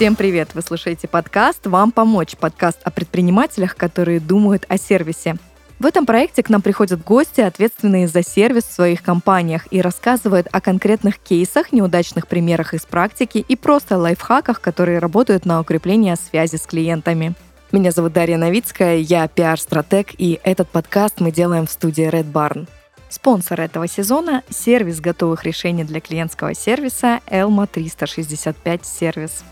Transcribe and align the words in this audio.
Всем 0.00 0.16
привет! 0.16 0.54
Вы 0.54 0.62
слушаете 0.62 1.08
подкаст 1.08 1.66
«Вам 1.66 1.92
помочь» 1.92 2.34
подкаст 2.34 2.78
о 2.84 2.90
предпринимателях, 2.90 3.76
которые 3.76 4.18
думают 4.18 4.64
о 4.66 4.78
сервисе. 4.78 5.36
В 5.78 5.84
этом 5.84 6.06
проекте 6.06 6.42
к 6.42 6.48
нам 6.48 6.62
приходят 6.62 7.04
гости, 7.04 7.42
ответственные 7.42 8.08
за 8.08 8.22
сервис 8.22 8.64
в 8.64 8.72
своих 8.72 9.02
компаниях, 9.02 9.70
и 9.70 9.82
рассказывают 9.82 10.46
о 10.52 10.62
конкретных 10.62 11.18
кейсах, 11.18 11.70
неудачных 11.72 12.28
примерах 12.28 12.72
из 12.72 12.86
практики 12.86 13.44
и 13.46 13.56
просто 13.56 13.98
лайфхаках, 13.98 14.62
которые 14.62 15.00
работают 15.00 15.44
на 15.44 15.60
укрепление 15.60 16.16
связи 16.16 16.56
с 16.56 16.62
клиентами. 16.62 17.34
Меня 17.70 17.90
зовут 17.90 18.14
Дарья 18.14 18.38
Новицкая, 18.38 18.96
я 18.96 19.28
пиар-стратег, 19.28 20.14
и 20.16 20.40
этот 20.44 20.70
подкаст 20.70 21.20
мы 21.20 21.30
делаем 21.30 21.66
в 21.66 21.70
студии 21.70 22.08
Red 22.08 22.32
Barn. 22.32 22.68
Спонсор 23.10 23.60
этого 23.60 23.86
сезона– 23.86 24.44
сервис 24.48 25.02
готовых 25.02 25.44
решений 25.44 25.84
для 25.84 26.00
клиентского 26.00 26.54
сервиса 26.54 27.20
Elma 27.26 27.68
365 27.70 28.86
сервис. 28.86 29.44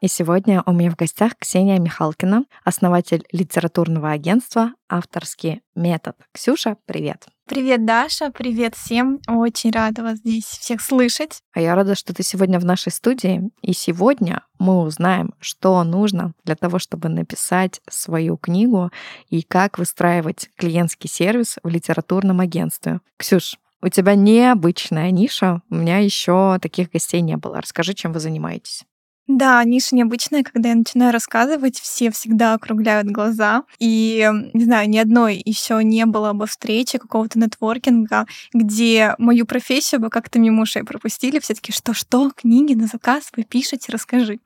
И 0.00 0.08
сегодня 0.08 0.62
у 0.66 0.72
меня 0.72 0.90
в 0.90 0.96
гостях 0.96 1.36
Ксения 1.38 1.78
Михалкина, 1.78 2.44
основатель 2.64 3.24
литературного 3.32 4.10
агентства 4.10 4.72
«Авторский 4.90 5.62
метод». 5.74 6.16
Ксюша, 6.32 6.76
привет! 6.84 7.26
Привет, 7.48 7.86
Даша, 7.86 8.30
привет 8.30 8.74
всем. 8.74 9.20
Очень 9.28 9.70
рада 9.70 10.02
вас 10.02 10.18
здесь 10.18 10.44
всех 10.44 10.82
слышать. 10.82 11.40
А 11.54 11.60
я 11.60 11.76
рада, 11.76 11.94
что 11.94 12.12
ты 12.12 12.24
сегодня 12.24 12.58
в 12.58 12.64
нашей 12.64 12.90
студии. 12.90 13.50
И 13.62 13.72
сегодня 13.72 14.42
мы 14.58 14.82
узнаем, 14.82 15.32
что 15.38 15.82
нужно 15.84 16.32
для 16.44 16.56
того, 16.56 16.80
чтобы 16.80 17.08
написать 17.08 17.80
свою 17.88 18.36
книгу 18.36 18.90
и 19.28 19.42
как 19.42 19.78
выстраивать 19.78 20.50
клиентский 20.56 21.08
сервис 21.08 21.56
в 21.62 21.68
литературном 21.68 22.40
агентстве. 22.40 23.00
Ксюш, 23.16 23.58
у 23.80 23.88
тебя 23.88 24.16
необычная 24.16 25.10
ниша. 25.12 25.62
У 25.70 25.76
меня 25.76 25.98
еще 25.98 26.58
таких 26.60 26.90
гостей 26.90 27.20
не 27.20 27.36
было. 27.36 27.60
Расскажи, 27.60 27.94
чем 27.94 28.12
вы 28.12 28.18
занимаетесь. 28.18 28.84
Да, 29.28 29.64
ниша 29.64 29.96
необычная, 29.96 30.44
когда 30.44 30.68
я 30.68 30.76
начинаю 30.76 31.12
рассказывать, 31.12 31.80
все 31.80 32.12
всегда 32.12 32.54
округляют 32.54 33.08
глаза. 33.08 33.64
И, 33.80 34.30
не 34.54 34.64
знаю, 34.64 34.88
ни 34.88 34.98
одной 34.98 35.42
еще 35.44 35.82
не 35.82 36.06
было 36.06 36.32
бы 36.32 36.46
встречи, 36.46 36.98
какого-то 36.98 37.36
нетворкинга, 37.40 38.26
где 38.54 39.16
мою 39.18 39.44
профессию 39.44 40.00
бы 40.00 40.10
как-то 40.10 40.38
мимо 40.38 40.62
ушей 40.62 40.84
пропустили. 40.84 41.40
Все 41.40 41.54
таки 41.54 41.72
что-что, 41.72 42.30
книги 42.36 42.74
на 42.74 42.86
заказ 42.86 43.30
вы 43.36 43.42
пишете, 43.42 43.90
расскажи. 43.90 44.38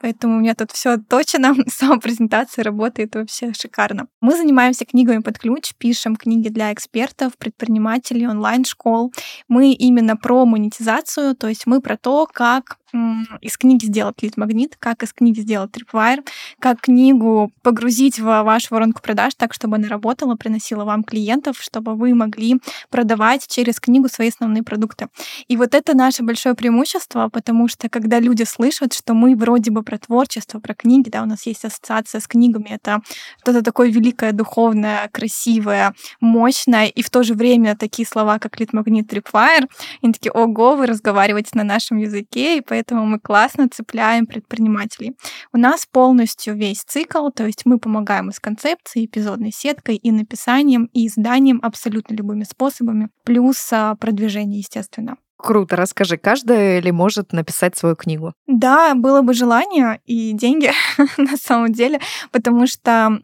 Поэтому 0.00 0.38
у 0.38 0.40
меня 0.40 0.56
тут 0.56 0.72
все 0.72 0.96
точно, 0.96 1.54
сама 1.68 1.98
презентация 1.98 2.64
работает 2.64 3.14
вообще 3.14 3.52
шикарно. 3.52 4.08
Мы 4.20 4.36
занимаемся 4.36 4.84
книгами 4.84 5.20
под 5.20 5.38
ключ, 5.38 5.74
пишем 5.78 6.16
книги 6.16 6.48
для 6.48 6.72
экспертов, 6.72 7.38
предпринимателей, 7.38 8.26
онлайн-школ. 8.26 9.12
Мы 9.46 9.74
именно 9.74 10.16
про 10.16 10.44
монетизацию, 10.44 11.36
то 11.36 11.46
есть 11.46 11.66
мы 11.66 11.80
про 11.80 11.96
то, 11.96 12.26
как 12.26 12.78
из 13.40 13.56
книги 13.56 13.86
сделать 13.86 14.22
лид-магнит, 14.22 14.76
как 14.78 15.02
из 15.02 15.12
книги 15.12 15.40
сделать 15.40 15.72
трипвайр, 15.72 16.22
как 16.58 16.80
книгу 16.80 17.52
погрузить 17.62 18.18
в 18.18 18.24
вашу 18.24 18.68
воронку 18.70 19.02
продаж 19.02 19.34
так, 19.36 19.52
чтобы 19.52 19.76
она 19.76 19.88
работала, 19.88 20.36
приносила 20.36 20.84
вам 20.84 21.02
клиентов, 21.02 21.60
чтобы 21.60 21.94
вы 21.94 22.14
могли 22.14 22.60
продавать 22.90 23.46
через 23.48 23.80
книгу 23.80 24.08
свои 24.08 24.28
основные 24.28 24.62
продукты. 24.62 25.08
И 25.48 25.56
вот 25.56 25.74
это 25.74 25.96
наше 25.96 26.22
большое 26.22 26.54
преимущество, 26.54 27.28
потому 27.28 27.68
что 27.68 27.88
когда 27.88 28.20
люди 28.20 28.44
слышат, 28.44 28.92
что 28.92 29.14
мы 29.14 29.36
вроде 29.36 29.70
бы 29.70 29.82
про 29.82 29.98
творчество, 29.98 30.60
про 30.60 30.74
книги, 30.74 31.08
да, 31.08 31.22
у 31.22 31.26
нас 31.26 31.46
есть 31.46 31.64
ассоциация 31.64 32.20
с 32.20 32.26
книгами, 32.28 32.68
это 32.70 33.00
что-то 33.40 33.62
такое 33.62 33.90
великое, 33.90 34.32
духовное, 34.32 35.08
красивое, 35.12 35.94
мощное, 36.20 36.86
и 36.86 37.02
в 37.02 37.10
то 37.10 37.22
же 37.22 37.34
время 37.34 37.76
такие 37.76 38.06
слова, 38.06 38.38
как 38.38 38.60
лид-магнит, 38.60 39.08
трипвайр, 39.08 39.68
они 40.02 40.12
такие, 40.12 40.32
ого, 40.32 40.76
вы 40.76 40.86
разговариваете 40.86 41.50
на 41.54 41.64
нашем 41.64 41.98
языке, 41.98 42.58
и 42.58 42.60
поэтому 42.60 42.83
поэтому 42.84 43.06
мы 43.06 43.18
классно 43.18 43.68
цепляем 43.68 44.26
предпринимателей. 44.26 45.16
У 45.52 45.58
нас 45.58 45.86
полностью 45.86 46.54
весь 46.54 46.82
цикл, 46.82 47.30
то 47.30 47.46
есть 47.46 47.62
мы 47.64 47.78
помогаем 47.78 48.28
и 48.28 48.32
с 48.32 48.40
концепцией, 48.40 49.06
эпизодной 49.06 49.52
сеткой, 49.52 49.96
и 49.96 50.10
написанием, 50.10 50.90
и 50.92 51.06
изданием 51.06 51.60
абсолютно 51.62 52.14
любыми 52.14 52.44
способами, 52.44 53.08
плюс 53.24 53.72
а, 53.72 53.94
продвижение, 53.96 54.58
естественно. 54.58 55.16
Круто, 55.44 55.76
расскажи, 55.76 56.16
каждый 56.16 56.80
ли 56.80 56.90
может 56.90 57.34
написать 57.34 57.76
свою 57.76 57.96
книгу? 57.96 58.32
Да, 58.46 58.94
было 58.94 59.20
бы 59.20 59.34
желание 59.34 60.00
и 60.06 60.32
деньги 60.32 60.72
на 61.18 61.36
самом 61.36 61.70
деле, 61.70 62.00
потому 62.32 62.66
что 62.66 63.20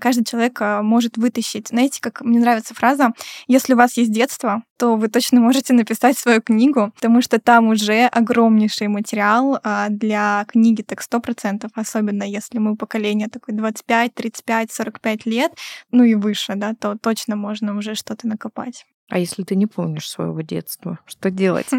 каждый 0.00 0.24
человек 0.24 0.60
а, 0.60 0.82
может 0.82 1.16
вытащить. 1.16 1.68
Знаете, 1.68 2.00
как 2.00 2.20
мне 2.22 2.40
нравится 2.40 2.74
фраза, 2.74 3.12
если 3.46 3.74
у 3.74 3.76
вас 3.76 3.96
есть 3.96 4.10
детство, 4.10 4.64
то 4.76 4.96
вы 4.96 5.06
точно 5.06 5.38
можете 5.38 5.72
написать 5.72 6.18
свою 6.18 6.42
книгу, 6.42 6.90
потому 6.96 7.22
что 7.22 7.38
там 7.38 7.68
уже 7.68 8.06
огромнейший 8.06 8.88
материал 8.88 9.60
а, 9.62 9.88
для 9.88 10.44
книги, 10.48 10.82
так 10.82 11.00
сто 11.00 11.20
процентов, 11.20 11.70
особенно 11.76 12.24
если 12.24 12.58
мы 12.58 12.74
поколение 12.74 13.28
такое 13.28 13.54
25, 13.54 14.12
35, 14.14 14.72
45 14.72 15.26
лет, 15.26 15.52
ну 15.92 16.02
и 16.02 16.16
выше, 16.16 16.54
да, 16.56 16.74
то 16.74 16.98
точно 17.00 17.36
можно 17.36 17.78
уже 17.78 17.94
что-то 17.94 18.26
накопать. 18.26 18.84
А 19.08 19.18
если 19.18 19.42
ты 19.42 19.56
не 19.56 19.66
помнишь 19.66 20.08
своего 20.08 20.40
детства, 20.40 20.98
что 21.06 21.30
делать? 21.30 21.66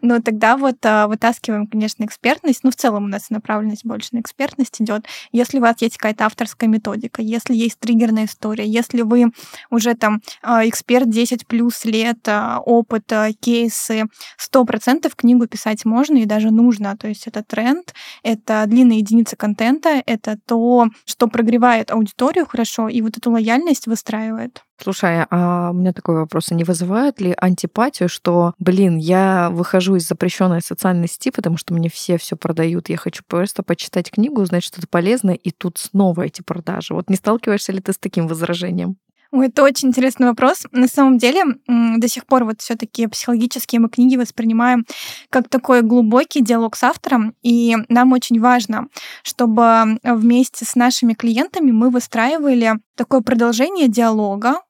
Ну, 0.00 0.20
тогда 0.20 0.56
вот 0.56 0.84
а, 0.84 1.06
вытаскиваем, 1.06 1.66
конечно, 1.66 2.04
экспертность. 2.04 2.64
Ну, 2.64 2.70
в 2.70 2.74
целом 2.74 3.04
у 3.04 3.08
нас 3.08 3.30
направленность 3.30 3.84
больше 3.84 4.08
на 4.12 4.20
экспертность 4.20 4.82
идет. 4.82 5.06
Если 5.30 5.58
у 5.58 5.60
вас 5.60 5.80
есть 5.80 5.96
какая-то 5.96 6.26
авторская 6.26 6.68
методика, 6.68 7.22
если 7.22 7.54
есть 7.54 7.78
триггерная 7.78 8.24
история, 8.24 8.66
если 8.66 9.02
вы 9.02 9.30
уже 9.70 9.94
там 9.94 10.20
а, 10.42 10.68
эксперт 10.68 11.08
10 11.08 11.46
плюс 11.46 11.84
лет, 11.84 12.18
а, 12.26 12.58
опыт, 12.60 13.10
кейсы, 13.40 14.04
сто 14.36 14.64
процентов 14.64 15.14
книгу 15.14 15.46
писать 15.46 15.84
можно 15.84 16.18
и 16.18 16.26
даже 16.26 16.50
нужно. 16.50 16.96
То 16.96 17.08
есть 17.08 17.26
это 17.26 17.42
тренд, 17.42 17.94
это 18.22 18.64
длинные 18.66 18.98
единицы 18.98 19.36
контента, 19.36 20.02
это 20.04 20.36
то, 20.44 20.88
что 21.06 21.28
прогревает 21.28 21.90
аудиторию 21.90 22.46
хорошо 22.46 22.88
и 22.88 23.00
вот 23.00 23.16
эту 23.16 23.30
лояльность 23.30 23.86
выстраивает. 23.86 24.64
Слушай, 24.82 25.24
а 25.30 25.70
у 25.70 25.74
меня 25.74 25.92
такой 25.92 26.16
вопрос. 26.16 26.50
А 26.50 26.54
не 26.54 26.64
вызывает 26.64 27.20
ли 27.20 27.34
антипатию, 27.36 28.08
что, 28.08 28.54
блин, 28.58 28.96
я 28.96 29.48
выхожу 29.50 29.96
из 29.96 30.06
запрещенной 30.06 30.60
социальной 30.60 31.08
сети, 31.08 31.30
потому 31.30 31.56
что 31.56 31.74
мне 31.74 31.88
все 31.88 32.18
все 32.18 32.36
продают, 32.36 32.88
я 32.88 32.96
хочу 32.96 33.22
просто 33.26 33.62
почитать 33.62 34.10
книгу, 34.10 34.42
узнать 34.42 34.64
что-то 34.64 34.88
полезное, 34.88 35.34
и 35.34 35.50
тут 35.50 35.78
снова 35.78 36.22
эти 36.22 36.42
продажи. 36.42 36.92
Вот 36.92 37.08
не 37.08 37.16
сталкиваешься 37.16 37.72
ли 37.72 37.80
ты 37.80 37.92
с 37.92 37.98
таким 37.98 38.26
возражением? 38.26 38.96
Ой, 39.34 39.48
это 39.48 39.64
очень 39.64 39.88
интересный 39.88 40.28
вопрос. 40.28 40.62
На 40.70 40.86
самом 40.86 41.18
деле, 41.18 41.42
до 41.66 42.06
сих 42.06 42.24
пор 42.24 42.44
вот 42.44 42.60
все 42.60 42.76
таки 42.76 43.08
психологические 43.08 43.80
мы 43.80 43.88
книги 43.88 44.14
воспринимаем 44.14 44.86
как 45.28 45.48
такой 45.48 45.82
глубокий 45.82 46.40
диалог 46.40 46.76
с 46.76 46.84
автором, 46.84 47.34
и 47.42 47.76
нам 47.88 48.12
очень 48.12 48.40
важно, 48.40 48.86
чтобы 49.24 49.98
вместе 50.04 50.64
с 50.64 50.76
нашими 50.76 51.14
клиентами 51.14 51.72
мы 51.72 51.90
выстраивали 51.90 52.74
такое 52.94 53.22
продолжение 53.22 53.88
диалога, 53.88 54.60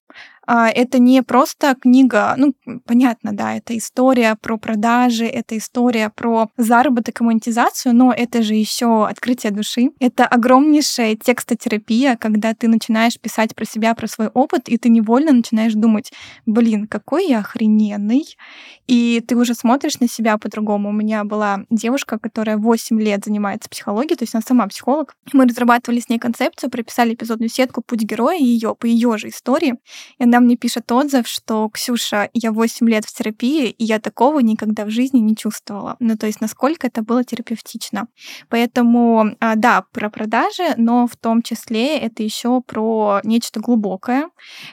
это 0.47 0.99
не 0.99 1.23
просто 1.23 1.75
книга, 1.81 2.35
ну, 2.37 2.55
понятно, 2.87 3.33
да, 3.33 3.57
это 3.57 3.77
история 3.77 4.37
про 4.41 4.57
продажи, 4.57 5.27
это 5.27 5.57
история 5.57 6.11
про 6.15 6.49
заработок 6.57 7.21
и 7.21 7.25
монетизацию, 7.25 7.95
но 7.95 8.13
это 8.13 8.43
же 8.43 8.55
еще 8.55 9.07
открытие 9.07 9.53
души. 9.53 9.91
Это 10.01 10.27
огромнейшая 10.27 11.17
текстотерапия, 11.17 12.17
когда 12.17 12.55
ты 12.55 12.69
начинаешь 12.69 13.19
писать 13.19 13.55
про 13.55 13.65
себя, 13.65 13.95
про 13.95 14.07
свой 14.07 14.29
опыт, 14.29 14.69
и 14.69 14.79
ты 14.79 14.89
невольно 14.89 15.33
начинаешь 15.33 15.75
думать, 15.75 16.13
блин, 16.47 16.87
какой 16.87 17.29
я 17.29 17.41
охрененный, 17.41 18.25
и 18.87 19.23
ты 19.27 19.37
уже 19.37 19.55
смотришь 19.55 20.01
на 20.01 20.09
себя 20.09 20.39
по-другому. 20.39 20.91
У 20.91 20.93
меня 20.93 21.25
была 21.25 21.65
девушка, 21.71 22.19
которая 22.19 22.57
8 22.57 23.01
лет 23.01 23.25
занимается 23.25 23.69
психологией, 23.69 24.17
то 24.17 24.25
есть 24.25 24.35
она 24.35 24.43
сама 24.47 24.67
психолог. 24.67 25.17
Мы 25.33 25.47
разрабатывали 25.47 26.01
с 26.01 26.09
ней 26.09 26.19
концепцию, 26.19 26.71
прописали 26.71 27.15
эпизодную 27.15 27.49
сетку 27.49 27.83
«Путь 27.83 28.03
героя» 28.03 28.39
ее 28.39 28.75
по 28.75 28.87
ее 28.87 29.17
же 29.19 29.29
истории. 29.29 29.75
И 30.19 30.25
она 30.25 30.34
мне 30.41 30.57
пишет 30.57 30.91
отзыв, 30.91 31.27
что 31.27 31.69
«Ксюша, 31.69 32.31
я 32.33 32.53
8 32.53 32.89
лет 32.89 33.05
в 33.05 33.15
терапии, 33.15 33.71
и 33.71 33.85
я 33.85 33.99
такого 33.99 34.41
никогда 34.41 34.85
в 34.85 34.91
жизни 34.91 35.19
не 35.19 35.37
чувствовала». 35.37 35.97
Ну, 36.01 36.17
то 36.17 36.27
есть 36.27 36.41
насколько 36.41 36.87
это 36.87 37.03
было 37.03 37.25
терапевтично. 37.25 38.09
Поэтому, 38.49 39.37
а, 39.41 39.57
да, 39.57 39.85
про 39.93 40.11
продажи, 40.11 40.75
но 40.77 41.07
в 41.07 41.17
том 41.17 41.43
числе 41.43 41.99
это 41.99 42.23
еще 42.23 42.61
про 42.61 43.21
нечто 43.25 43.61
глубокое. 43.61 44.29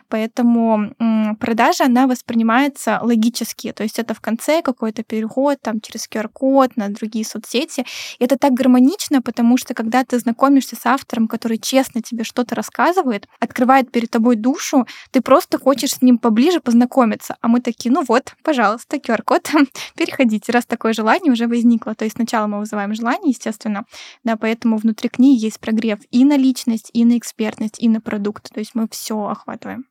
Поэтому 0.09 0.93
продажа, 1.39 1.85
она 1.85 2.07
воспринимается 2.07 2.99
логически, 3.01 3.71
то 3.71 3.83
есть 3.83 3.99
это 3.99 4.13
в 4.13 4.21
конце 4.21 4.61
какой-то 4.61 5.03
переход 5.03 5.57
там 5.61 5.81
через 5.81 6.07
QR-код 6.07 6.77
на 6.77 6.89
другие 6.89 7.25
соцсети. 7.25 7.85
И 8.19 8.23
это 8.23 8.37
так 8.37 8.53
гармонично, 8.53 9.21
потому 9.21 9.57
что 9.57 9.73
когда 9.73 10.03
ты 10.03 10.19
знакомишься 10.19 10.75
с 10.75 10.85
автором, 10.85 11.27
который 11.27 11.57
честно 11.57 12.01
тебе 12.01 12.23
что-то 12.23 12.55
рассказывает, 12.55 13.27
открывает 13.39 13.91
перед 13.91 14.09
тобой 14.11 14.35
душу, 14.35 14.87
ты 15.11 15.21
просто 15.21 15.50
хочешь 15.57 15.95
с 15.95 16.01
ним 16.01 16.17
поближе 16.17 16.59
познакомиться. 16.59 17.37
А 17.41 17.47
мы 17.47 17.61
такие, 17.61 17.91
ну 17.91 18.03
вот, 18.07 18.35
пожалуйста, 18.43 18.97
QR-код, 18.97 19.49
переходите, 19.95 20.51
раз 20.51 20.65
такое 20.65 20.93
желание 20.93 21.31
уже 21.31 21.47
возникло. 21.47 21.95
То 21.95 22.05
есть 22.05 22.15
сначала 22.15 22.47
мы 22.47 22.59
вызываем 22.59 22.93
желание, 22.93 23.31
естественно, 23.31 23.85
да, 24.23 24.37
поэтому 24.37 24.77
внутри 24.77 25.09
книги 25.09 25.45
есть 25.45 25.59
прогрев 25.59 25.99
и 26.11 26.25
на 26.25 26.37
личность, 26.37 26.89
и 26.93 27.05
на 27.05 27.17
экспертность, 27.17 27.81
и 27.81 27.89
на 27.89 28.01
продукт. 28.01 28.51
То 28.53 28.59
есть 28.59 28.71
мы 28.75 28.87
все 28.89 29.17
охватываем. 29.27 29.85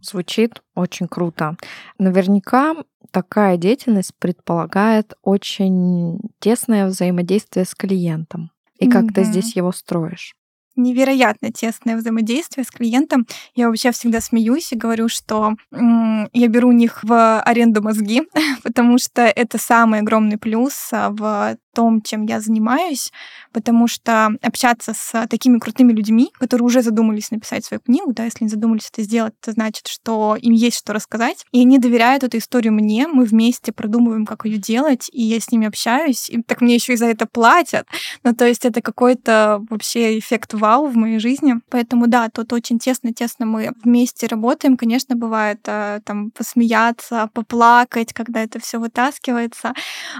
Звучит 0.00 0.62
очень 0.74 1.08
круто. 1.08 1.56
Наверняка 1.98 2.74
такая 3.10 3.56
деятельность 3.56 4.12
предполагает 4.18 5.14
очень 5.22 6.18
тесное 6.40 6.86
взаимодействие 6.86 7.64
с 7.64 7.74
клиентом. 7.74 8.50
И 8.78 8.88
как 8.88 9.04
mm-hmm. 9.04 9.14
ты 9.14 9.24
здесь 9.24 9.56
его 9.56 9.72
строишь? 9.72 10.34
Невероятно 10.76 11.52
тесное 11.52 11.96
взаимодействие 11.96 12.64
с 12.64 12.70
клиентом. 12.70 13.26
Я 13.54 13.68
вообще 13.68 13.92
всегда 13.92 14.20
смеюсь 14.20 14.72
и 14.72 14.76
говорю, 14.76 15.08
что 15.08 15.54
м- 15.72 16.28
я 16.32 16.48
беру 16.48 16.68
у 16.68 16.72
них 16.72 17.00
в 17.04 17.40
аренду 17.40 17.82
мозги, 17.82 18.22
потому 18.62 18.98
что 18.98 19.22
это 19.22 19.58
самый 19.58 20.00
огромный 20.00 20.38
плюс 20.38 20.88
а, 20.92 21.10
в 21.10 21.56
том, 21.74 22.00
чем 22.00 22.24
я 22.24 22.40
занимаюсь, 22.40 23.12
потому 23.52 23.86
что 23.86 24.30
общаться 24.42 24.94
с 24.94 25.26
такими 25.26 25.58
крутыми 25.58 25.92
людьми, 25.92 26.30
которые 26.38 26.64
уже 26.66 26.82
задумались 26.82 27.30
написать 27.30 27.64
свою 27.64 27.80
книгу, 27.80 28.12
да, 28.12 28.24
если 28.24 28.44
не 28.44 28.50
задумались 28.50 28.88
это 28.92 29.02
сделать, 29.02 29.34
это 29.42 29.52
значит, 29.52 29.86
что 29.88 30.36
им 30.36 30.52
есть 30.52 30.78
что 30.78 30.92
рассказать, 30.92 31.44
и 31.52 31.60
они 31.60 31.78
доверяют 31.78 32.24
эту 32.24 32.38
историю 32.38 32.72
мне, 32.72 33.06
мы 33.06 33.24
вместе 33.24 33.72
продумываем, 33.72 34.26
как 34.26 34.44
ее 34.46 34.58
делать, 34.58 35.10
и 35.12 35.22
я 35.22 35.40
с 35.40 35.50
ними 35.50 35.66
общаюсь, 35.66 36.30
и 36.30 36.42
так 36.42 36.60
мне 36.60 36.74
еще 36.74 36.94
и 36.94 36.96
за 36.96 37.06
это 37.06 37.26
платят. 37.26 37.86
Ну, 38.22 38.34
то 38.34 38.46
есть 38.46 38.64
это 38.64 38.80
какой-то 38.80 39.62
вообще 39.70 40.18
эффект 40.18 40.54
вау 40.54 40.86
в 40.86 40.96
моей 40.96 41.18
жизни. 41.18 41.54
Поэтому 41.70 42.06
да, 42.06 42.28
тут 42.28 42.52
очень 42.52 42.78
тесно-тесно 42.78 43.46
мы 43.46 43.72
вместе 43.82 44.26
работаем. 44.26 44.76
Конечно, 44.76 45.16
бывает 45.16 45.60
э, 45.66 46.00
там 46.04 46.30
посмеяться, 46.30 47.28
поплакать, 47.32 48.12
когда 48.12 48.42
это 48.42 48.60
все 48.60 48.78
вытаскивается. 48.78 49.72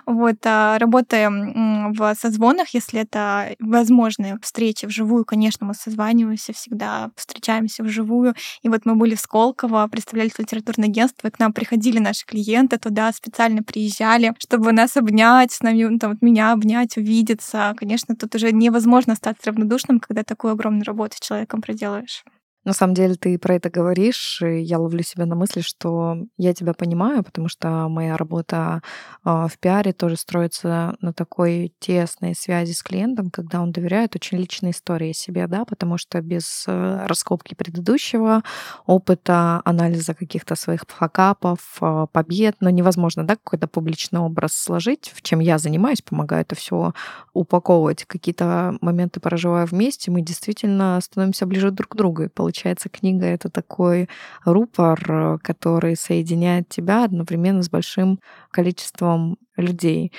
Вот, 0.07 0.37
а, 0.45 0.79
работаем 0.79 1.44
в 1.93 2.15
созвонах, 2.15 2.69
если 2.75 3.01
это 3.01 3.55
возможные 3.61 4.39
встречи 4.43 4.87
вживую, 4.87 5.25
конечно, 5.25 5.67
мы 5.67 5.75
созваниваемся 5.75 6.53
всегда, 6.53 7.11
встречаемся 7.17 7.83
вживую. 7.83 8.35
И 8.63 8.69
вот 8.69 8.87
мы 8.87 8.95
были 8.95 9.15
в 9.15 9.21
Сколково, 9.21 9.87
представляли 9.89 10.31
литературное 10.37 10.89
агентство, 10.89 11.29
и 11.29 11.31
к 11.31 11.39
нам 11.39 11.53
приходили 11.53 11.99
наши 11.99 12.25
клиенты 12.27 12.79
туда, 12.79 13.13
специально 13.13 13.63
приезжали, 13.63 14.35
чтобы 14.39 14.73
нас 14.73 14.97
обнять, 14.97 15.53
с 15.53 15.63
нами, 15.63 15.85
ну, 15.85 15.99
там, 15.99 16.13
вот 16.13 16.23
меня 16.23 16.53
обнять, 16.53 16.97
увидеться. 16.97 17.75
Конечно, 17.77 18.17
тут 18.17 18.35
уже 18.35 18.53
невозможно 18.53 19.13
остаться 19.15 19.51
равнодушным, 19.51 20.01
когда 20.01 20.23
такую 20.25 20.53
огромную 20.53 20.85
работу 20.85 21.17
с 21.17 21.21
человеком 21.21 21.61
проделаешь. 21.61 22.25
На 22.65 22.73
самом 22.73 22.95
деле 22.95 23.15
ты 23.15 23.39
про 23.39 23.57
это 23.57 23.69
говоришь, 23.69 24.41
и 24.43 24.61
я 24.61 24.79
ловлю 24.79 25.03
себя 25.03 25.27
на 25.27 25.35
мысли, 25.35 25.61
что 25.61 26.17
я 26.39 26.55
тебя 26.55 26.73
понимаю, 26.73 27.23
потому 27.23 27.49
что 27.49 27.89
моя 27.89 28.17
работа 28.17 28.83
а, 29.23 29.49
в 29.49 29.59
пиаре 29.59 29.93
тоже 29.93 30.17
строится 30.17 30.97
на 31.01 31.13
такой 31.13 31.75
тесной 31.79 32.35
связи 32.35 32.73
с 32.73 32.83
клиентом, 32.83 33.31
когда 33.31 33.61
он 33.61 33.71
доверяет 33.71 34.17
очень 34.17 34.39
личной 34.39 34.71
истории 34.71 35.13
себе, 35.13 35.47
да, 35.47 35.67
потому 35.67 35.99
что 35.99 36.23
без 36.23 36.65
э, 36.67 37.07
раскопки 37.07 37.55
предыдущего 37.55 38.43
опыта, 38.87 39.61
анализа 39.65 40.15
каких-то 40.15 40.55
своих 40.55 40.85
факапов, 40.89 41.61
а, 41.81 42.07
побед, 42.07 42.57
ну, 42.61 42.71
невозможно, 42.71 43.27
да, 43.27 43.37
какой-то 43.37 43.69
публичный 43.69 44.21
образ 44.21 44.55
сложить, 44.55 45.13
в 45.15 45.21
чем 45.21 45.41
я 45.41 45.59
занимаюсь, 45.59 46.01
помогаю 46.01 46.43
это 46.43 46.55
все 46.55 46.95
упаковывать. 47.35 48.05
Какие-то 48.07 48.79
моменты 48.81 49.21
проживая 49.21 49.67
вместе, 49.67 50.11
мы 50.11 50.23
действительно 50.23 50.99
становимся 51.03 51.45
ближе 51.45 51.71
друг 51.71 51.93
к 51.93 51.97
другу, 51.97 52.23
и 52.23 52.29
получается, 52.55 52.89
книга— 52.89 53.27
это 53.27 53.51
такой 53.51 54.09
рупор, 54.45 55.41
который 55.43 55.97
соединяет 55.97 56.69
тебя 56.69 57.05
одновременно 57.05 57.63
с 57.63 57.69
большим 57.69 58.21
количеством 58.51 59.39
людей. 59.57 60.13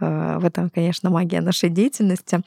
Э, 0.00 0.38
в 0.38 0.44
этом, 0.46 0.70
конечно, 0.70 1.10
магия 1.10 1.42
нашей 1.42 1.68
деятельности. 1.68 2.40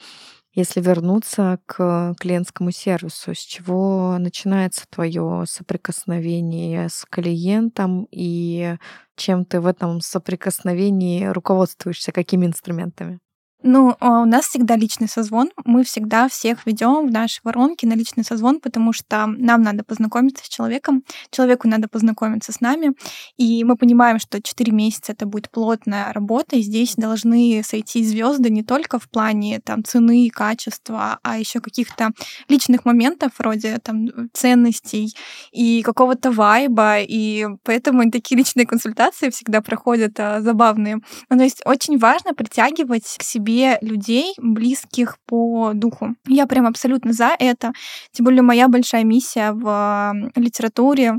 Если 0.54 0.80
вернуться 0.80 1.58
к 1.66 2.14
клиентскому 2.18 2.72
сервису, 2.72 3.34
с 3.34 3.38
чего 3.38 4.16
начинается 4.18 4.86
твое 4.90 5.44
соприкосновение 5.46 6.88
с 6.88 7.04
клиентом 7.08 8.08
и 8.10 8.76
чем 9.16 9.44
ты 9.44 9.60
в 9.60 9.66
этом 9.66 10.00
соприкосновении 10.00 11.26
руководствуешься, 11.26 12.10
какими 12.10 12.46
инструментами? 12.46 13.20
Ну, 13.68 13.96
а 13.98 14.22
у 14.22 14.26
нас 14.26 14.46
всегда 14.46 14.76
личный 14.76 15.08
созвон. 15.08 15.50
Мы 15.64 15.82
всегда 15.82 16.28
всех 16.28 16.64
ведем 16.66 17.08
в 17.08 17.10
наши 17.10 17.40
воронки 17.42 17.84
на 17.84 17.94
личный 17.94 18.22
созвон, 18.22 18.60
потому 18.60 18.92
что 18.92 19.26
нам 19.26 19.62
надо 19.62 19.82
познакомиться 19.82 20.44
с 20.44 20.48
человеком, 20.48 21.02
человеку 21.32 21.66
надо 21.66 21.88
познакомиться 21.88 22.52
с 22.52 22.60
нами. 22.60 22.92
И 23.36 23.64
мы 23.64 23.76
понимаем, 23.76 24.20
что 24.20 24.40
4 24.40 24.70
месяца 24.70 25.12
это 25.12 25.26
будет 25.26 25.50
плотная 25.50 26.12
работа, 26.12 26.54
и 26.54 26.62
здесь 26.62 26.94
должны 26.94 27.60
сойти 27.64 28.04
звезды 28.04 28.50
не 28.50 28.62
только 28.62 29.00
в 29.00 29.08
плане 29.08 29.58
там, 29.58 29.82
цены, 29.82 30.30
качества, 30.32 31.18
а 31.24 31.36
еще 31.36 31.58
каких-то 31.58 32.10
личных 32.48 32.84
моментов 32.84 33.32
вроде 33.36 33.78
там, 33.78 34.30
ценностей 34.32 35.12
и 35.50 35.82
какого-то 35.82 36.30
вайба. 36.30 37.00
И 37.00 37.48
поэтому 37.64 38.08
такие 38.12 38.38
личные 38.38 38.64
консультации 38.64 39.30
всегда 39.30 39.60
проходят 39.60 40.20
а, 40.20 40.40
забавные. 40.40 40.98
Ну, 41.30 41.36
то 41.36 41.42
есть 41.42 41.62
очень 41.64 41.98
важно 41.98 42.32
притягивать 42.32 43.16
к 43.18 43.24
себе 43.24 43.55
себе 43.56 43.78
людей, 43.80 44.34
близких 44.38 45.18
по 45.26 45.72
духу. 45.74 46.14
Я 46.26 46.46
прям 46.46 46.66
абсолютно 46.66 47.12
за 47.12 47.30
это. 47.38 47.72
Тем 48.12 48.24
более 48.24 48.42
моя 48.42 48.68
большая 48.68 49.04
миссия 49.04 49.52
в 49.52 50.12
литературе, 50.36 51.14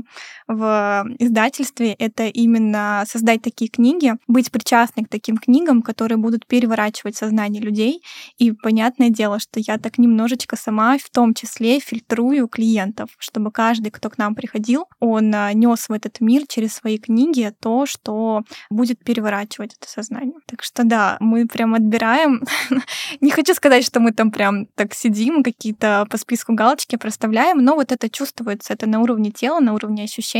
в 0.48 1.06
издательстве— 1.18 1.92
это 1.98 2.26
именно 2.26 3.04
создать 3.06 3.42
такие 3.42 3.70
книги, 3.70 4.14
быть 4.26 4.50
причастной 4.50 5.04
к 5.04 5.10
таким 5.10 5.36
книгам, 5.36 5.82
которые 5.82 6.16
будут 6.16 6.46
переворачивать 6.46 7.16
сознание 7.16 7.62
людей. 7.62 8.02
И 8.38 8.52
понятное 8.52 9.10
дело, 9.10 9.38
что 9.38 9.60
я 9.60 9.76
так 9.76 9.98
немножечко 9.98 10.56
сама 10.56 10.96
в 10.96 11.10
том 11.10 11.34
числе 11.34 11.80
фильтрую 11.80 12.48
клиентов, 12.48 13.10
чтобы 13.18 13.50
каждый, 13.50 13.90
кто 13.90 14.08
к 14.08 14.16
нам 14.16 14.34
приходил, 14.34 14.86
он 15.00 15.34
а, 15.34 15.52
нес 15.52 15.88
в 15.88 15.92
этот 15.92 16.20
мир 16.22 16.44
через 16.48 16.74
свои 16.74 16.96
книги 16.96 17.52
то, 17.60 17.84
что 17.84 18.42
будет 18.70 19.04
переворачивать 19.04 19.76
это 19.78 19.90
сознание. 19.90 20.38
Так 20.46 20.62
что 20.62 20.84
да, 20.84 21.18
мы 21.20 21.46
прям 21.46 21.74
отбираем. 21.74 22.42
Не 23.20 23.30
хочу 23.30 23.52
сказать, 23.52 23.84
что 23.84 24.00
мы 24.00 24.12
там 24.12 24.30
прям 24.30 24.64
так 24.74 24.94
сидим, 24.94 25.42
какие-то 25.42 26.06
по 26.10 26.16
списку 26.16 26.54
галочки 26.54 26.96
проставляем, 26.96 27.58
но 27.58 27.74
вот 27.74 27.92
это 27.92 28.08
чувствуется, 28.08 28.72
это 28.72 28.86
на 28.86 29.00
уровне 29.00 29.30
тела, 29.30 29.60
на 29.60 29.74
уровне 29.74 30.04
ощущений. 30.04 30.37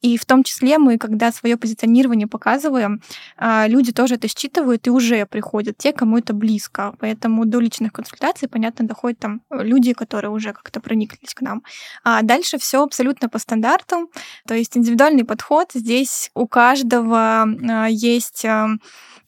И 0.00 0.16
в 0.16 0.24
том 0.24 0.44
числе 0.44 0.78
мы, 0.78 0.98
когда 0.98 1.32
свое 1.32 1.56
позиционирование 1.56 2.26
показываем, 2.26 3.02
а, 3.36 3.66
люди 3.68 3.92
тоже 3.92 4.14
это 4.14 4.28
считывают 4.28 4.86
и 4.86 4.90
уже 4.90 5.26
приходят 5.26 5.78
те, 5.78 5.92
кому 5.92 6.18
это 6.18 6.32
близко. 6.34 6.94
Поэтому 7.00 7.44
до 7.44 7.60
личных 7.60 7.92
консультаций, 7.92 8.48
понятно, 8.48 8.86
доходят 8.86 9.18
там 9.18 9.42
люди, 9.50 9.92
которые 9.92 10.30
уже 10.30 10.52
как-то 10.52 10.80
прониклись 10.80 11.34
к 11.34 11.40
нам. 11.42 11.62
А 12.04 12.22
дальше 12.22 12.58
все 12.58 12.82
абсолютно 12.82 13.28
по 13.28 13.38
стандарту, 13.38 14.10
то 14.46 14.54
есть 14.54 14.76
индивидуальный 14.76 15.24
подход. 15.24 15.70
Здесь 15.74 16.30
у 16.34 16.46
каждого 16.46 17.42
а, 17.42 17.86
есть 17.88 18.46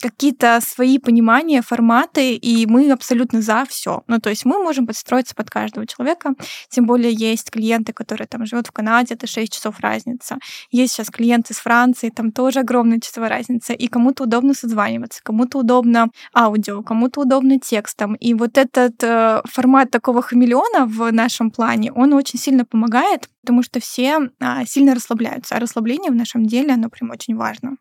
какие-то 0.00 0.60
свои 0.60 0.98
понимания, 0.98 1.62
форматы, 1.62 2.34
и 2.34 2.66
мы 2.66 2.90
абсолютно 2.90 3.42
за 3.42 3.64
все. 3.68 4.02
Ну, 4.06 4.18
то 4.18 4.30
есть 4.30 4.44
мы 4.44 4.62
можем 4.62 4.86
подстроиться 4.86 5.34
под 5.34 5.50
каждого 5.50 5.86
человека. 5.86 6.34
Тем 6.68 6.86
более 6.86 7.12
есть 7.12 7.50
клиенты, 7.50 7.92
которые 7.92 8.26
там 8.26 8.46
живут 8.46 8.66
в 8.68 8.72
Канаде, 8.72 9.14
это 9.14 9.26
6 9.26 9.52
часов 9.52 9.80
разница. 9.80 10.38
Есть 10.70 10.94
сейчас 10.94 11.10
клиенты 11.10 11.52
из 11.52 11.58
Франции, 11.58 12.10
там 12.10 12.32
тоже 12.32 12.60
огромная 12.60 13.00
часовая 13.00 13.30
разница. 13.30 13.72
И 13.72 13.88
кому-то 13.88 14.24
удобно 14.24 14.54
созваниваться, 14.54 15.20
кому-то 15.22 15.58
удобно 15.58 16.08
аудио, 16.34 16.82
кому-то 16.82 17.20
удобно 17.20 17.58
текстом. 17.58 18.14
И 18.14 18.34
вот 18.34 18.58
этот 18.58 19.02
э, 19.02 19.42
формат 19.44 19.90
такого 19.90 20.22
хамелеона 20.22 20.86
в 20.86 21.10
нашем 21.12 21.50
плане, 21.50 21.92
он 21.92 22.12
очень 22.12 22.38
сильно 22.38 22.64
помогает, 22.64 23.28
потому 23.40 23.62
что 23.62 23.80
все 23.80 24.30
а, 24.40 24.64
сильно 24.64 24.94
расслабляются. 24.94 25.56
А 25.56 25.60
расслабление 25.60 26.10
в 26.10 26.14
нашем 26.14 26.46
деле, 26.46 26.74
оно 26.74 26.88
прям 26.88 27.10
очень 27.10 27.36
важно. 27.36 27.76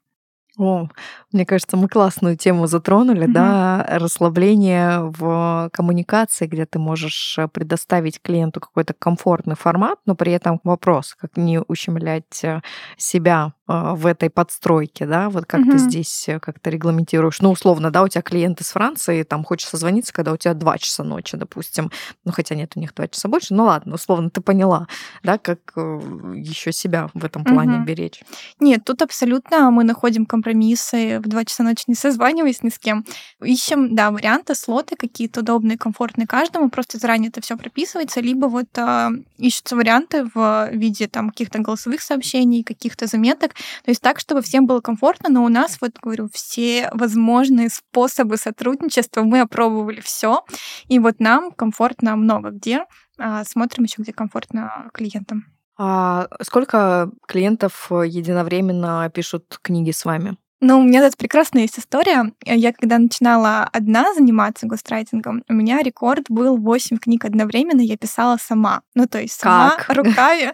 О, 0.58 0.88
мне 1.32 1.46
кажется, 1.48 1.78
мы 1.78 1.88
классную 1.88 2.38
тему 2.38 2.68
затронули, 2.68 3.26
угу. 3.26 3.34
да, 3.34 3.86
расслабление 3.90 5.12
в 5.18 5.70
коммуникации, 5.74 6.46
где 6.46 6.66
ты 6.68 6.78
можешь 6.78 7.38
э, 7.40 7.48
предоставить 7.48 8.22
клиенту 8.22 8.60
какой-то 8.60 8.94
комфортный 8.94 9.56
формат, 9.56 9.98
но 10.06 10.14
при 10.16 10.32
этом 10.32 10.60
вопрос, 10.64 11.16
как 11.16 11.38
не 11.38 11.60
ущемлять 11.60 12.44
э, 12.44 12.62
себя 12.98 13.54
в 13.66 14.06
этой 14.06 14.30
подстройке, 14.30 15.06
да, 15.06 15.30
вот 15.30 15.46
как 15.46 15.62
угу. 15.62 15.72
ты 15.72 15.78
здесь 15.78 16.28
э, 16.28 16.40
как-то 16.40 16.70
регламентируешь. 16.70 17.40
Ну, 17.40 17.52
условно, 17.52 17.92
да, 17.92 18.04
у 18.04 18.10
тебя 18.10 18.22
клиент 18.22 18.60
из 18.60 18.72
Франции, 18.72 19.24
там 19.24 19.46
хочешь 19.46 19.70
созвониться, 19.70 20.12
когда 20.12 20.34
у 20.34 20.38
тебя 20.38 20.54
2 20.54 20.78
часа 20.80 21.04
ночи, 21.06 21.38
допустим. 21.38 21.90
Ну, 22.26 22.34
хотя 22.34 22.56
нет, 22.56 22.74
у 22.76 22.82
них 22.82 22.94
2 22.94 23.08
часа 23.08 23.30
больше. 23.30 23.54
Ну, 23.54 23.64
ладно, 23.64 23.96
условно, 23.96 24.30
ты 24.30 24.42
поняла, 24.42 24.88
да, 25.24 25.38
как 25.38 25.60
еще 25.78 26.74
себя 26.74 27.10
в 27.14 27.24
этом 27.24 27.46
плане 27.46 27.78
угу. 27.78 27.86
беречь. 27.86 28.22
Нет, 28.60 28.84
тут 28.84 29.02
абсолютно 29.02 29.72
мы 29.72 29.86
находим 29.86 30.26
компромиссы. 30.26 31.20
В 31.20 31.30
2 31.30 31.46
часа 31.46 31.64
ночи 31.64 31.86
не 31.88 31.96
созваниваясь 31.96 32.64
ни 32.64 32.70
с 32.70 32.78
кем. 32.78 33.06
Ищем, 33.42 33.96
да, 33.96 34.12
варианты, 34.12 34.56
слоты 34.56 34.98
какие-то 34.98 35.40
удобные, 35.40 35.78
комфортные 35.78 36.28
каждому. 36.28 36.70
Просто 36.70 36.98
заранее 36.98 37.30
это 37.30 37.40
все 37.40 37.56
прописывается. 37.56 38.20
Либо 38.20 38.48
вот 38.48 38.78
э, 38.78 39.10
ищутся 39.38 39.78
варианты 39.78 40.26
в 40.34 40.70
виде 40.72 41.08
там 41.08 41.30
каких-то 41.30 41.60
голосовых 41.60 42.02
сообщений, 42.02 42.64
каких-то 42.64 43.08
заметок. 43.08 43.53
То 43.84 43.92
есть 43.92 44.02
так, 44.02 44.20
чтобы 44.20 44.42
всем 44.42 44.66
было 44.66 44.82
комфортно, 44.82 45.30
но 45.30 45.44
у 45.44 45.50
нас, 45.50 45.78
вот 45.82 45.92
говорю, 46.02 46.30
все 46.32 46.90
возможные 46.94 47.70
способы 47.70 48.38
сотрудничества, 48.38 49.24
мы 49.24 49.42
опробовали 49.42 50.02
все. 50.02 50.44
И 50.88 51.00
вот 51.00 51.20
нам 51.20 51.52
комфортно 51.52 52.16
много 52.16 52.50
где. 52.50 52.86
А 53.20 53.44
смотрим 53.44 53.84
еще, 53.84 54.02
где 54.02 54.14
комфортно 54.14 54.90
клиентам. 54.94 55.46
А 55.78 56.28
сколько 56.42 57.10
клиентов 57.28 57.88
единовременно 57.90 59.10
пишут 59.14 59.60
книги 59.62 59.92
с 59.92 60.06
вами? 60.06 60.38
Ну, 60.66 60.80
у 60.80 60.84
меня 60.84 61.04
тут 61.04 61.18
прекрасная 61.18 61.64
есть 61.64 61.78
история. 61.78 62.32
Я 62.46 62.72
когда 62.72 62.98
начинала 62.98 63.70
одна 63.74 64.14
заниматься 64.14 64.66
гострайтингом, 64.66 65.44
у 65.50 65.54
меня 65.54 65.84
рекорд 65.84 66.28
был 66.30 66.56
8 66.56 67.00
книг 67.00 67.26
одновременно, 67.26 67.82
я 67.82 67.98
писала 67.98 68.38
сама. 68.42 68.80
Ну, 68.96 69.06
то 69.06 69.20
есть 69.20 69.38
сама 69.38 69.76
Как? 69.76 69.90
руками. 69.98 70.54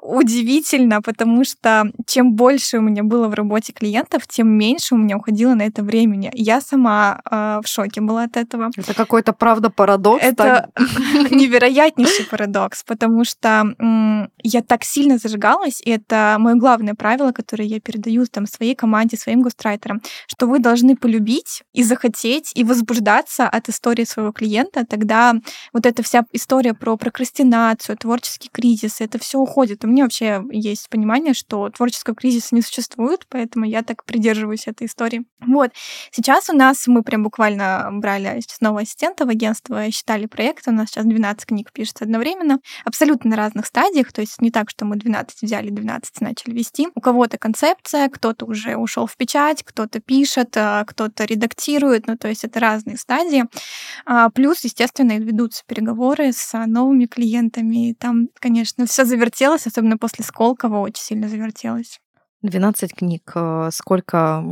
Удивительно, 0.00 1.02
потому 1.02 1.44
что 1.44 1.90
чем 2.06 2.34
больше 2.34 2.78
у 2.78 2.80
меня 2.80 3.02
было 3.02 3.26
в 3.26 3.34
работе 3.34 3.72
клиентов, 3.72 4.28
тем 4.28 4.48
меньше 4.48 4.94
у 4.94 4.98
меня 4.98 5.16
уходило 5.16 5.54
на 5.54 5.62
это 5.62 5.82
времени. 5.82 6.30
Я 6.32 6.60
сама 6.60 7.20
э, 7.28 7.60
в 7.64 7.66
шоке 7.66 8.00
была 8.00 8.24
от 8.24 8.36
этого. 8.36 8.70
Это 8.76 8.94
какой-то, 8.94 9.32
правда, 9.32 9.68
парадокс. 9.68 10.22
Это 10.22 10.70
невероятнейший 11.32 12.26
парадокс, 12.26 12.84
потому 12.84 13.24
что 13.24 13.74
я 14.44 14.62
так 14.62 14.84
сильно 14.84 15.18
зажигалась, 15.18 15.80
и 15.84 15.90
это 15.90 16.36
мое 16.38 16.54
главное 16.54 16.94
правило, 16.94 17.32
которое 17.32 17.64
я 17.64 17.80
передаю 17.80 18.26
там 18.26 18.46
своей 18.46 18.76
команде, 18.76 19.16
своим 19.16 19.39
гострайтерам, 19.42 20.00
что 20.26 20.46
вы 20.46 20.58
должны 20.58 20.96
полюбить 20.96 21.62
и 21.72 21.82
захотеть, 21.82 22.52
и 22.54 22.64
возбуждаться 22.64 23.48
от 23.48 23.68
истории 23.68 24.04
своего 24.04 24.32
клиента, 24.32 24.84
тогда 24.84 25.34
вот 25.72 25.86
эта 25.86 26.02
вся 26.02 26.24
история 26.32 26.74
про 26.74 26.96
прокрастинацию, 26.96 27.96
творческий 27.96 28.48
кризис, 28.52 29.00
это 29.00 29.18
все 29.18 29.38
уходит. 29.38 29.84
У 29.84 29.88
меня 29.88 30.04
вообще 30.04 30.42
есть 30.50 30.88
понимание, 30.88 31.34
что 31.34 31.68
творческого 31.70 32.14
кризиса 32.14 32.54
не 32.54 32.62
существует, 32.62 33.26
поэтому 33.28 33.64
я 33.64 33.82
так 33.82 34.04
придерживаюсь 34.04 34.66
этой 34.66 34.86
истории. 34.86 35.24
Вот. 35.46 35.70
Сейчас 36.10 36.50
у 36.50 36.52
нас, 36.52 36.86
мы 36.86 37.02
прям 37.02 37.22
буквально 37.22 37.88
брали 37.92 38.40
снова 38.46 38.80
ассистента 38.80 39.24
в 39.24 39.28
агентство, 39.28 39.90
считали 39.90 40.26
проект, 40.26 40.68
у 40.68 40.72
нас 40.72 40.90
сейчас 40.90 41.06
12 41.06 41.46
книг 41.46 41.72
пишется 41.72 42.04
одновременно, 42.04 42.58
абсолютно 42.84 43.30
на 43.30 43.36
разных 43.36 43.66
стадиях, 43.66 44.12
то 44.12 44.20
есть 44.20 44.40
не 44.40 44.50
так, 44.50 44.70
что 44.70 44.84
мы 44.84 44.96
12 44.96 45.42
взяли, 45.42 45.70
12 45.70 46.20
начали 46.20 46.54
вести. 46.54 46.88
У 46.94 47.00
кого-то 47.00 47.38
концепция, 47.38 48.08
кто-то 48.08 48.46
уже 48.46 48.76
ушел 48.76 49.06
в 49.06 49.16
печать, 49.16 49.29
кто-то 49.64 50.00
пишет, 50.00 50.56
а, 50.56 50.84
кто-то 50.84 51.24
редактирует, 51.24 52.06
ну 52.06 52.16
то 52.16 52.28
есть 52.28 52.44
это 52.44 52.60
разные 52.60 52.96
стадии. 52.96 53.44
А, 54.06 54.30
Плюс, 54.30 54.64
естественно, 54.64 55.18
ведутся 55.18 55.62
переговоры 55.66 56.32
с 56.32 56.52
новыми 56.66 57.06
клиентами, 57.06 57.90
и 57.90 57.94
там, 57.94 58.28
конечно, 58.34 58.86
все 58.86 59.04
завертелось, 59.04 59.66
особенно 59.66 59.98
после 59.98 60.24
Сколково 60.24 60.78
очень 60.78 61.02
сильно 61.02 61.28
завертелось. 61.28 62.00
12 62.42 62.94
книг. 62.94 63.32
Э, 63.34 63.70
Сколько 63.72 64.42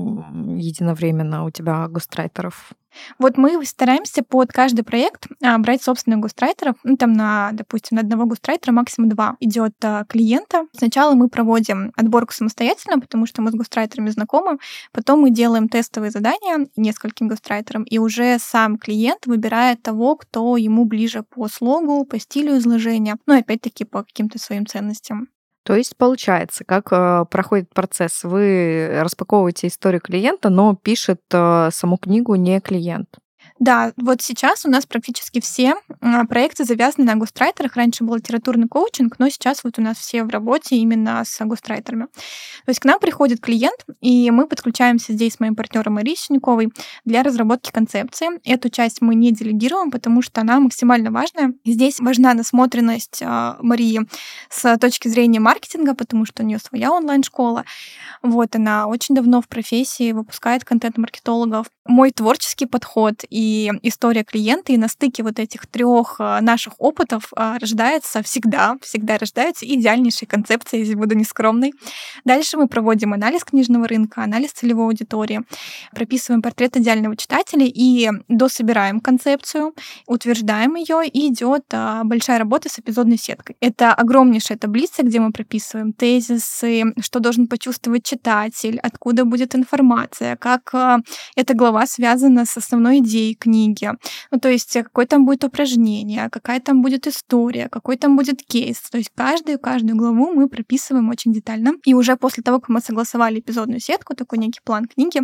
единовременно 0.57 1.45
у 1.45 1.51
тебя 1.51 1.89
гострайтеров? 1.89 2.73
Вот 3.19 3.37
мы 3.37 3.65
стараемся 3.65 4.23
под 4.23 4.53
каждый 4.53 4.83
проект 4.83 5.27
а, 5.43 5.59
брать 5.59 5.83
собственных 5.83 6.21
гострайтеров. 6.21 6.77
Ну, 6.85 6.97
там 6.97 7.13
на, 7.13 7.51
допустим, 7.53 7.97
на 7.97 8.03
одного 8.03 8.27
гострайтера 8.27 8.73
максимум 8.73 9.11
два 9.11 9.37
идет 9.41 9.75
а, 9.83 10.05
клиента. 10.05 10.67
Сначала 10.77 11.15
мы 11.15 11.29
проводим 11.29 11.93
отборку 11.97 12.33
самостоятельно, 12.33 12.99
потому 12.99 13.27
что 13.27 13.43
мы 13.43 13.51
с 13.51 13.55
гострайтерами 13.55 14.11
знакомы. 14.11 14.59
Потом 14.93 15.21
мы 15.21 15.31
делаем 15.31 15.69
тестовые 15.69 16.11
задания 16.11 16.69
нескольким 16.77 17.29
гострайтерам, 17.29 17.85
и 17.85 17.99
уже 17.99 18.39
сам 18.39 18.79
клиент 18.79 19.27
выбирает 19.27 19.83
того, 19.83 20.17
кто 20.17 20.57
ему 20.57 20.85
ближе 20.85 21.23
по 21.23 21.49
слогу, 21.49 22.05
по 22.05 22.19
стилю 22.19 22.57
изложения, 22.59 23.17
ну 23.27 23.39
опять-таки 23.39 23.85
по 23.85 24.03
каким-то 24.03 24.39
своим 24.39 24.67
ценностям. 24.67 25.29
То 25.69 25.75
есть 25.75 25.99
получается, 25.99 26.65
как 26.65 26.89
э, 26.93 27.27
проходит 27.31 27.75
процесс? 27.75 28.25
Вы 28.25 28.89
распаковываете 29.03 29.67
историю 29.67 30.01
клиента, 30.01 30.49
но 30.49 30.75
пишет 30.75 31.21
э, 31.31 31.69
саму 31.71 31.99
книгу 31.99 32.37
не 32.37 32.59
клиент. 32.63 33.19
Да, 33.59 33.93
вот 33.97 34.23
сейчас 34.23 34.65
у 34.65 34.71
нас 34.71 34.87
практически 34.87 35.41
все 35.41 35.75
а, 36.01 36.25
проекты 36.27 36.65
завязаны 36.65 37.05
на 37.05 37.17
гострайтерах. 37.17 37.75
Раньше 37.75 38.05
был 38.05 38.15
литературный 38.15 38.69
коучинг, 38.69 39.19
но 39.19 39.29
сейчас 39.31 39.65
вот 39.65 39.79
у 39.79 39.83
нас 39.83 39.99
все 39.99 40.23
в 40.23 40.29
работе 40.29 40.77
именно 40.77 41.23
с 41.25 41.45
гострайтерами. 41.45 42.05
То 42.05 42.69
есть 42.69 42.79
к 42.79 42.85
нам 42.85 43.01
приходит 43.01 43.41
клиент, 43.41 43.85
и 44.01 44.31
мы 44.31 44.47
подключаемся 44.47 45.13
здесь 45.13 45.35
с 45.35 45.41
моим 45.41 45.57
партнером 45.57 45.95
Марией 45.95 46.17
Синюковой 46.17 46.73
для 47.05 47.25
разработки 47.25 47.73
концепции. 47.73 48.29
Эту 48.45 48.69
часть 48.71 49.01
мы 49.01 49.17
не 49.17 49.33
делегируем, 49.33 49.91
потому 49.91 50.23
что 50.23 50.41
она 50.41 50.61
максимально 50.61 51.11
важная. 51.11 51.53
Здесь 51.65 51.99
важна 51.99 52.35
насмотренность 52.35 53.23
а, 53.25 53.57
Марии 53.61 54.03
с 54.51 54.79
точки 54.79 55.09
зрения 55.09 55.41
маркетинга, 55.41 55.95
потому 55.95 56.27
что 56.27 56.45
у 56.45 56.47
нее 56.47 56.59
своя 56.59 56.93
онлайн-школа. 56.93 57.65
Вот 58.23 58.55
она 58.55 58.87
очень 58.87 59.17
давно 59.17 59.43
в 59.43 59.49
профессии 59.49 60.13
выпускает 60.13 60.65
контент-маркетологов. 60.65 61.67
Мой 61.87 62.13
творческий 62.13 62.67
подход 62.67 63.25
и 63.29 63.48
история 63.83 64.25
клиента, 64.25 64.73
и 64.73 64.77
на 64.77 64.89
стыке 64.89 65.23
вот 65.23 65.39
этих 65.39 65.67
трех 65.67 66.17
а, 66.19 66.41
наших 66.41 66.75
опытов 66.79 67.33
а, 67.35 67.59
рождается 67.59 68.23
всегда, 68.23 68.77
всегда 68.83 69.19
рождается 69.19 69.67
идеальнейшая 69.67 70.29
концепция, 70.29 70.81
если 70.81 70.95
буду 70.95 71.15
нескромной. 71.15 71.73
Дальше 72.25 72.57
мы 72.57 72.69
проводим 72.69 73.13
анализ 73.13 73.45
книжного 73.45 73.89
рынка, 73.89 74.23
анализ 74.23 74.53
целевой 74.53 74.87
аудитории, 74.87 75.41
прописываем 75.93 76.43
портрет 76.43 76.77
идеального 76.77 77.17
читателя 77.17 77.67
и 77.67 78.11
дособираем 78.29 79.01
концепцию, 79.01 79.75
утверждаем 80.07 80.75
ее, 80.77 81.07
и 81.07 81.29
идет 81.29 81.65
а, 81.73 82.05
большая 82.05 82.39
работа 82.39 82.69
с 82.69 82.79
эпизодной 82.79 83.19
сеткой. 83.19 83.57
Это 83.61 83.95
огромнейшая 83.95 84.59
таблица, 84.59 85.03
где 85.03 85.21
мы 85.21 85.33
прописываем 85.33 85.93
тезисы, 85.93 86.85
что 87.01 87.21
должен 87.21 87.47
почувствовать 87.47 88.05
читатель, 88.05 88.79
откуда 88.79 89.25
будет 89.25 89.55
информация, 89.55 90.37
как 90.37 90.75
эта 91.37 91.55
глава 91.55 91.87
связана 91.87 92.45
с 92.45 92.57
основной 92.57 92.99
идеей 92.99 93.35
книги. 93.39 93.91
Ну, 94.31 94.39
то 94.39 94.49
есть 94.49 94.73
какое 94.73 95.07
там 95.07 95.25
будет 95.25 95.45
упражнение, 95.45 96.29
какая 96.31 96.61
там 96.61 96.83
будет 96.83 97.07
история, 97.07 97.69
какой 97.69 97.97
там 97.97 98.17
будет 98.17 98.43
кейс. 98.43 98.81
То 98.91 98.99
есть 98.99 99.11
каждую, 99.15 99.59
каждую 99.59 99.97
главу 99.97 100.33
мы 100.33 100.49
прописываем 100.49 101.09
очень 101.09 101.33
детально. 101.33 101.75
И 101.85 101.95
уже 101.95 102.17
после 102.17 102.43
того, 102.43 102.61
как 102.61 102.69
мы 102.69 102.81
согласовали 102.81 103.41
эпизодную 103.41 103.81
сетку, 103.81 104.15
такой 104.15 104.39
некий 104.39 104.61
план 104.63 104.87
книги, 104.87 105.21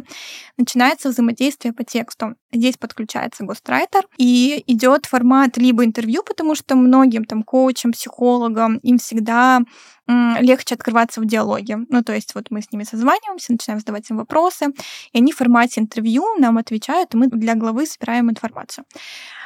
начинается 0.56 1.08
взаимодействие 1.08 1.72
по 1.72 1.84
тексту. 1.84 2.34
Здесь 2.52 2.76
подключается 2.76 3.44
гострайтер, 3.44 4.06
и 4.16 4.62
идет 4.66 5.06
формат 5.06 5.56
либо 5.56 5.84
интервью, 5.84 6.22
потому 6.22 6.54
что 6.54 6.76
многим 6.76 7.24
там 7.24 7.42
коучам, 7.42 7.92
психологам, 7.92 8.76
им 8.78 8.98
всегда 8.98 9.60
легче 10.06 10.74
открываться 10.74 11.20
в 11.20 11.24
диалоге. 11.24 11.78
Ну, 11.88 12.02
то 12.02 12.12
есть 12.12 12.34
вот 12.34 12.50
мы 12.50 12.60
с 12.60 12.70
ними 12.70 12.84
созваниваемся, 12.84 13.52
начинаем 13.52 13.80
задавать 13.80 14.10
им 14.10 14.18
вопросы, 14.18 14.66
и 15.12 15.18
они 15.18 15.32
в 15.32 15.36
формате 15.36 15.80
интервью 15.80 16.24
нам 16.38 16.58
отвечают, 16.58 17.14
и 17.14 17.16
мы 17.16 17.28
для 17.28 17.54
главы 17.54 17.86
собираем 17.86 18.03
информацию. 18.04 18.84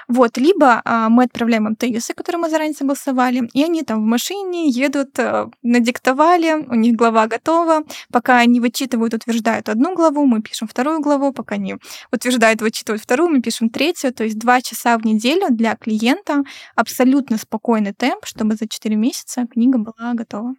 Вот, 0.08 0.38
либо 0.38 0.80
а, 0.86 1.10
мы 1.10 1.24
отправляем 1.24 1.66
им 1.68 1.76
тезисы, 1.76 2.14
которые 2.14 2.40
мы 2.40 2.48
заранее 2.48 2.74
согласовали, 2.74 3.46
и 3.52 3.62
они 3.62 3.82
там 3.82 4.02
в 4.02 4.06
машине 4.06 4.70
едут, 4.70 5.18
а, 5.18 5.50
надиктовали, 5.62 6.54
у 6.54 6.74
них 6.74 6.96
глава 6.96 7.26
готова. 7.26 7.82
Пока 8.10 8.38
они 8.38 8.58
вычитывают, 8.60 9.12
утверждают 9.12 9.68
одну 9.68 9.94
главу, 9.94 10.24
мы 10.24 10.40
пишем 10.40 10.66
вторую 10.66 11.00
главу, 11.00 11.32
пока 11.34 11.56
они 11.56 11.76
утверждают, 12.10 12.62
вычитывают 12.62 13.02
вторую, 13.02 13.30
мы 13.30 13.42
пишем 13.42 13.68
третью. 13.68 14.14
То 14.14 14.24
есть 14.24 14.38
два 14.38 14.62
часа 14.62 14.96
в 14.96 15.04
неделю 15.04 15.48
для 15.50 15.76
клиента 15.76 16.42
абсолютно 16.74 17.36
спокойный 17.36 17.92
темп, 17.92 18.24
чтобы 18.24 18.54
за 18.54 18.66
4 18.66 18.96
месяца 18.96 19.46
книга 19.46 19.78
была 19.78 20.14
готова. 20.14 20.54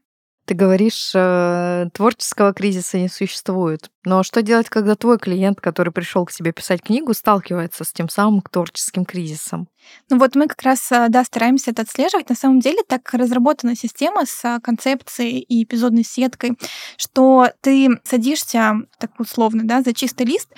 Ты 0.50 0.56
говоришь, 0.56 1.12
э, 1.13 1.89
творческого 1.94 2.56
кризиса 2.56 2.98
не 2.98 3.08
существует. 3.08 3.91
Но 4.03 4.24
что 4.24 4.41
делать, 4.41 4.68
когда 4.68 4.96
твой 4.96 5.20
клиент, 5.20 5.62
который 5.62 5.94
пришел 5.94 6.25
к 6.25 6.32
тебе 6.32 6.51
писать 6.51 6.82
книгу, 6.82 7.13
сталкивается 7.13 7.84
с 7.84 7.94
тем 7.94 8.10
самым 8.10 8.41
творческим 8.41 9.06
кризисом? 9.06 9.68
Ну 10.10 10.18
вот 10.18 10.34
мы 10.34 10.48
как 10.48 10.63
раз, 10.63 10.91
э, 10.91 11.06
да, 11.10 11.24
стараемся 11.24 11.70
это 11.70 11.84
отслеживать. 11.84 12.29
На 12.29 12.36
самом 12.36 12.62
деле 12.62 12.79
так 12.88 13.13
разработана 13.13 13.75
система 13.75 14.25
с 14.25 14.44
э, 14.44 14.60
концепцией 14.62 15.39
и 15.39 15.63
эпизодной 15.63 16.03
сеткой, 16.03 16.58
что 16.98 17.51
ты 17.62 17.89
садишься, 18.03 18.74
так 18.98 19.20
условно, 19.20 19.62
да, 19.65 19.84
за 19.84 19.94
чистый 19.94 20.25
лист, 20.25 20.50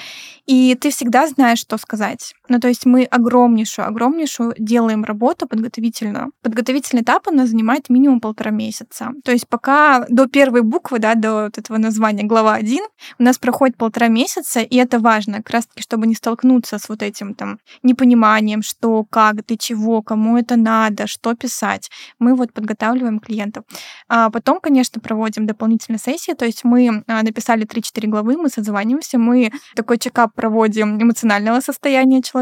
и 0.45 0.73
ты 0.75 0.91
всегда 0.91 1.27
знаешь, 1.27 1.59
что 1.59 1.77
сказать. 1.77 2.33
Ну 2.51 2.59
то 2.59 2.67
есть 2.67 2.85
мы 2.85 3.05
огромнейшую, 3.05 3.87
огромнейшую 3.87 4.53
делаем 4.57 5.05
работу 5.05 5.47
подготовительную. 5.47 6.33
Подготовительный 6.41 7.01
этап 7.01 7.29
у 7.29 7.31
нас 7.31 7.47
занимает 7.47 7.89
минимум 7.89 8.19
полтора 8.19 8.51
месяца. 8.51 9.11
То 9.23 9.31
есть 9.31 9.47
пока 9.47 10.05
до 10.09 10.27
первой 10.27 10.61
буквы, 10.61 10.99
да, 10.99 11.15
до 11.15 11.43
вот 11.43 11.57
этого 11.57 11.77
названия 11.77 12.23
глава 12.23 12.55
1, 12.55 12.79
у 13.19 13.23
нас 13.23 13.37
проходит 13.37 13.77
полтора 13.77 14.09
месяца, 14.09 14.59
и 14.59 14.75
это 14.75 14.99
важно, 14.99 15.37
как 15.37 15.49
раз-таки, 15.51 15.81
чтобы 15.81 16.07
не 16.07 16.13
столкнуться 16.13 16.77
с 16.77 16.89
вот 16.89 17.01
этим 17.03 17.35
там 17.35 17.59
непониманием, 17.83 18.63
что, 18.63 19.05
как, 19.09 19.45
для 19.45 19.55
чего, 19.55 20.01
кому 20.01 20.37
это 20.37 20.57
надо, 20.57 21.07
что 21.07 21.33
писать. 21.35 21.89
Мы 22.19 22.35
вот 22.35 22.51
подготавливаем 22.51 23.19
клиентов. 23.19 23.63
А 24.09 24.29
потом, 24.29 24.59
конечно, 24.59 24.99
проводим 24.99 25.47
дополнительные 25.47 25.99
сессии, 25.99 26.33
то 26.33 26.43
есть 26.43 26.65
мы 26.65 27.05
а, 27.07 27.23
написали 27.23 27.65
3-4 27.65 28.07
главы, 28.07 28.35
мы 28.35 28.49
созваниваемся, 28.49 29.17
мы 29.17 29.53
такой 29.73 29.97
чекап 29.97 30.33
проводим 30.35 31.01
эмоционального 31.01 31.61
состояния 31.61 32.21
человека, 32.21 32.40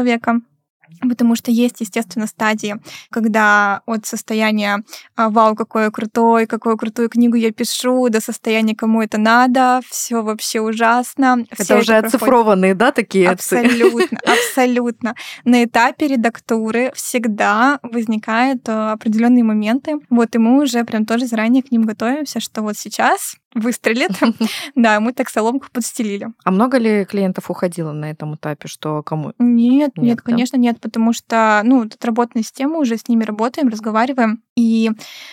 Потому 1.08 1.34
что 1.34 1.50
есть, 1.50 1.80
естественно, 1.80 2.26
стадии, 2.26 2.76
когда 3.10 3.80
от 3.86 4.06
состояния 4.06 4.82
а, 5.16 5.30
«Вау, 5.30 5.54
какой 5.54 5.84
я 5.84 5.90
крутой, 5.90 6.46
какую 6.46 6.76
крутую 6.76 7.08
книгу 7.08 7.36
я 7.36 7.52
пишу», 7.52 8.08
до 8.08 8.20
состояния 8.20 8.74
«Кому 8.74 9.00
это 9.02 9.18
надо», 9.18 9.80
все 9.88 10.22
вообще 10.22 10.60
ужасно. 10.60 11.44
Это 11.48 11.64
все 11.64 11.78
уже 11.78 11.94
это 11.94 12.08
оцифрованные, 12.08 12.74
да, 12.74 12.92
такие? 12.92 13.28
Абсолютно, 13.28 14.18
абсолютно. 14.26 15.14
На 15.44 15.64
этапе 15.64 16.08
редактуры 16.08 16.92
всегда 16.94 17.78
возникают 17.82 18.68
а, 18.68 18.92
определенные 18.92 19.44
моменты. 19.44 19.98
Вот, 20.10 20.34
и 20.34 20.38
мы 20.38 20.62
уже 20.62 20.84
прям 20.84 21.06
тоже 21.06 21.26
заранее 21.26 21.62
к 21.62 21.70
ним 21.70 21.82
готовимся, 21.82 22.40
что 22.40 22.62
вот 22.62 22.76
сейчас 22.76 23.36
выстрелит. 23.54 24.10
Да, 24.74 25.00
мы 25.00 25.12
так 25.12 25.28
соломку 25.28 25.66
подстелили. 25.72 26.28
А 26.44 26.50
много 26.50 26.78
ли 26.78 27.04
клиентов 27.04 27.50
уходило 27.50 27.92
на 27.92 28.10
этом 28.10 28.34
этапе, 28.34 28.68
что 28.68 29.02
кому? 29.02 29.32
Нет, 29.38 29.92
нет, 29.96 30.22
конечно, 30.22 30.56
нет, 30.56 30.80
потому 30.80 31.12
что, 31.12 31.60
ну, 31.64 31.88
тут 31.88 32.04
работная 32.04 32.42
система, 32.42 32.78
уже 32.78 32.96
с 32.96 33.08
ними 33.08 33.24
работаем, 33.24 33.68
разговариваем. 33.68 34.42
И 34.56 34.90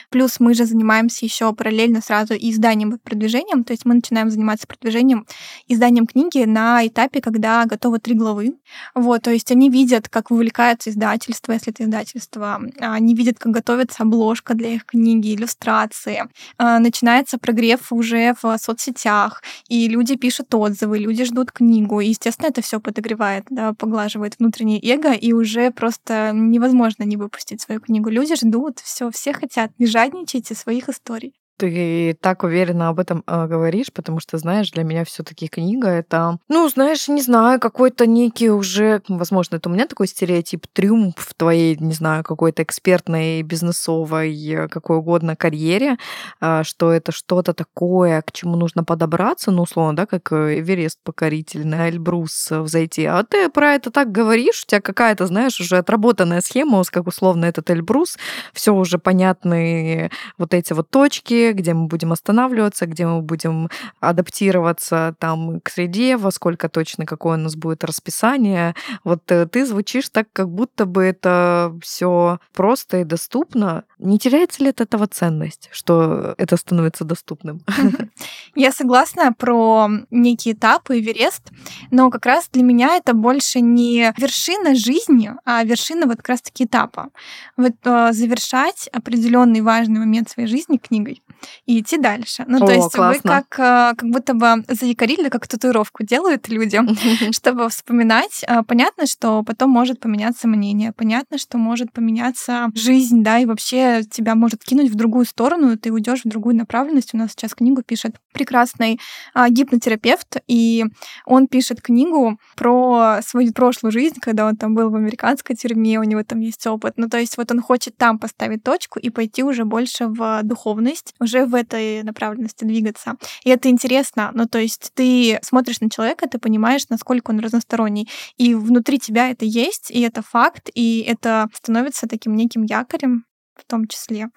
плюс 0.10 0.40
мы 0.40 0.54
же 0.54 0.66
занимаемся 0.66 1.26
еще 1.26 1.54
параллельно 1.54 2.02
сразу 2.02 2.34
и 2.34 2.52
изданием, 2.52 2.96
и 2.96 2.98
продвижением. 2.98 3.64
То 3.64 3.74
есть 3.74 3.86
мы 3.86 3.96
начинаем 3.96 4.30
заниматься 4.30 4.68
продвижением, 4.68 5.26
изданием 5.68 6.08
книги 6.08 6.44
на 6.46 6.86
этапе, 6.86 7.22
когда 7.22 7.66
готовы 7.66 8.00
три 8.00 8.16
главы. 8.16 8.54
Вот, 8.96 9.24
то 9.24 9.32
есть 9.32 9.52
они 9.52 9.70
видят, 9.70 10.10
как 10.10 10.32
вовлекается 10.32 10.90
издательство, 10.90 11.52
если 11.52 11.74
это 11.74 11.84
издательство. 11.84 12.62
Они 12.80 13.16
видят, 13.16 13.38
как 13.40 13.52
готовится 13.52 14.04
обложка 14.04 14.54
для 14.54 14.70
их 14.76 14.86
книги, 14.86 15.36
иллюстрации. 15.36 16.24
А, 16.58 16.80
начинается 16.80 17.38
прогрев 17.38 17.92
уже 17.92 18.07
в 18.14 18.58
соцсетях, 18.58 19.42
и 19.68 19.88
люди 19.88 20.16
пишут 20.16 20.54
отзывы, 20.54 21.00
люди 21.00 21.24
ждут 21.24 21.52
книгу. 21.52 22.00
И, 22.00 22.10
естественно, 22.10 22.48
это 22.48 22.62
все 22.62 22.80
подогревает, 22.80 23.46
да, 23.50 23.74
поглаживает 23.74 24.36
внутреннее 24.40 24.80
эго, 24.82 25.14
и 25.14 25.34
уже 25.34 25.72
просто 25.72 26.32
невозможно 26.34 27.04
не 27.04 27.18
выпустить 27.18 27.62
свою 27.62 27.82
книгу. 27.82 28.10
Люди 28.10 28.36
ждут, 28.36 28.80
все, 28.80 29.10
все 29.12 29.34
хотят. 29.34 29.72
Не 29.80 29.86
жадничайте 29.86 30.56
своих 30.56 30.90
историй. 30.90 31.34
Ты 31.58 32.16
так 32.22 32.44
уверенно 32.44 32.90
об 32.90 33.00
этом 33.00 33.24
э, 33.26 33.48
говоришь, 33.48 33.92
потому 33.92 34.20
что, 34.20 34.38
знаешь, 34.38 34.72
для 34.72 34.84
меня 34.84 35.04
все 35.06 35.24
таки 35.24 35.48
книга 35.48 35.88
это, 35.88 36.38
ну, 36.50 36.70
знаешь, 36.70 37.08
не 37.08 37.22
знаю, 37.22 37.60
какой-то 37.60 38.06
некий 38.06 38.50
уже, 38.50 39.02
возможно, 39.08 39.56
это 39.56 39.70
у 39.70 39.74
меня 39.74 39.88
такой 39.88 40.08
стереотип, 40.08 40.68
триумф 40.68 41.16
в 41.18 41.34
твоей, 41.34 41.76
не 41.80 41.94
знаю, 41.94 42.24
какой-то 42.24 42.64
экспертной, 42.64 43.42
бизнесовой, 43.42 44.68
какой 44.70 44.98
угодно 44.98 45.36
карьере, 45.36 45.98
э, 46.42 46.62
что 46.64 46.92
это 46.92 47.12
что-то 47.12 47.54
такое, 47.54 48.22
к 48.22 48.32
чему 48.32 48.56
нужно 48.56 48.84
подобраться, 48.84 49.52
ну, 49.52 49.64
условно, 49.64 49.96
да, 49.96 50.06
как 50.06 50.32
Эверест 50.32 51.00
покоритель, 51.04 51.66
на 51.66 51.90
Эльбрус 51.90 52.52
взойти. 52.52 53.06
А 53.06 53.24
ты 53.24 53.50
про 53.50 53.74
это 53.74 53.90
так 53.92 54.12
говоришь, 54.12 54.64
у 54.64 54.68
тебя 54.68 54.82
какая-то, 54.82 55.26
знаешь, 55.26 55.60
уже 55.60 55.78
отработанная 55.78 56.42
схема, 56.42 56.84
как 56.92 57.08
условно 57.08 57.46
этот 57.46 57.70
Эльбрус, 57.72 58.18
все 58.54 58.74
уже 58.74 59.00
понятные 59.00 60.12
вот 60.38 60.54
эти 60.54 60.74
вот 60.74 60.90
точки, 60.90 61.47
где 61.54 61.74
мы 61.74 61.88
будем 61.88 62.12
останавливаться, 62.12 62.86
где 62.86 63.06
мы 63.06 63.22
будем 63.22 63.70
адаптироваться 64.00 65.16
там 65.20 65.60
к 65.62 65.70
среде, 65.70 66.18
во 66.18 66.32
сколько 66.32 66.70
точно 66.70 67.06
какое 67.06 67.38
у 67.38 67.42
нас 67.42 67.56
будет 67.56 67.84
расписание. 67.84 68.76
Вот 69.04 69.32
э, 69.32 69.46
ты 69.46 69.66
звучишь 69.66 70.10
так, 70.10 70.28
как 70.34 70.50
будто 70.50 70.86
бы 70.86 71.04
это 71.04 71.74
все 71.82 72.40
просто 72.54 72.98
и 73.02 73.04
доступно. 73.04 73.84
Не 74.00 74.20
теряется 74.20 74.64
ли 74.64 74.70
от 74.70 74.82
этого 74.82 75.08
ценность, 75.08 75.70
что 75.72 76.36
это 76.38 76.58
становится 76.58 77.04
доступным? 77.04 77.62
Я 78.56 78.72
согласна 78.72 79.34
про 79.34 79.90
некие 80.12 80.54
этапы 80.54 81.00
Эверест, 81.00 81.52
но 81.92 82.10
как 82.10 82.26
раз 82.26 82.50
для 82.52 82.64
меня 82.64 82.96
это 82.96 83.14
больше 83.14 83.60
не 83.62 84.14
вершина 84.18 84.76
жизни, 84.76 85.32
а 85.46 85.64
вершина 85.64 86.06
вот 86.06 86.18
как 86.18 86.30
раз-таки 86.30 86.66
этапа. 86.66 87.10
Вот 87.56 87.76
э, 87.84 88.10
завершать 88.12 88.88
определенный 88.94 89.62
важный 89.62 90.00
момент 90.00 90.30
своей 90.30 90.48
жизни 90.48 90.78
книгой 90.78 91.22
и 91.66 91.80
идти 91.80 91.98
дальше. 91.98 92.46
Ну, 92.48 92.58
О, 92.64 92.68
то 92.68 92.72
есть 92.72 92.94
классно. 92.94 93.22
вы 93.24 93.30
как, 93.30 93.60
э, 93.60 93.96
как 93.96 94.10
будто 94.10 94.34
бы 94.34 94.64
заякорили, 94.68 95.30
как 95.30 95.48
татуировку 95.48 96.04
делают 96.04 96.48
людям, 96.50 96.96
чтобы 97.32 97.70
вспоминать. 97.70 98.44
А, 98.48 98.64
понятно, 98.64 99.06
что 99.06 99.44
потом 99.44 99.70
может 99.70 100.00
поменяться 100.00 100.48
мнение, 100.48 100.92
понятно, 100.92 101.38
что 101.38 101.58
может 101.58 101.92
поменяться 101.92 102.70
жизнь, 102.76 103.24
да, 103.24 103.40
и 103.40 103.46
вообще 103.46 104.04
тебя 104.04 104.36
может 104.36 104.64
кинуть 104.64 104.92
в 104.92 104.96
другую 104.96 105.26
сторону, 105.26 105.78
ты 105.78 105.92
уйдешь 105.92 106.22
в 106.24 106.30
другую 106.30 106.56
направленность. 106.56 107.14
У 107.14 107.18
нас 107.18 107.32
сейчас 107.32 107.54
книгу 107.54 107.82
пишет 107.84 108.16
прекрасный 108.38 109.00
а, 109.34 109.50
гипнотерапевт, 109.50 110.38
и 110.48 110.86
он 111.26 111.48
пишет 111.48 111.82
книгу 111.82 112.40
про 112.56 113.20
свою 113.26 113.52
прошлую 113.52 113.92
жизнь, 113.92 114.20
когда 114.22 114.46
он 114.46 114.56
там 114.56 114.76
был 114.76 114.92
в 114.92 114.96
американской 114.96 115.56
тюрьме, 115.56 116.00
у 116.00 116.04
него 116.04 116.24
там 116.24 116.40
есть 116.40 116.68
опыт. 116.68 116.94
Ну, 116.98 117.10
то 117.10 117.18
есть 117.18 117.38
вот 117.38 117.52
он 117.52 117.62
хочет 117.62 117.98
там 117.98 118.20
поставить 118.20 118.64
точку 118.64 119.00
и 119.00 119.10
пойти 119.10 119.44
уже 119.44 119.66
больше 119.66 120.06
в 120.08 120.42
духовность, 120.44 121.16
уже 121.20 121.46
в 121.46 121.56
этой 121.56 122.04
направленности 122.04 122.64
двигаться. 122.64 123.16
И 123.44 123.50
это 123.50 123.70
интересно. 123.70 124.32
Ну, 124.34 124.46
то 124.46 124.60
есть 124.60 124.92
ты 124.94 125.40
смотришь 125.42 125.82
на 125.82 125.90
человека, 125.90 126.30
ты 126.30 126.38
понимаешь, 126.38 126.90
насколько 126.90 127.32
он 127.32 127.40
разносторонний. 127.40 128.08
И 128.38 128.54
внутри 128.54 129.00
тебя 129.00 129.30
это 129.32 129.46
есть, 129.46 129.90
и 129.90 130.02
это 130.02 130.22
факт, 130.22 130.70
и 130.76 131.00
это 131.08 131.48
становится 131.54 132.08
таким 132.08 132.36
неким 132.36 132.64
якорем 132.64 133.26
в 133.56 133.66
том 133.66 133.88
числе. 133.88 134.30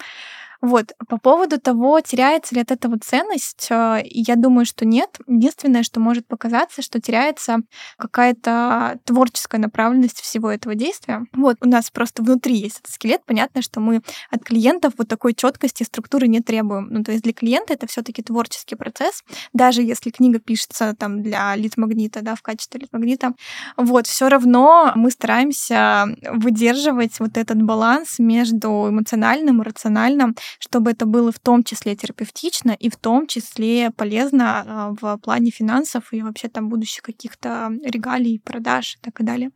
Вот. 0.61 0.93
По 1.09 1.19
поводу 1.19 1.59
того, 1.59 2.01
теряется 2.01 2.55
ли 2.55 2.61
от 2.61 2.71
этого 2.71 2.99
ценность, 2.99 3.69
э, 3.71 4.03
я 4.05 4.37
думаю, 4.37 4.67
что 4.67 4.85
нет. 4.85 5.19
Единственное, 5.27 5.83
что 5.83 6.01
может 6.01 6.27
показаться, 6.27 6.83
что 6.83 7.01
теряется 7.01 7.59
какая-то 7.97 8.99
творческая 9.05 9.59
направленность 9.59 10.21
всего 10.21 10.51
этого 10.51 10.75
действия. 10.75 11.25
Вот 11.33 11.57
у 11.61 11.69
нас 11.69 11.91
просто 11.91 12.23
внутри 12.23 12.57
есть 12.57 12.81
этот 12.81 12.93
скелет. 12.93 13.23
Понятно, 13.25 13.63
что 13.63 13.81
мы 13.81 14.03
от 14.31 14.45
клиентов 14.45 14.95
вот 14.99 15.09
такой 15.09 15.35
четкости 15.35 15.83
структуры 15.83 16.29
не 16.29 16.41
требуем. 16.41 16.89
Ну, 16.91 17.03
то 17.05 17.13
есть 17.13 17.25
для 17.25 17.33
клиента 17.33 17.73
это 17.73 17.87
все-таки 17.87 18.23
творческий 18.23 18.77
процесс. 18.77 19.25
Даже 19.55 19.83
если 19.83 20.11
книга 20.11 20.41
пишется 20.41 20.95
там 20.99 21.23
для 21.23 21.57
лид-магнита, 21.57 22.21
да, 22.23 22.35
в 22.35 22.43
качестве 22.43 22.81
лид-магнита, 22.81 23.33
вот, 23.77 24.07
все 24.07 24.29
равно 24.29 24.93
мы 24.95 25.11
стараемся 25.11 26.07
выдерживать 26.31 27.19
вот 27.19 27.37
этот 27.37 27.63
баланс 27.63 28.19
между 28.19 28.89
эмоциональным 28.91 29.63
и 29.63 29.65
рациональным, 29.65 30.37
чтобы 30.59 30.91
это 30.91 31.07
было 31.07 31.33
в 31.33 31.39
том 31.39 31.63
числе 31.65 31.97
терапевтично 31.97 32.73
и 32.73 32.91
в 32.91 32.97
том 32.97 33.27
числе 33.27 33.91
полезно 33.91 34.65
а, 34.67 34.95
в 35.01 35.19
плане 35.19 35.51
финансов 35.51 36.13
и 36.13 36.23
вообще 36.23 36.49
там 36.49 36.69
будущих 36.69 37.03
каких-то 37.03 37.71
регалий, 37.85 38.41
продаж 38.41 38.97
и 38.97 38.99
так 39.01 39.25
далее. 39.25 39.51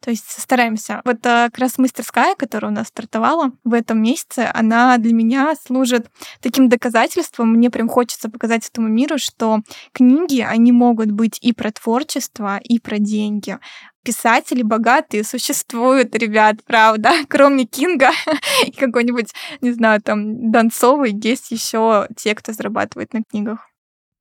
То 0.00 0.10
есть 0.10 0.40
стараемся. 0.40 1.00
Вот 1.04 1.24
а, 1.26 1.46
как 1.46 1.58
раз 1.58 1.78
мастерская, 1.78 2.34
которая 2.34 2.72
у 2.72 2.74
нас 2.74 2.88
стартовала 2.88 3.52
в 3.64 3.72
этом 3.72 4.02
месяце, 4.02 4.50
она 4.52 4.96
для 4.98 5.12
меня 5.12 5.54
служит 5.64 6.06
таким 6.40 6.68
доказательством. 6.68 7.52
Мне 7.52 7.70
прям 7.70 7.88
хочется 7.88 8.28
показать 8.28 8.68
этому 8.68 8.88
миру, 8.88 9.18
что 9.18 9.60
книги, 9.92 10.40
они 10.40 10.72
могут 10.72 11.10
быть 11.10 11.38
и 11.40 11.52
про 11.52 11.70
творчество, 11.72 12.58
и 12.58 12.78
про 12.78 12.98
деньги 12.98 13.58
писатели 14.06 14.62
богатые 14.62 15.24
существуют, 15.24 16.14
ребят, 16.14 16.64
правда. 16.64 17.10
Кроме 17.28 17.64
Кинга 17.64 18.12
и 18.66 18.70
какой-нибудь, 18.70 19.32
не 19.60 19.72
знаю, 19.72 20.00
там, 20.00 20.52
Донцовой, 20.52 21.12
есть 21.12 21.50
еще 21.50 22.06
те, 22.16 22.36
кто 22.36 22.52
зарабатывает 22.52 23.12
на 23.12 23.22
книгах. 23.24 23.68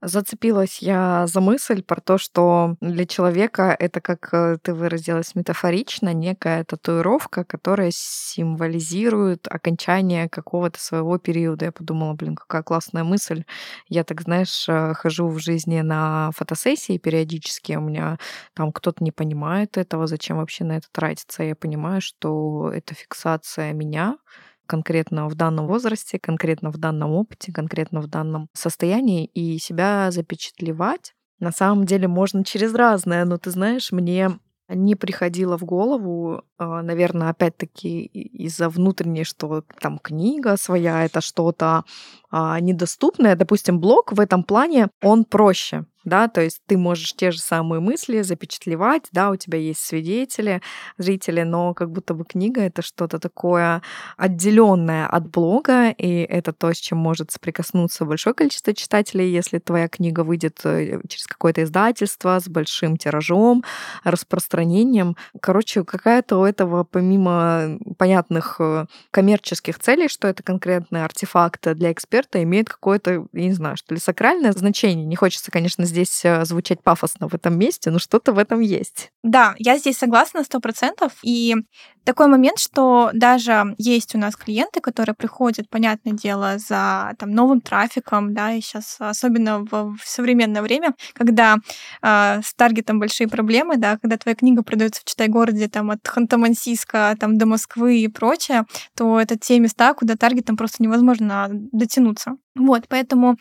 Зацепилась 0.06 0.84
я 0.84 1.26
за 1.26 1.42
мысль 1.42 1.82
про 1.82 2.00
то, 2.00 2.20
что 2.20 2.76
для 2.80 3.08
человека 3.08 3.76
это, 3.80 4.02
как 4.02 4.30
э, 4.34 4.58
ты 4.62 4.76
выразилась 4.76 5.34
метафорично, 5.34 6.14
некая 6.14 6.64
татуировка, 6.64 7.44
которая 7.44 7.90
символизирует 7.92 9.48
окончание 9.48 10.30
какого-то 10.30 10.80
своего 10.80 11.18
периода. 11.18 11.66
Я 11.66 11.72
подумала, 11.72 12.14
блин, 12.14 12.36
какая 12.36 12.62
классная 12.62 13.04
мысль. 13.04 13.46
Я 13.88 14.04
так, 14.04 14.22
знаешь, 14.22 14.70
э, 14.70 14.94
хожу 14.94 15.28
в 15.28 15.40
жизни 15.40 15.82
на 15.82 16.30
фотосессии 16.36 17.00
периодически, 17.00 17.74
у 17.74 17.82
меня 17.82 18.20
там 18.54 18.72
кто-то 18.72 19.04
не 19.04 19.12
понимает 19.12 19.76
этого, 19.76 20.06
зачем 20.06 20.38
вообще 20.38 20.66
на 20.66 20.74
это 20.78 20.88
тратиться. 20.92 21.42
Я 21.42 21.56
понимаю, 21.56 22.02
что 22.02 22.72
это 22.72 22.94
фиксация 22.94 23.74
меня, 23.74 24.18
конкретно 24.66 25.28
в 25.28 25.36
данном 25.36 25.68
возрасте, 25.68 26.20
конкретно 26.20 26.72
в 26.72 26.78
данном 26.78 27.12
опыте, 27.12 27.52
конкретно 27.52 28.02
в 28.02 28.08
данном 28.08 28.50
состоянии 28.54 29.26
и 29.26 29.58
себя 29.60 30.12
запечатлевать. 30.12 31.14
На 31.40 31.52
самом 31.52 31.86
деле 31.86 32.08
можно 32.08 32.44
через 32.44 32.74
разное, 32.74 33.26
но 33.26 33.38
ты 33.38 33.52
знаешь, 33.52 33.92
мне 33.92 34.40
не 34.68 34.96
приходило 34.96 35.58
в 35.58 35.64
голову, 35.64 36.44
а, 36.58 36.82
наверное, 36.82 37.30
опять-таки 37.30 38.06
из-за 38.06 38.70
внутренней, 38.70 39.24
что 39.24 39.64
там 39.80 40.00
книга 40.00 40.58
своя, 40.58 41.06
это 41.06 41.22
что-то 41.22 41.84
а, 42.32 42.60
недоступное. 42.60 43.36
Допустим, 43.36 43.80
блог 43.80 44.12
в 44.12 44.20
этом 44.20 44.44
плане, 44.44 44.90
он 45.04 45.26
проще 45.26 45.86
да, 46.06 46.28
то 46.28 46.42
есть 46.42 46.62
ты 46.68 46.78
можешь 46.78 47.14
те 47.14 47.32
же 47.32 47.40
самые 47.40 47.80
мысли 47.80 48.22
запечатлевать, 48.22 49.08
да, 49.12 49.32
у 49.32 49.36
тебя 49.36 49.58
есть 49.58 49.80
свидетели, 49.80 50.62
зрители, 50.98 51.42
но 51.42 51.74
как 51.74 51.92
будто 51.92 52.14
бы 52.14 52.24
книга 52.24 52.62
это 52.62 52.82
что-то 52.82 53.20
такое 53.20 53.82
отделенное 54.18 55.08
от 55.08 55.30
блога, 55.30 55.90
и 55.90 56.22
это 56.22 56.54
то, 56.54 56.74
с 56.74 56.78
чем 56.78 57.00
может 57.00 57.32
соприкоснуться 57.32 58.06
большое 58.06 58.34
количество 58.34 58.74
читателей, 58.74 59.32
если 59.32 59.60
твоя 59.60 59.88
книга 59.88 60.22
выйдет 60.22 60.62
э, 60.64 61.02
через 61.08 61.28
какое-то 61.28 61.64
издательство 61.64 62.40
с 62.40 62.48
большим 62.48 62.98
тиражом, 62.98 63.64
распространением. 64.04 65.18
Короче, 65.42 65.84
какая-то 65.84 66.38
у 66.38 66.46
этого, 66.46 66.84
помимо 66.84 67.80
понятных 67.98 68.58
э, 68.60 68.86
коммерческих 69.12 69.80
целей, 69.80 70.08
что 70.08 70.28
это 70.28 70.44
конкретный 70.44 71.04
артефакт 71.04 71.74
для 71.76 71.92
эксперта, 71.92 72.44
имеет 72.44 72.70
какое-то, 72.70 73.26
я 73.34 73.46
не 73.46 73.54
знаю, 73.54 73.78
что 73.78 73.94
ли, 73.94 74.00
сакральное 74.00 74.52
значение. 74.52 75.06
Не 75.06 75.16
хочется, 75.16 75.52
конечно, 75.52 75.86
здесь 75.96 76.26
э, 76.26 76.46
звучать 76.46 76.84
пафосно 76.84 77.30
в 77.30 77.34
этом 77.34 77.58
месте, 77.58 77.90
но 77.90 78.00
что-то 78.00 78.34
в 78.34 78.38
этом 78.38 78.60
есть. 78.60 79.12
Да, 79.24 79.56
я 79.58 79.78
здесь 79.78 79.98
согласна 79.98 80.44
сто 80.44 80.60
процентов. 80.60 81.14
И 81.24 81.56
такой 82.04 82.28
момент, 82.28 82.60
что 82.60 83.10
даже 83.14 83.74
есть 83.78 84.14
у 84.14 84.18
нас 84.18 84.36
клиенты, 84.36 84.82
которые 84.82 85.16
приходят, 85.16 85.70
понятное 85.70 86.14
дело, 86.14 86.58
за 86.58 87.14
там, 87.18 87.32
новым 87.32 87.62
трафиком, 87.62 88.34
да, 88.34 88.54
и 88.54 88.62
сейчас 88.62 88.98
особенно 89.00 89.60
в, 89.60 89.96
в 89.98 90.02
современное 90.04 90.62
время, 90.62 90.94
когда 91.14 91.58
э, 92.02 92.42
с 92.44 92.54
таргетом 92.54 93.00
большие 93.00 93.28
проблемы, 93.28 93.78
да, 93.78 93.98
когда 93.98 94.18
твоя 94.18 94.36
книга 94.36 94.64
продается 94.64 95.02
в 95.02 95.06
Читай-городе 95.06 95.68
там 95.68 95.92
от 95.92 96.06
Ханты-Мансийска 96.06 97.16
там, 97.18 97.38
до 97.38 97.46
Москвы 97.46 98.00
и 98.00 98.08
прочее, 98.08 98.66
то 98.96 99.20
это 99.20 99.38
те 99.38 99.60
места, 99.60 99.94
куда 99.94 100.16
таргетом 100.16 100.58
просто 100.58 100.84
невозможно 100.84 101.48
дотянуться. 101.52 102.38
Вот, 102.56 102.86
поэтому 102.88 103.38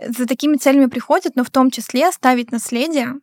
за 0.00 0.26
такими 0.26 0.56
целями 0.56 0.86
приходят, 0.86 1.36
но 1.36 1.44
в 1.44 1.50
том 1.50 1.70
числе 1.70 2.08
оставить 2.08 2.50
наследие, 2.50 3.14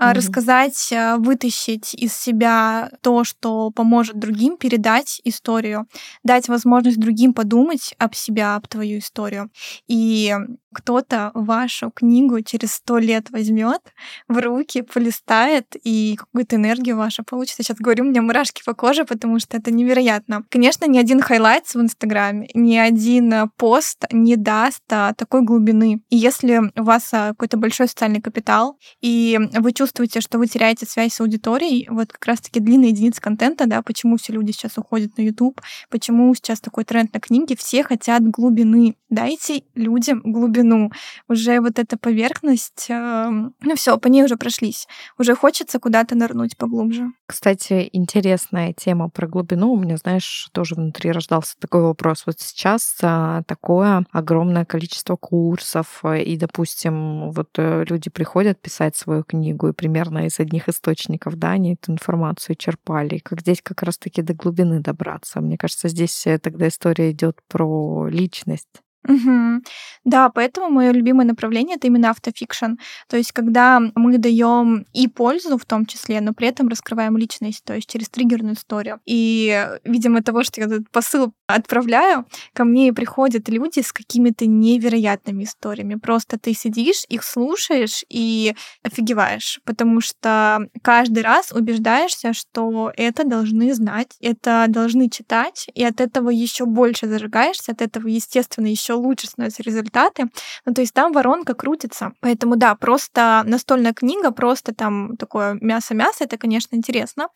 mm-hmm. 0.00 0.12
рассказать, 0.12 0.92
а, 0.92 1.16
вытащить 1.16 1.94
из 1.94 2.14
себя 2.14 2.90
то, 3.00 3.24
что 3.24 3.70
поможет 3.70 4.18
другим, 4.18 4.56
передать 4.56 5.20
историю, 5.24 5.86
дать 6.22 6.48
возможность 6.48 6.98
другим 6.98 7.34
подумать 7.34 7.94
об 7.98 8.14
себя, 8.14 8.56
об 8.56 8.66
твою 8.68 8.98
историю. 8.98 9.50
И 9.86 10.34
кто-то 10.72 11.30
вашу 11.34 11.90
книгу 11.90 12.40
через 12.42 12.74
сто 12.74 12.98
лет 12.98 13.30
возьмет 13.30 13.80
в 14.28 14.38
руки, 14.38 14.82
полистает, 14.82 15.66
и 15.82 16.16
какую-то 16.16 16.56
энергию 16.56 16.96
вашу 16.96 17.24
получит. 17.24 17.58
Я 17.58 17.64
сейчас 17.64 17.78
говорю, 17.78 18.04
у 18.04 18.08
меня 18.08 18.22
мурашки 18.22 18.62
по 18.64 18.74
коже, 18.74 19.04
потому 19.04 19.40
что 19.40 19.56
это 19.56 19.70
невероятно. 19.70 20.44
Конечно, 20.50 20.84
ни 20.86 20.98
один 20.98 21.20
highlight 21.20 21.66
в 21.66 21.80
Инстаграме, 21.80 22.48
ни 22.54 22.76
один 22.76 23.50
пост 23.56 24.04
не 24.12 24.36
даст 24.36 24.82
а, 24.90 25.14
такой 25.14 25.42
глубины. 25.42 26.00
И 26.10 26.16
если 26.16 26.70
у 26.76 26.82
вас 26.82 27.08
какой-то 27.10 27.56
большой 27.56 27.88
социальный 27.88 28.20
капитал, 28.20 28.78
и 29.00 29.38
вы 29.54 29.72
чувствуете, 29.72 29.87
что 29.88 30.38
вы 30.38 30.46
теряете 30.46 30.86
связь 30.86 31.14
с 31.14 31.20
аудиторией, 31.20 31.86
вот 31.90 32.12
как 32.12 32.24
раз-таки 32.26 32.60
длинные 32.60 32.90
единицы 32.90 33.20
контента, 33.20 33.66
да, 33.66 33.82
почему 33.82 34.16
все 34.16 34.32
люди 34.32 34.52
сейчас 34.52 34.78
уходят 34.78 35.16
на 35.18 35.22
YouTube, 35.22 35.60
почему 35.90 36.34
сейчас 36.34 36.60
такой 36.60 36.84
тренд 36.84 37.12
на 37.12 37.20
книги, 37.20 37.54
все 37.56 37.82
хотят 37.82 38.22
глубины. 38.28 38.96
Дайте 39.10 39.62
людям 39.74 40.20
глубину 40.22 40.92
уже 41.28 41.60
вот 41.60 41.78
эта 41.78 41.96
поверхность, 41.96 42.86
эм, 42.90 43.54
ну 43.62 43.74
все, 43.74 43.96
по 43.98 44.08
ней 44.08 44.24
уже 44.24 44.36
прошлись. 44.36 44.86
Уже 45.18 45.34
хочется 45.34 45.78
куда-то 45.78 46.14
нырнуть 46.14 46.56
поглубже. 46.56 47.10
Кстати, 47.26 47.88
интересная 47.92 48.72
тема 48.72 49.08
про 49.08 49.26
глубину. 49.26 49.72
У 49.72 49.78
меня, 49.78 49.96
знаешь, 49.96 50.48
тоже 50.52 50.74
внутри 50.74 51.10
рождался 51.10 51.56
такой 51.58 51.82
вопрос. 51.82 52.24
Вот 52.26 52.40
сейчас 52.40 52.96
а, 53.02 53.42
такое 53.44 54.04
огромное 54.12 54.64
количество 54.64 55.16
курсов, 55.16 56.00
э, 56.04 56.22
и, 56.22 56.36
допустим, 56.36 57.30
вот 57.30 57.48
э, 57.56 57.84
люди 57.88 58.10
приходят 58.10 58.60
писать 58.60 58.96
свою 58.96 59.24
книгу, 59.24 59.68
и 59.68 59.72
примерно 59.78 60.26
из 60.26 60.40
одних 60.40 60.68
источников, 60.68 61.36
да, 61.36 61.52
они 61.52 61.74
эту 61.74 61.92
информацию 61.92 62.56
черпали. 62.56 63.18
Как 63.18 63.40
здесь 63.40 63.62
как 63.62 63.82
раз-таки 63.84 64.22
до 64.22 64.34
глубины 64.34 64.80
добраться. 64.80 65.40
Мне 65.40 65.56
кажется, 65.56 65.88
здесь 65.88 66.26
тогда 66.42 66.66
история 66.66 67.12
идет 67.12 67.38
про 67.48 68.08
личность. 68.08 68.82
Мгм. 69.04 69.62
Да, 70.04 70.28
поэтому 70.28 70.68
мое 70.70 70.90
любимое 70.92 71.24
направление 71.26 71.76
это 71.76 71.86
именно 71.86 72.10
автофикшн. 72.10 72.72
То 73.08 73.16
есть, 73.16 73.32
когда 73.32 73.80
мы 73.94 74.18
даем 74.18 74.84
и 74.92 75.08
пользу 75.08 75.56
в 75.56 75.64
том 75.64 75.86
числе, 75.86 76.20
но 76.20 76.32
при 76.34 76.48
этом 76.48 76.68
раскрываем 76.68 77.16
личность, 77.16 77.62
то 77.64 77.74
есть 77.74 77.88
через 77.88 78.08
триггерную 78.10 78.54
историю. 78.54 79.00
И, 79.06 79.66
видимо, 79.84 80.22
того, 80.22 80.42
что 80.42 80.60
я 80.60 80.66
этот 80.66 80.90
посыл 80.90 81.32
отправляю, 81.46 82.26
ко 82.54 82.64
мне 82.64 82.92
приходят 82.92 83.48
люди 83.48 83.80
с 83.80 83.92
какими-то 83.92 84.46
невероятными 84.46 85.44
историями. 85.44 85.94
Просто 85.94 86.38
ты 86.38 86.52
сидишь, 86.54 87.04
их 87.08 87.22
слушаешь 87.24 88.04
и 88.10 88.54
офигеваешь, 88.82 89.60
потому 89.64 90.00
что 90.00 90.66
каждый 90.82 91.22
раз 91.22 91.52
убеждаешься, 91.52 92.32
что 92.34 92.92
это 92.96 93.24
должны 93.24 93.72
знать, 93.74 94.16
это 94.20 94.66
должны 94.68 95.08
читать, 95.08 95.66
и 95.74 95.84
от 95.84 96.00
этого 96.00 96.30
еще 96.30 96.66
больше 96.66 97.06
зажигаешься, 97.06 97.72
от 97.72 97.80
этого, 97.82 98.08
естественно, 98.08 98.66
еще 98.66 98.87
лучше 98.94 99.26
становятся 99.26 99.62
результаты. 99.62 100.26
Ну, 100.64 100.74
то 100.74 100.80
есть 100.80 100.94
там 100.94 101.12
воронка 101.12 101.54
крутится. 101.54 102.12
Поэтому 102.20 102.56
да, 102.56 102.74
просто 102.74 103.42
настольная 103.46 103.92
книга, 103.92 104.30
просто 104.30 104.74
там 104.74 105.16
такое 105.16 105.58
мясо-мясо, 105.60 106.24
это, 106.24 106.36
конечно, 106.36 106.76
интересно. 106.76 107.28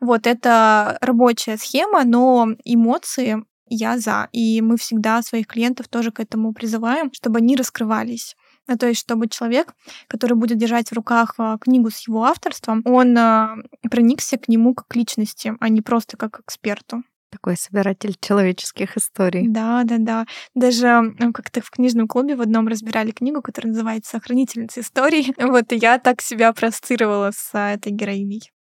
Вот, 0.00 0.26
это 0.26 0.98
рабочая 1.00 1.56
схема, 1.56 2.04
но 2.04 2.48
эмоции 2.64 3.44
я 3.66 3.98
за. 3.98 4.28
И 4.32 4.60
мы 4.60 4.76
всегда 4.76 5.22
своих 5.22 5.46
клиентов 5.46 5.88
тоже 5.88 6.10
к 6.10 6.20
этому 6.20 6.52
призываем, 6.52 7.10
чтобы 7.12 7.38
они 7.38 7.56
раскрывались. 7.56 8.36
Ну, 8.68 8.76
то 8.76 8.86
есть, 8.86 9.00
чтобы 9.00 9.28
человек, 9.28 9.74
который 10.06 10.34
будет 10.34 10.58
держать 10.58 10.90
в 10.90 10.92
руках 10.92 11.34
а, 11.38 11.58
книгу 11.58 11.90
с 11.90 12.06
его 12.06 12.24
авторством, 12.24 12.82
он 12.84 13.16
а, 13.18 13.56
проникся 13.90 14.38
к 14.38 14.48
нему 14.48 14.74
как 14.74 14.88
к 14.88 14.96
личности, 14.96 15.54
а 15.58 15.68
не 15.68 15.80
просто 15.80 16.16
как 16.16 16.32
к 16.32 16.40
эксперту. 16.40 17.02
Такой 17.32 17.56
собиратель 17.56 18.14
человеческих 18.20 18.98
историй. 18.98 19.48
Да, 19.48 19.84
да, 19.84 19.96
да. 19.98 20.26
Даже 20.54 21.14
как-то 21.32 21.62
в 21.62 21.70
книжном 21.70 22.06
клубе 22.06 22.36
в 22.36 22.42
одном 22.42 22.68
разбирали 22.68 23.10
книгу, 23.10 23.40
которая 23.40 23.72
называется 23.72 24.20
«Хранительница 24.20 24.80
историй». 24.80 25.32
Вот 25.52 25.72
и 25.72 25.76
я 25.76 25.98
так 25.98 26.20
себя 26.20 26.52
проассоциировала 26.52 27.30
с 27.34 27.50
а, 27.54 27.72
этой 27.72 27.90
героиней. 27.90 28.52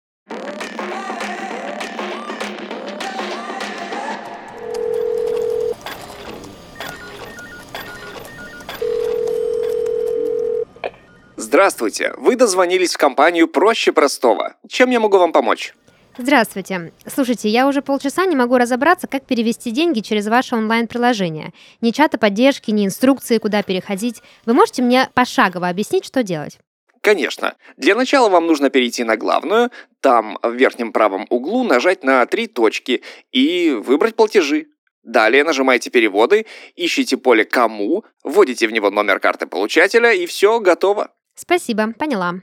Здравствуйте, 11.36 12.14
вы 12.18 12.38
дозвонились 12.38 12.94
в 12.94 12.98
компанию 12.98 13.50
«Проще 13.50 13.92
простого». 13.92 14.56
Чем 14.70 14.92
я 14.92 15.02
могу 15.02 15.18
вам 15.18 15.34
помочь? 15.34 15.74
Здравствуйте. 16.22 16.94
Слушайте, 17.08 17.50
я 17.50 17.68
уже 17.68 17.82
полчаса 17.82 18.28
не 18.28 18.36
могу 18.36 18.58
разобраться, 18.58 19.08
как 19.08 19.26
перевести 19.26 19.72
деньги 19.72 20.02
через 20.02 20.28
ваше 20.28 20.56
онлайн-приложение. 20.56 21.52
Ни 21.82 21.90
чата 21.90 22.20
поддержки, 22.20 22.70
ни 22.70 22.86
инструкции, 22.86 23.40
куда 23.40 23.64
переходить. 23.64 24.22
Вы 24.46 24.54
можете 24.54 24.84
мне 24.84 25.10
пошагово 25.16 25.68
объяснить, 25.68 26.06
что 26.06 26.22
делать? 26.22 26.60
Конечно. 27.02 27.56
Для 27.76 27.96
начала 27.96 28.30
вам 28.30 28.46
нужно 28.46 28.70
перейти 28.70 29.04
на 29.04 29.18
главную, 29.18 29.72
там 30.00 30.38
в 30.44 30.54
верхнем 30.54 30.94
правом 30.94 31.26
углу 31.32 31.64
нажать 31.64 32.04
на 32.04 32.24
три 32.28 32.46
точки 32.46 33.02
и 33.32 33.72
выбрать 33.72 34.16
платежи. 34.16 34.68
Далее 35.02 35.44
нажимаете 35.44 35.90
«Переводы», 35.90 36.46
ищите 36.76 37.18
поле 37.18 37.46
«Кому», 37.46 38.06
вводите 38.24 38.68
в 38.68 38.72
него 38.72 38.92
номер 38.92 39.20
карты 39.20 39.48
получателя 39.48 40.14
и 40.14 40.28
все, 40.28 40.60
готово. 40.60 41.10
Спасибо, 41.34 41.94
поняла. 41.98 42.36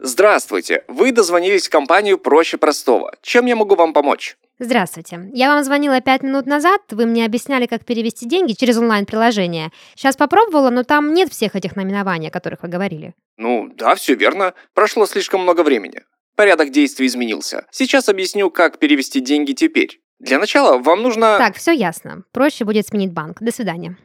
Здравствуйте, 0.00 0.84
вы 0.86 1.10
дозвонились 1.10 1.66
в 1.66 1.70
компанию 1.70 2.18
«Проще 2.18 2.56
простого». 2.56 3.12
Чем 3.20 3.46
я 3.46 3.56
могу 3.56 3.74
вам 3.74 3.92
помочь? 3.92 4.36
Здравствуйте. 4.60 5.28
Я 5.32 5.48
вам 5.48 5.64
звонила 5.64 6.00
пять 6.00 6.22
минут 6.22 6.46
назад, 6.46 6.80
вы 6.90 7.06
мне 7.06 7.24
объясняли, 7.24 7.66
как 7.66 7.84
перевести 7.84 8.26
деньги 8.26 8.52
через 8.52 8.76
онлайн-приложение. 8.78 9.70
Сейчас 9.96 10.16
попробовала, 10.16 10.70
но 10.70 10.84
там 10.84 11.14
нет 11.14 11.32
всех 11.32 11.56
этих 11.56 11.74
наименований, 11.74 12.28
о 12.28 12.32
которых 12.32 12.62
вы 12.62 12.68
говорили. 12.68 13.14
Ну, 13.36 13.70
да, 13.74 13.96
все 13.96 14.14
верно. 14.14 14.54
Прошло 14.72 15.06
слишком 15.06 15.42
много 15.42 15.62
времени. 15.62 16.02
Порядок 16.36 16.70
действий 16.70 17.06
изменился. 17.08 17.66
Сейчас 17.72 18.08
объясню, 18.08 18.50
как 18.50 18.78
перевести 18.78 19.20
деньги 19.20 19.52
теперь. 19.52 20.00
Для 20.20 20.38
начала 20.38 20.78
вам 20.78 21.02
нужно... 21.02 21.38
Так, 21.38 21.56
все 21.56 21.72
ясно. 21.72 22.22
Проще 22.32 22.64
будет 22.64 22.86
сменить 22.86 23.12
банк. 23.12 23.38
До 23.40 23.52
свидания. 23.52 23.96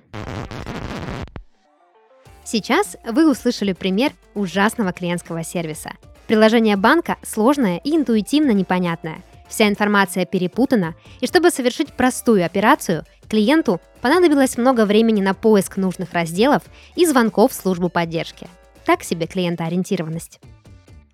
Сейчас 2.43 2.97
вы 3.05 3.29
услышали 3.29 3.73
пример 3.73 4.11
ужасного 4.33 4.91
клиентского 4.91 5.43
сервиса. 5.43 5.91
Приложение 6.27 6.77
банка 6.77 7.17
сложное 7.21 7.79
и 7.83 7.95
интуитивно 7.95 8.51
непонятное. 8.51 9.21
Вся 9.47 9.67
информация 9.67 10.25
перепутана, 10.25 10.95
и 11.21 11.27
чтобы 11.27 11.51
совершить 11.51 11.93
простую 11.93 12.45
операцию, 12.45 13.05
клиенту 13.29 13.79
понадобилось 14.01 14.57
много 14.57 14.85
времени 14.85 15.21
на 15.21 15.33
поиск 15.33 15.77
нужных 15.77 16.13
разделов 16.13 16.63
и 16.95 17.05
звонков 17.05 17.51
в 17.51 17.55
службу 17.55 17.89
поддержки. 17.89 18.47
Так 18.85 19.03
себе 19.03 19.27
клиентоориентированность. 19.27 20.39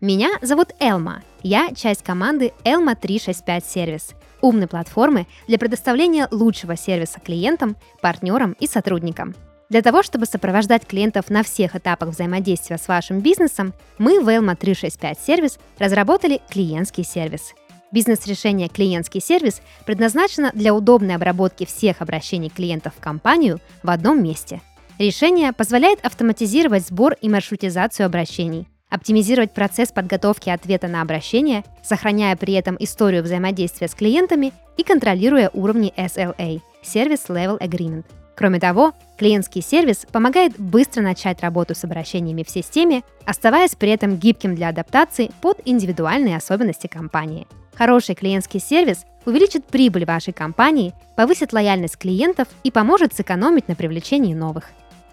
Меня 0.02 0.30
зовут 0.42 0.70
Элма. 0.80 1.24
Я 1.44 1.72
часть 1.76 2.04
команды 2.04 2.54
Elma 2.64 2.96
365 2.96 3.64
Service. 3.64 4.16
умной 4.42 4.68
платформы 4.68 5.28
для 5.48 5.58
предоставления 5.58 6.28
лучшего 6.32 6.78
сервиса 6.78 7.20
клиентам, 7.20 7.76
партнерам 8.02 8.54
и 8.54 8.68
сотрудникам. 8.68 9.36
Для 9.70 9.84
того, 9.84 10.02
чтобы 10.02 10.26
сопровождать 10.26 10.88
клиентов 10.88 11.30
на 11.30 11.44
всех 11.44 11.76
этапах 11.76 12.10
взаимодействия 12.10 12.80
с 12.80 12.88
вашим 12.88 13.20
бизнесом, 13.20 13.74
мы 14.00 14.20
в 14.20 14.28
Elma 14.28 14.56
365 14.56 15.20
сервис 15.20 15.60
разработали 15.78 16.42
клиентский 16.50 17.04
сервис. 17.04 17.54
Бизнес-решение 17.92 18.68
«Клиентский 18.68 19.22
сервис» 19.22 19.62
предназначено 19.86 20.52
для 20.54 20.74
удобной 20.74 21.16
обработки 21.16 21.66
всех 21.66 22.02
обращений 22.02 22.50
клиентов 22.50 22.94
в 22.96 23.00
компанию 23.00 23.60
в 23.82 23.90
одном 23.90 24.24
месте. 24.24 24.62
Решение 24.98 25.54
позволяет 25.54 26.04
автоматизировать 26.04 26.86
сбор 26.86 27.16
и 27.22 27.30
маршрутизацию 27.30 28.06
обращений, 28.06 28.68
оптимизировать 28.90 29.54
процесс 29.54 29.92
подготовки 29.92 30.50
ответа 30.50 30.88
на 30.88 31.02
обращение, 31.02 31.64
сохраняя 31.84 32.36
при 32.36 32.54
этом 32.54 32.76
историю 32.80 33.24
взаимодействия 33.24 33.88
с 33.88 33.96
клиентами 33.96 34.52
и 34.78 34.84
контролируя 34.84 35.50
уровни 35.54 35.94
SLA– 35.96 36.60
Service 36.84 37.28
Level 37.28 37.60
Agreement. 37.60 38.06
Кроме 38.40 38.62
того, 38.62 38.94
клиентский 39.18 39.62
сервис 39.62 40.06
помогает 40.10 40.58
быстро 40.58 41.02
начать 41.02 41.42
работу 41.42 41.76
с 41.76 41.84
обращениями 41.84 42.44
в 42.44 42.50
системе, 42.50 43.04
оставаясь 43.26 43.76
при 43.76 43.90
этом 43.90 44.16
гибким 44.16 44.56
для 44.56 44.70
адаптации 44.70 45.30
под 45.42 45.60
индивидуальные 45.66 46.38
особенности 46.38 46.88
компании. 46.88 47.50
Хороший 47.76 48.16
клиентский 48.16 48.62
сервис 48.62 49.04
увеличит 49.26 49.66
прибыль 49.66 50.06
вашей 50.06 50.32
компании, 50.32 50.94
повысит 51.18 51.52
лояльность 51.52 51.98
клиентов 51.98 52.48
и 52.64 52.72
поможет 52.72 53.14
сэкономить 53.14 53.68
на 53.68 53.76
привлечении 53.76 54.34
новых. 54.34 54.70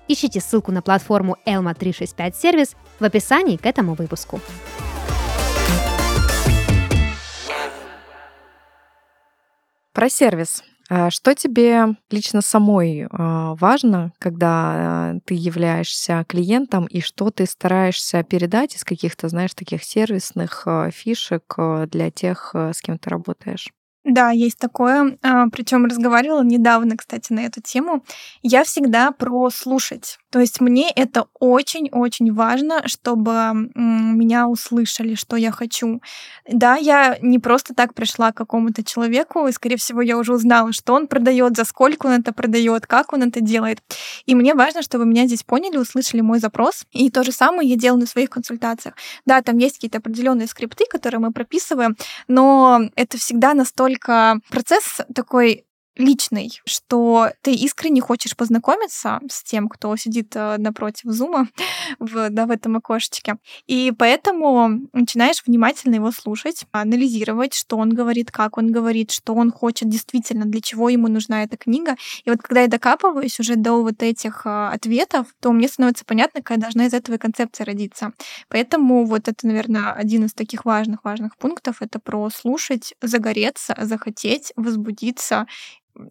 Ищите 0.07 0.41
ссылку 0.41 0.71
на 0.71 0.81
платформу 0.81 1.37
Elma 1.45 1.75
365 1.75 2.37
сервис 2.37 2.77
в 3.01 3.05
описании 3.05 3.57
к 3.57 3.67
этому 3.67 3.95
выпуску. 3.95 4.41
Про 9.93 10.09
сервис. 10.09 10.63
А 10.89 11.11
что 11.11 11.35
тебе 11.35 11.97
лично 12.11 12.43
самой 12.43 13.07
а, 13.11 13.55
важно, 13.57 14.13
когда 14.21 15.11
а, 15.11 15.15
ты 15.25 15.35
являешься 15.35 16.25
клиентом, 16.29 16.87
и 16.87 17.01
что 17.01 17.31
ты 17.31 17.47
стараешься 17.47 18.23
передать 18.23 18.77
из 18.77 18.85
каких-то, 18.85 19.29
знаешь, 19.29 19.55
таких 19.55 19.83
сервисных 19.83 20.67
фишек 20.93 21.57
для 21.89 22.11
тех, 22.11 22.55
с 22.55 22.81
кем 22.81 22.99
ты 22.99 23.11
работаешь? 23.11 23.76
Да, 24.09 24.31
есть 24.31 24.59
такое. 24.59 25.19
Причем 25.51 25.85
разговаривала 25.85 26.45
недавно, 26.45 26.97
кстати, 26.97 27.33
на 27.33 27.41
эту 27.41 27.61
тему. 27.61 28.05
Я 28.41 28.63
всегда 28.63 29.11
про 29.11 29.51
слушать. 29.51 30.19
То 30.31 30.39
есть 30.39 30.61
мне 30.61 30.93
это 30.95 31.27
очень-очень 31.41 32.33
важно, 32.33 32.87
чтобы 32.87 33.71
меня 33.75 34.47
услышали, 34.47 35.17
что 35.17 35.35
я 35.35 35.51
хочу. 35.51 36.01
Да, 36.49 36.77
я 36.77 37.19
не 37.21 37.41
просто 37.41 37.75
так 37.75 37.95
пришла 37.95 38.31
к 38.31 38.37
какому-то 38.37 38.85
человеку, 38.85 39.49
и, 39.49 39.53
скорее 39.53 39.77
всего, 39.77 40.03
я 40.03 40.19
уже 40.19 40.35
узнала, 40.35 40.73
что 40.73 40.95
он 40.95 41.09
продает, 41.09 41.57
за 41.57 41.65
сколько 41.65 42.07
он 42.07 42.13
это 42.13 42.33
продает, 42.33 42.87
как 42.87 43.13
он 43.13 43.25
это 43.25 43.41
делает. 43.41 43.83
И 44.27 44.37
мне 44.37 44.55
важно, 44.55 44.83
чтобы 44.83 45.05
меня 45.05 45.27
здесь 45.27 45.43
поняли, 45.43 45.79
услышали 45.79 46.21
мой 46.21 46.39
запрос. 46.39 46.85
И 46.93 47.11
то 47.11 47.25
же 47.25 47.33
самое 47.33 47.69
я 47.69 47.77
делаю 47.77 48.03
на 48.03 48.07
своих 48.07 48.31
консультациях. 48.31 48.95
Да, 49.25 49.43
там 49.43 49.59
есть 49.59 49.77
какие-то 49.77 49.99
определенные 49.99 50.47
скрипты, 50.47 50.85
которые 50.89 51.19
мы 51.19 51.33
прописываем, 51.33 51.97
но 52.29 52.83
это 52.95 53.19
всегда 53.19 53.53
настолько 53.55 53.96
процесс 54.51 55.01
такой 55.15 55.66
личный, 55.97 56.61
что 56.67 57.31
ты 57.43 57.53
искренне 57.53 58.01
хочешь 58.01 58.37
познакомиться 58.37 59.21
с 59.31 59.43
тем, 59.43 59.69
кто 59.69 59.97
сидит 59.97 60.35
э, 60.37 60.57
напротив 60.59 61.11
зума 61.11 61.49
в, 61.99 62.31
да, 62.31 62.47
в 62.47 62.51
этом 62.51 62.77
окошечке. 62.77 63.37
И 63.67 63.93
поэтому 63.97 64.89
начинаешь 64.93 65.43
внимательно 65.47 65.97
его 65.97 66.11
слушать, 66.11 66.65
анализировать, 66.73 67.55
что 67.55 67.77
он 67.77 67.91
говорит, 67.91 68.31
как 68.31 68.59
он 68.59 68.73
говорит, 68.73 69.11
что 69.11 69.35
он 69.35 69.51
хочет 69.51 69.89
действительно, 69.89 70.45
для 70.45 70.61
чего 70.61 70.89
ему 70.89 71.09
нужна 71.09 71.43
эта 71.43 71.57
книга. 71.57 71.97
И 72.25 72.31
вот 72.31 72.43
когда 72.43 72.63
я 72.63 72.69
докапываюсь 72.69 73.41
уже 73.41 73.57
до 73.57 73.83
вот 73.83 74.03
этих 74.03 74.43
э, 74.45 74.69
ответов, 74.69 75.27
то 75.41 75.53
мне 75.53 75.69
становится 75.69 76.05
понятно, 76.05 76.41
какая 76.43 76.59
должна 76.59 76.87
из 76.87 76.95
этого 76.95 77.17
концепция 77.17 77.65
родиться. 77.65 78.13
Поэтому 78.49 79.05
вот 79.07 79.29
это, 79.29 79.47
наверное, 79.47 79.93
один 79.93 80.25
из 80.27 80.35
таких 80.35 80.65
важных-важных 80.65 81.37
пунктов. 81.37 81.81
Это 81.81 81.99
про 81.99 82.29
слушать, 82.31 82.95
загореться, 83.01 83.77
захотеть, 83.81 84.53
возбудиться 84.57 85.47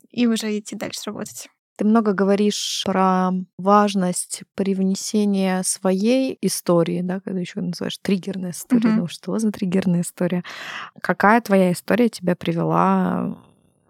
и 0.09 0.27
уже 0.27 0.57
идти 0.57 0.75
дальше 0.75 1.01
работать. 1.07 1.47
Ты 1.77 1.83
много 1.83 2.13
говоришь 2.13 2.83
про 2.85 3.31
важность 3.57 4.43
привнесения 4.55 5.61
своей 5.63 6.37
истории, 6.41 7.01
да, 7.01 7.19
когда 7.19 7.41
еще 7.41 7.59
называешь 7.59 7.97
триггерная 8.01 8.51
история. 8.51 8.89
Uh-huh. 8.89 8.99
Ну 9.01 9.07
что 9.07 9.37
за 9.39 9.51
триггерная 9.51 10.01
история? 10.01 10.43
Какая 11.01 11.41
твоя 11.41 11.73
история 11.73 12.07
тебя 12.07 12.37
привела 12.37 13.37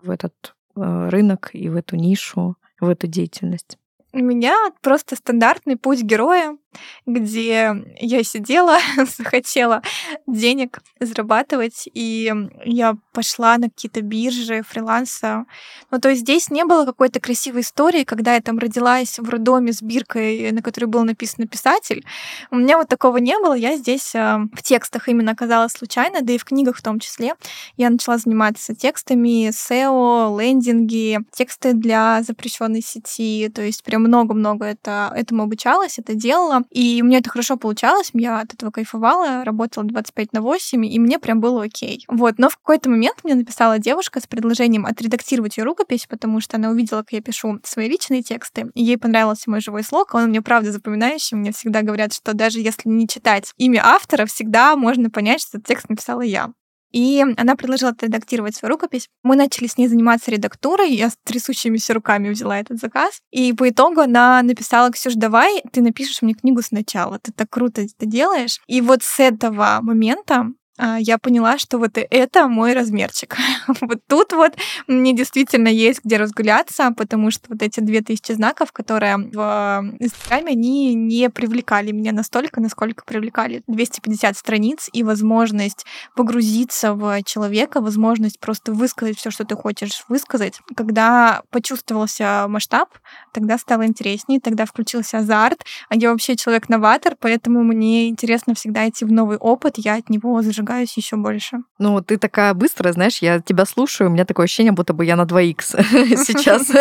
в 0.02 0.10
этот 0.10 0.56
э, 0.76 1.10
рынок 1.10 1.52
и 1.54 1.70
в 1.70 1.76
эту 1.76 1.96
нишу, 1.96 2.56
в 2.80 2.90
эту 2.90 3.06
деятельность? 3.06 3.78
У 4.16 4.20
меня 4.20 4.56
просто 4.82 5.18
стандартный 5.18 5.76
путь 5.76 6.02
героя 6.02 6.58
где 7.06 7.76
я 8.00 8.24
сидела, 8.24 8.78
захотела 9.18 9.82
денег 10.28 10.82
зарабатывать, 11.00 11.88
и 11.94 12.34
я 12.66 12.96
пошла 13.14 13.58
на 13.58 13.70
какие-то 13.70 14.02
биржи 14.02 14.64
фриланса. 14.64 15.46
Ну, 15.92 16.00
то 16.00 16.10
есть 16.10 16.22
здесь 16.22 16.50
не 16.50 16.66
было 16.66 16.86
какой-то 16.86 17.20
красивой 17.20 17.62
истории, 17.62 18.04
когда 18.04 18.36
я 18.36 18.42
там 18.42 18.58
родилась 18.58 19.20
в 19.20 19.30
роддоме 19.30 19.72
с 19.72 19.82
биркой, 19.82 20.52
на 20.52 20.62
которой 20.62 20.86
был 20.86 21.04
написан 21.04 21.48
писатель. 21.48 22.06
У 22.52 22.58
меня 22.58 22.78
вот 22.78 22.88
такого 22.88 23.18
не 23.18 23.38
было. 23.40 23.54
Я 23.54 23.78
здесь 23.78 24.16
э, 24.16 24.38
в 24.54 24.64
текстах 24.64 25.08
именно 25.08 25.32
оказалась 25.32 25.74
случайно, 25.74 26.22
да 26.22 26.34
и 26.34 26.38
в 26.38 26.46
книгах 26.46 26.78
в 26.78 26.82
том 26.82 27.00
числе. 27.00 27.36
Я 27.78 27.90
начала 27.90 28.18
заниматься 28.18 28.76
текстами, 28.76 29.50
SEO, 29.50 30.40
лендинги, 30.40 31.20
тексты 31.32 31.74
для 31.74 32.22
запрещенной 32.24 32.82
сети. 32.82 33.50
То 33.54 33.62
есть 33.62 33.84
прям 33.84 34.05
много-много 34.06 34.66
это, 34.66 35.12
этому 35.16 35.44
обучалась, 35.44 36.00
это 36.00 36.16
делала. 36.16 36.64
И 36.72 37.02
у 37.02 37.06
меня 37.06 37.20
это 37.20 37.30
хорошо 37.30 37.58
получалось, 37.58 38.12
я 38.14 38.40
от 38.40 38.54
этого 38.54 38.72
кайфовала, 38.72 39.44
работала 39.44 39.86
25 39.86 40.34
на 40.34 40.42
8, 40.42 40.86
и 40.86 41.00
мне 41.00 41.20
прям 41.20 41.40
было 41.40 41.64
окей. 41.64 42.06
Вот, 42.08 42.36
но 42.38 42.50
в 42.50 42.58
какой-то 42.58 42.90
момент 42.90 43.18
мне 43.24 43.36
написала 43.36 43.80
девушка 43.80 44.20
с 44.20 44.28
предложением 44.28 44.86
отредактировать 44.86 45.58
ее 45.58 45.64
рукопись, 45.64 46.06
потому 46.08 46.40
что 46.40 46.58
она 46.58 46.70
увидела, 46.70 47.00
как 47.00 47.14
я 47.14 47.22
пишу 47.22 47.60
свои 47.64 47.90
личные 47.90 48.22
тексты, 48.22 48.72
и 48.74 48.84
ей 48.84 48.98
понравился 48.98 49.50
мой 49.50 49.62
живой 49.62 49.84
слог, 49.84 50.14
он 50.14 50.30
мне 50.30 50.42
правда 50.42 50.72
запоминающий, 50.72 51.38
мне 51.38 51.52
всегда 51.52 51.82
говорят, 51.82 52.14
что 52.14 52.34
даже 52.34 52.60
если 52.60 52.90
не 52.90 53.08
читать 53.08 53.54
имя 53.58 53.82
автора, 53.86 54.26
всегда 54.26 54.76
можно 54.76 55.10
понять, 55.10 55.42
что 55.42 55.58
этот 55.58 55.68
текст 55.68 55.90
написала 55.90 56.22
я. 56.22 56.52
И 56.96 57.22
она 57.36 57.58
предложила 57.58 57.92
отредактировать 57.92 58.56
свою 58.56 58.76
рукопись. 58.76 59.10
Мы 59.22 59.36
начали 59.36 59.68
с 59.68 59.78
ней 59.78 59.90
заниматься 59.90 60.32
редактурой. 60.32 60.94
Я 60.94 61.10
с 61.10 61.18
трясущимися 61.26 61.94
руками 61.94 62.30
взяла 62.30 62.58
этот 62.58 62.80
заказ. 62.80 63.20
И 63.32 63.52
по 63.52 63.70
итогу 63.70 64.00
она 64.00 64.42
написала, 64.42 64.90
Ксюш, 64.92 65.16
давай 65.16 65.62
ты 65.74 65.82
напишешь 65.82 66.22
мне 66.22 66.34
книгу 66.34 66.62
сначала. 66.62 67.20
Ты 67.20 67.34
так 67.34 67.50
круто 67.50 67.82
это 67.82 68.06
делаешь. 68.06 68.62
И 68.68 68.80
вот 68.80 69.04
с 69.04 69.20
этого 69.20 69.80
момента 69.82 70.48
я 70.78 71.18
поняла, 71.18 71.58
что 71.58 71.78
вот 71.78 71.98
это 71.98 72.48
мой 72.48 72.74
размерчик. 72.74 73.38
вот 73.82 74.00
тут 74.08 74.34
вот 74.34 74.54
мне 74.88 75.16
действительно 75.16 75.70
есть 75.70 76.04
где 76.04 76.18
разгуляться, 76.18 76.92
потому 76.92 77.32
что 77.32 77.46
вот 77.50 77.62
эти 77.62 77.80
2000 77.80 78.34
знаков, 78.34 78.72
которые 78.72 79.18
в 79.18 79.96
Инстаграме, 80.00 80.52
они 80.52 80.94
не 80.94 81.30
привлекали 81.30 81.92
меня 81.92 82.12
настолько, 82.12 82.60
насколько 82.60 83.06
привлекали 83.06 83.64
250 83.68 84.38
страниц 84.38 84.90
и 84.92 85.04
возможность 85.04 85.86
погрузиться 86.16 86.94
в 86.94 87.24
человека, 87.24 87.82
возможность 87.82 88.40
просто 88.40 88.74
высказать 88.74 89.18
все, 89.18 89.32
что 89.32 89.46
ты 89.46 89.56
хочешь 89.56 90.04
высказать. 90.10 90.60
Когда 90.76 91.44
почувствовался 91.52 92.46
масштаб, 92.48 92.90
тогда 93.34 93.58
стало 93.58 93.86
интереснее, 93.86 94.40
тогда 94.40 94.66
включился 94.66 95.20
азарт, 95.20 95.64
а 95.90 95.96
я 95.96 96.12
вообще 96.12 96.36
человек-новатор, 96.36 97.16
поэтому 97.20 97.64
мне 97.64 98.10
интересно 98.10 98.56
всегда 98.56 98.88
идти 98.90 99.06
в 99.06 99.12
новый 99.12 99.38
опыт, 99.38 99.76
я 99.78 99.96
от 99.96 100.10
него 100.10 100.42
зажигаю 100.42 100.65
зажигаюсь 100.66 100.98
еще 100.98 101.16
больше. 101.16 101.60
Ну, 101.80 102.02
ты 102.02 102.18
такая 102.18 102.54
быстрая, 102.54 102.94
знаешь, 102.94 103.20
я 103.20 103.40
тебя 103.40 103.66
слушаю, 103.66 104.10
у 104.10 104.14
меня 104.14 104.26
такое 104.26 104.46
ощущение, 104.46 104.72
будто 104.72 104.94
бы 104.94 105.06
я 105.06 105.16
на 105.16 105.24
2х 105.24 105.62
сейчас. 106.26 106.72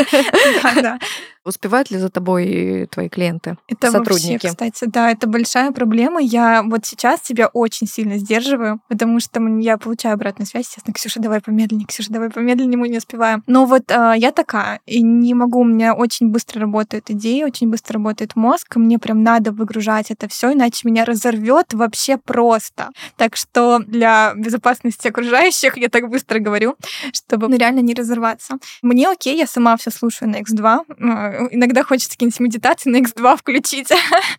Успевают 1.45 1.91
ли 1.91 1.99
за 1.99 2.09
тобой 2.09 2.89
твои 2.91 3.11
клиенты, 3.11 3.59
это 3.69 3.91
сотрудники? 3.91 4.47
Вообще, 4.47 4.49
кстати, 4.49 4.85
да, 4.87 5.11
это 5.11 5.27
большая 5.27 5.73
проблема. 5.73 6.19
Я 6.23 6.63
вот 6.63 6.87
сейчас 6.87 7.21
тебя 7.21 7.49
очень 7.49 7.87
сильно 7.87 8.17
сдерживаю, 8.17 8.81
потому 8.89 9.21
что 9.21 9.47
я 9.59 9.77
получаю 9.77 10.15
обратную 10.15 10.47
связь, 10.47 10.67
естественно, 10.67 10.95
Ксюша, 10.95 11.21
давай 11.21 11.43
помедленнее, 11.43 11.87
Ксюша, 11.87 12.11
давай 12.11 12.31
помедленнее, 12.31 12.79
мы 12.79 12.89
не 12.89 12.97
успеваем. 12.97 13.43
Но 13.47 13.67
вот 13.67 13.91
э, 13.91 14.15
я 14.17 14.33
такая, 14.33 14.81
и 14.87 15.03
не 15.03 15.35
могу, 15.35 15.61
у 15.61 15.65
меня 15.65 15.93
очень 15.95 16.29
быстро 16.29 16.63
работает 16.63 17.11
идея, 17.11 17.45
очень 17.45 17.69
быстро 17.69 17.95
работает 17.95 18.37
мозг, 18.37 18.77
мне 18.77 18.99
прям 18.99 19.23
надо 19.23 19.53
выгружать 19.53 20.11
это 20.11 20.29
все, 20.29 20.55
иначе 20.55 20.89
меня 20.89 21.05
разорвет 21.05 21.75
вообще 21.75 22.17
просто. 22.17 22.89
Так 23.17 23.37
что 23.37 23.74
для 23.79 24.33
безопасности 24.37 25.09
окружающих 25.09 25.77
я 25.77 25.89
так 25.89 26.09
быстро 26.09 26.39
говорю, 26.39 26.77
чтобы 27.13 27.49
ну, 27.49 27.57
реально 27.57 27.81
не 27.81 27.95
разорваться. 27.95 28.59
Мне 28.83 29.09
окей, 29.09 29.37
я 29.37 29.47
сама 29.47 29.77
все 29.77 29.91
слушаю 29.91 30.31
на 30.31 30.37
X2. 30.37 30.81
Э, 30.89 31.49
иногда 31.51 31.83
хочется 31.83 32.11
какие-нибудь 32.11 32.41
медитации 32.41 32.91
на 32.91 32.97
X2 32.99 33.37
включить. 33.37 33.91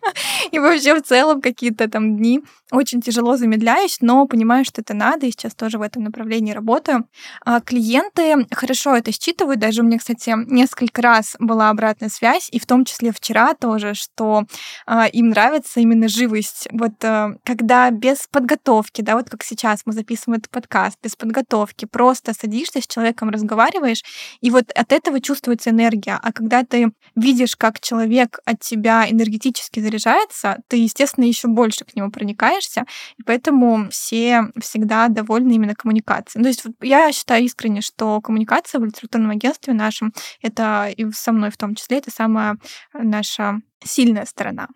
И 0.50 0.58
вообще 0.58 0.94
в 0.94 1.02
целом 1.02 1.40
какие-то 1.40 1.88
там 1.88 2.16
дни 2.16 2.42
очень 2.72 3.00
тяжело 3.00 3.36
замедляюсь, 3.36 3.98
но 4.00 4.26
понимаю, 4.26 4.64
что 4.64 4.80
это 4.80 4.92
надо, 4.92 5.26
и 5.26 5.30
сейчас 5.30 5.54
тоже 5.54 5.78
в 5.78 5.82
этом 5.82 6.02
направлении 6.02 6.52
работаю. 6.52 7.08
А 7.44 7.60
клиенты 7.60 8.46
хорошо 8.50 8.96
это 8.96 9.12
считывают, 9.12 9.60
даже 9.60 9.82
у 9.82 9.84
меня, 9.84 9.98
кстати, 9.98 10.34
несколько 10.52 11.00
раз 11.00 11.36
была 11.38 11.70
обратная 11.70 12.08
связь, 12.08 12.48
и 12.50 12.58
в 12.58 12.66
том 12.66 12.84
числе 12.84 13.12
вчера 13.12 13.54
тоже, 13.54 13.94
что 13.94 14.44
а, 14.84 15.06
им 15.06 15.28
нравится 15.28 15.80
именно 15.80 16.08
живость. 16.08 16.68
Вот 16.72 17.04
а, 17.04 17.36
когда 17.44 17.90
без 17.90 18.26
подготовки, 18.30 19.02
да, 19.02 19.16
вот 19.16 19.25
как 19.30 19.42
сейчас 19.42 19.82
мы 19.84 19.92
записываем 19.92 20.38
этот 20.38 20.50
подкаст, 20.50 20.98
без 21.02 21.16
подготовки, 21.16 21.84
просто 21.84 22.34
садишься 22.34 22.80
с 22.80 22.86
человеком, 22.86 23.30
разговариваешь, 23.30 24.02
и 24.40 24.50
вот 24.50 24.70
от 24.72 24.92
этого 24.92 25.20
чувствуется 25.20 25.70
энергия. 25.70 26.18
А 26.22 26.32
когда 26.32 26.64
ты 26.64 26.92
видишь, 27.14 27.56
как 27.56 27.80
человек 27.80 28.38
от 28.44 28.60
тебя 28.60 29.08
энергетически 29.10 29.80
заряжается, 29.80 30.58
ты, 30.68 30.76
естественно, 30.76 31.24
еще 31.24 31.48
больше 31.48 31.84
к 31.84 31.94
нему 31.94 32.10
проникаешь, 32.10 32.56
общаешься, 32.56 32.84
и 33.18 33.22
поэтому 33.22 33.88
все 33.90 34.50
всегда 34.60 35.08
довольны 35.08 35.52
именно 35.52 35.74
коммуникацией. 35.74 36.40
Ну, 36.40 36.44
то 36.44 36.48
есть 36.48 36.64
вот 36.64 36.74
я 36.82 37.12
считаю 37.12 37.44
искренне, 37.44 37.80
что 37.80 38.20
коммуникация 38.20 38.80
в 38.80 38.84
литературном 38.84 39.30
агентстве 39.30 39.74
нашем, 39.74 40.12
это 40.42 40.88
и 40.96 41.10
со 41.12 41.32
мной 41.32 41.50
в 41.50 41.56
том 41.56 41.74
числе, 41.74 41.98
это 41.98 42.10
самая 42.10 42.56
наша 42.92 43.60
сильная 43.84 44.24
сторона. 44.26 44.68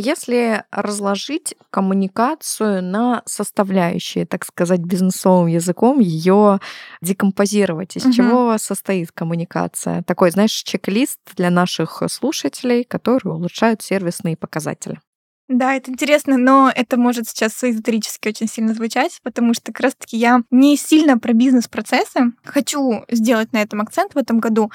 Если 0.00 0.62
разложить 0.70 1.56
коммуникацию 1.70 2.84
на 2.84 3.22
составляющие, 3.26 4.26
так 4.26 4.44
сказать, 4.44 4.78
бизнесовым 4.78 5.48
языком, 5.48 5.98
ее 5.98 6.60
декомпозировать, 7.00 7.96
из 7.96 8.04
угу. 8.04 8.12
чего 8.12 8.58
состоит 8.58 9.10
коммуникация? 9.10 10.04
Такой, 10.04 10.30
знаешь, 10.30 10.52
чек-лист 10.52 11.18
для 11.34 11.50
наших 11.50 12.04
слушателей, 12.08 12.84
которые 12.84 13.34
улучшают 13.34 13.82
сервисные 13.82 14.36
показатели. 14.36 15.00
Да, 15.48 15.74
это 15.74 15.90
интересно, 15.90 16.36
но 16.36 16.70
это 16.74 16.98
может 16.98 17.26
сейчас 17.26 17.64
эзотерически 17.64 18.28
очень 18.28 18.46
сильно 18.48 18.74
звучать, 18.74 19.18
потому 19.22 19.54
что 19.54 19.72
как 19.72 19.80
раз-таки 19.80 20.18
я 20.18 20.42
не 20.50 20.76
сильно 20.76 21.18
про 21.18 21.32
бизнес-процессы. 21.32 22.32
Хочу 22.44 23.04
сделать 23.10 23.54
на 23.54 23.62
этом 23.62 23.80
акцент 23.80 24.14
в 24.14 24.18
этом 24.18 24.40
году, 24.40 24.70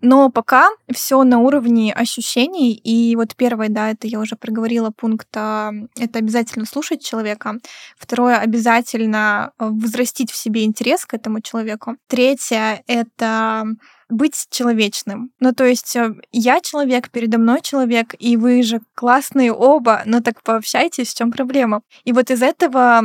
но 0.00 0.30
пока 0.30 0.70
все 0.90 1.22
на 1.24 1.40
уровне 1.40 1.92
ощущений. 1.92 2.72
И 2.72 3.14
вот 3.16 3.36
первое, 3.36 3.68
да, 3.68 3.90
это 3.90 4.06
я 4.06 4.18
уже 4.18 4.34
проговорила 4.36 4.90
пункт, 4.90 5.28
а, 5.36 5.72
это 5.94 6.20
обязательно 6.20 6.64
слушать 6.64 7.04
человека. 7.04 7.58
Второе, 7.98 8.38
обязательно 8.38 9.52
возрастить 9.58 10.30
в 10.30 10.36
себе 10.36 10.64
интерес 10.64 11.04
к 11.04 11.12
этому 11.12 11.42
человеку. 11.42 11.96
Третье, 12.08 12.82
это 12.86 13.66
быть 14.08 14.46
человечным. 14.50 15.30
Ну, 15.40 15.52
то 15.52 15.64
есть 15.64 15.96
э, 15.96 16.14
я 16.32 16.60
человек, 16.60 17.10
передо 17.10 17.38
мной 17.38 17.60
человек, 17.62 18.14
и 18.18 18.36
вы 18.36 18.62
же 18.62 18.80
классные 18.94 19.52
оба, 19.52 20.02
но 20.04 20.20
так 20.20 20.42
пообщайтесь, 20.42 21.12
в 21.12 21.16
чем 21.16 21.32
проблема? 21.32 21.82
И 22.04 22.12
вот 22.12 22.30
из 22.30 22.42
этого 22.42 23.02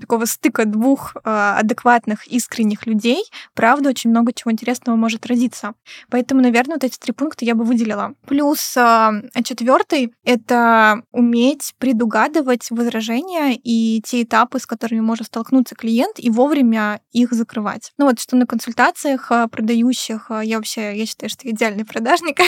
такого 0.00 0.24
стыка 0.24 0.64
двух 0.64 1.16
э, 1.16 1.54
адекватных, 1.58 2.26
искренних 2.26 2.86
людей, 2.86 3.24
правда, 3.54 3.90
очень 3.90 4.10
много 4.10 4.32
чего 4.32 4.52
интересного 4.52 4.96
может 4.96 5.26
родиться. 5.26 5.74
Поэтому, 6.10 6.40
наверное, 6.40 6.76
вот 6.76 6.84
эти 6.84 6.98
три 6.98 7.12
пункта 7.12 7.44
я 7.44 7.54
бы 7.54 7.64
выделила. 7.64 8.14
Плюс 8.26 8.76
э, 8.76 9.10
четвертый— 9.44 10.14
это 10.24 11.02
уметь 11.12 11.74
предугадывать 11.78 12.70
возражения 12.70 13.54
и 13.54 14.00
те 14.02 14.22
этапы, 14.22 14.58
с 14.58 14.66
которыми 14.66 15.00
может 15.00 15.26
столкнуться 15.28 15.74
клиент, 15.74 16.18
и 16.18 16.30
вовремя 16.30 17.00
их 17.12 17.32
закрывать. 17.32 17.92
Ну 17.98 18.06
вот, 18.06 18.20
что 18.20 18.36
на 18.36 18.46
консультациях 18.46 19.30
продающих 19.50 20.30
я 20.42 20.56
вообще, 20.56 20.96
я 20.96 21.06
считаю, 21.06 21.30
что 21.30 21.48
идеальный 21.48 21.84
продажник, 21.84 22.38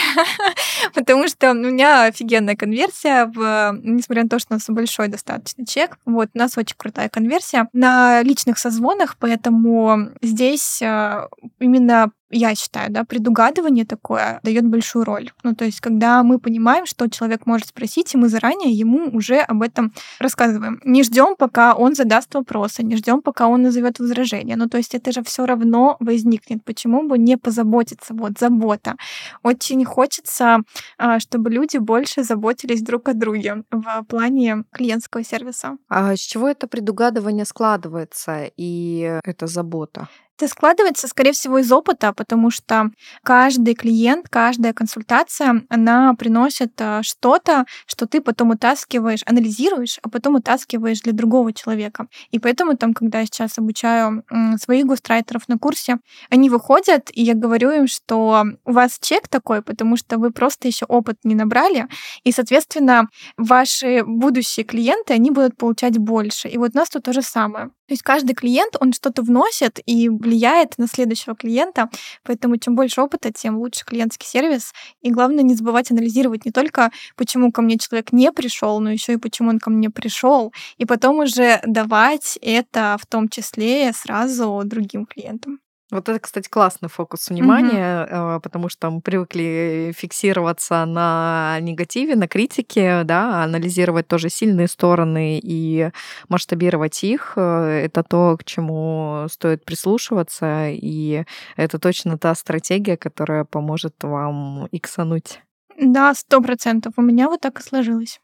потому 0.95 1.29
что 1.29 1.53
у 1.53 1.55
меня 1.55 2.05
офигенная 2.05 2.57
конверсия, 2.57 3.27
в, 3.27 3.79
несмотря 3.83 4.25
на 4.25 4.29
то, 4.29 4.39
что 4.39 4.55
у 4.55 4.57
нас 4.57 4.65
большой 4.69 5.09
достаточно 5.09 5.67
чек, 5.67 5.99
вот, 6.05 6.29
у 6.35 6.39
нас 6.39 6.57
очень 6.57 6.77
крутая 6.77 7.09
конверсия 7.09 7.69
на 7.73 8.23
личных 8.23 8.59
созвонах, 8.59 9.17
поэтому 9.19 10.11
здесь 10.23 10.81
а, 10.83 11.29
именно 11.59 12.11
я 12.35 12.55
считаю, 12.55 12.91
да, 12.91 13.05
предугадывание 13.05 13.85
такое 13.85 14.41
дает 14.43 14.67
большую 14.67 15.05
роль. 15.05 15.31
Ну, 15.45 15.55
то 15.55 15.65
есть, 15.65 15.81
когда 15.81 16.23
мы 16.23 16.39
понимаем, 16.39 16.87
что 16.87 17.09
человек 17.09 17.47
может 17.47 17.69
спросить, 17.69 18.15
и 18.15 18.19
мы 18.19 18.29
заранее 18.29 18.73
ему 18.73 19.09
уже 19.13 19.39
об 19.39 19.63
этом 19.63 19.93
рассказываем. 20.19 20.81
Не 20.85 21.05
ждем, 21.05 21.37
пока 21.37 21.75
он 21.75 21.95
задаст 21.95 22.35
вопросы, 22.35 22.83
не 22.83 22.97
ждем, 22.97 23.23
пока 23.23 23.47
он 23.47 23.63
назовет 23.63 24.01
возражение. 24.01 24.57
Ну, 24.57 24.69
то 24.69 24.79
есть, 24.79 24.95
это 24.95 25.13
же 25.13 25.23
все 25.23 25.47
равно 25.47 25.97
возникнет. 26.01 26.65
Почему 26.65 27.09
бы 27.09 27.19
не 27.19 27.37
позаботиться? 27.37 28.15
Вот, 28.15 28.39
забота. 28.39 28.97
Очень 29.43 29.85
хочется, 29.85 30.59
а, 30.99 31.21
чтобы 31.21 31.51
люди 31.51 31.79
больше 31.79 32.25
заботились 32.25 32.83
друг 32.83 33.09
о 33.09 33.15
друге 33.15 33.65
в 33.71 34.05
плане 34.09 34.65
клиентского 34.73 35.25
сервиса. 35.25 35.77
А 35.89 36.17
с 36.17 36.21
чего 36.21 36.49
это 36.49 36.67
предугадывание 36.67 37.45
складывается 37.45 38.51
и 38.57 39.21
эта 39.25 39.47
забота? 39.47 40.09
Это 40.37 40.49
складывается, 40.49 41.07
скорее 41.07 41.33
всего, 41.33 41.59
из 41.59 41.71
опыта, 41.71 42.13
потому 42.13 42.51
что 42.51 42.91
каждый 43.23 43.75
клиент, 43.75 44.29
каждая 44.29 44.73
консультация, 44.73 45.63
она 45.69 46.13
приносит 46.15 46.73
э, 46.79 47.03
что-то, 47.03 47.67
что 47.87 48.07
ты 48.07 48.21
потом 48.21 48.51
утаскиваешь, 48.51 49.21
анализируешь, 49.27 50.01
а 50.03 50.09
потом 50.09 50.35
утаскиваешь 50.35 51.03
для 51.03 51.13
другого 51.13 51.53
человека. 51.53 52.09
И 52.33 52.41
поэтому 52.41 52.77
там, 52.77 52.95
когда 52.95 53.21
я 53.21 53.27
сейчас 53.27 53.59
обучаю 53.59 54.25
своих 54.61 54.87
густрайтеров 54.87 55.47
на 55.47 55.57
курсе, 55.57 55.99
они 56.31 56.51
выходят, 56.51 57.11
и 57.13 57.23
я 57.23 57.35
говорю 57.35 57.71
им, 57.71 57.87
что 57.87 58.45
у 58.65 58.73
вас 58.73 58.99
чек 59.01 59.29
такой, 59.29 59.63
потому 59.63 59.97
что 59.97 60.19
вы 60.19 60.33
просто 60.33 60.67
еще 60.67 60.85
опыт 60.87 61.19
не 61.23 61.37
набрали, 61.37 61.87
и, 62.25 62.33
соответственно, 62.33 63.09
ваши 63.37 64.03
будущие 64.05 64.65
клиенты, 64.65 65.15
они 65.15 65.31
будут 65.31 65.57
получать 65.57 65.99
больше. 65.99 66.49
И 66.49 66.59
вот 66.59 66.73
у 66.75 66.79
нас 66.79 66.89
тут 66.89 67.05
то 67.05 67.13
же 67.13 67.23
самое. 67.23 67.71
То 67.87 67.93
есть 67.93 68.03
каждый 68.03 68.35
клиент, 68.35 68.77
он 68.81 68.93
что-то 68.93 69.23
вносит 69.23 69.79
и 69.85 70.09
влияет 70.09 70.79
на 70.79 70.87
следующего 70.87 71.35
клиента, 71.35 71.91
поэтому 72.23 72.57
чем 72.57 72.75
больше 72.75 73.01
опыта, 73.01 73.31
тем 73.33 73.59
лучше 73.59 73.85
клиентский 73.85 74.27
сервис. 74.27 74.73
И 75.03 75.11
главное 75.11 75.45
не 75.45 75.55
забывать 75.55 75.91
анализировать 75.91 76.45
не 76.45 76.51
только, 76.53 76.91
почему 77.17 77.53
ко 77.53 77.63
мне 77.63 77.79
человек 77.79 78.13
не 78.13 78.33
пришел, 78.33 78.81
но 78.81 78.91
еще 78.91 79.15
и 79.15 79.19
почему 79.19 79.51
он 79.51 79.59
ко 79.59 79.71
мне 79.71 79.91
пришел, 79.91 80.53
и 80.79 80.87
потом 80.87 81.19
уже 81.19 81.61
давать 81.67 82.39
это 82.41 82.97
в 83.01 83.07
том 83.07 83.29
числе 83.29 83.93
сразу 83.93 84.63
другим 84.65 85.07
клиентам. 85.07 85.61
Вот 85.95 86.09
это, 86.09 86.19
кстати, 86.19 86.49
классный 86.49 86.89
фокус 86.89 87.29
внимания, 87.29 88.05
mm-hmm. 88.05 88.41
потому 88.41 88.69
что 88.69 88.91
мы 88.91 89.01
привыкли 89.01 89.95
фиксироваться 89.97 90.85
на 90.87 91.59
негативе, 91.61 92.17
на 92.17 92.27
критике, 92.27 93.05
да, 93.05 93.45
анализировать 93.45 94.09
тоже 94.09 94.29
сильные 94.29 94.67
стороны 94.67 95.39
и 95.41 95.91
масштабировать 96.29 97.05
их. 97.05 97.35
Э, 97.37 97.85
это 97.85 98.03
то, 98.03 98.37
к 98.37 98.43
чему 98.43 99.27
стоит 99.31 99.65
прислушиваться, 99.65 100.69
и 100.69 101.27
это 101.55 101.79
точно 101.79 102.19
та 102.19 102.35
стратегия, 102.35 102.97
которая 102.97 103.45
поможет 103.45 103.95
вам 104.03 104.67
иксануть. 104.73 105.43
Да, 105.79 106.13
сто 106.15 106.41
процентов. 106.41 106.95
У 106.97 107.03
меня 107.03 107.29
вот 107.29 107.41
так 107.41 107.61
и 107.61 107.63
сложилось. 107.63 108.19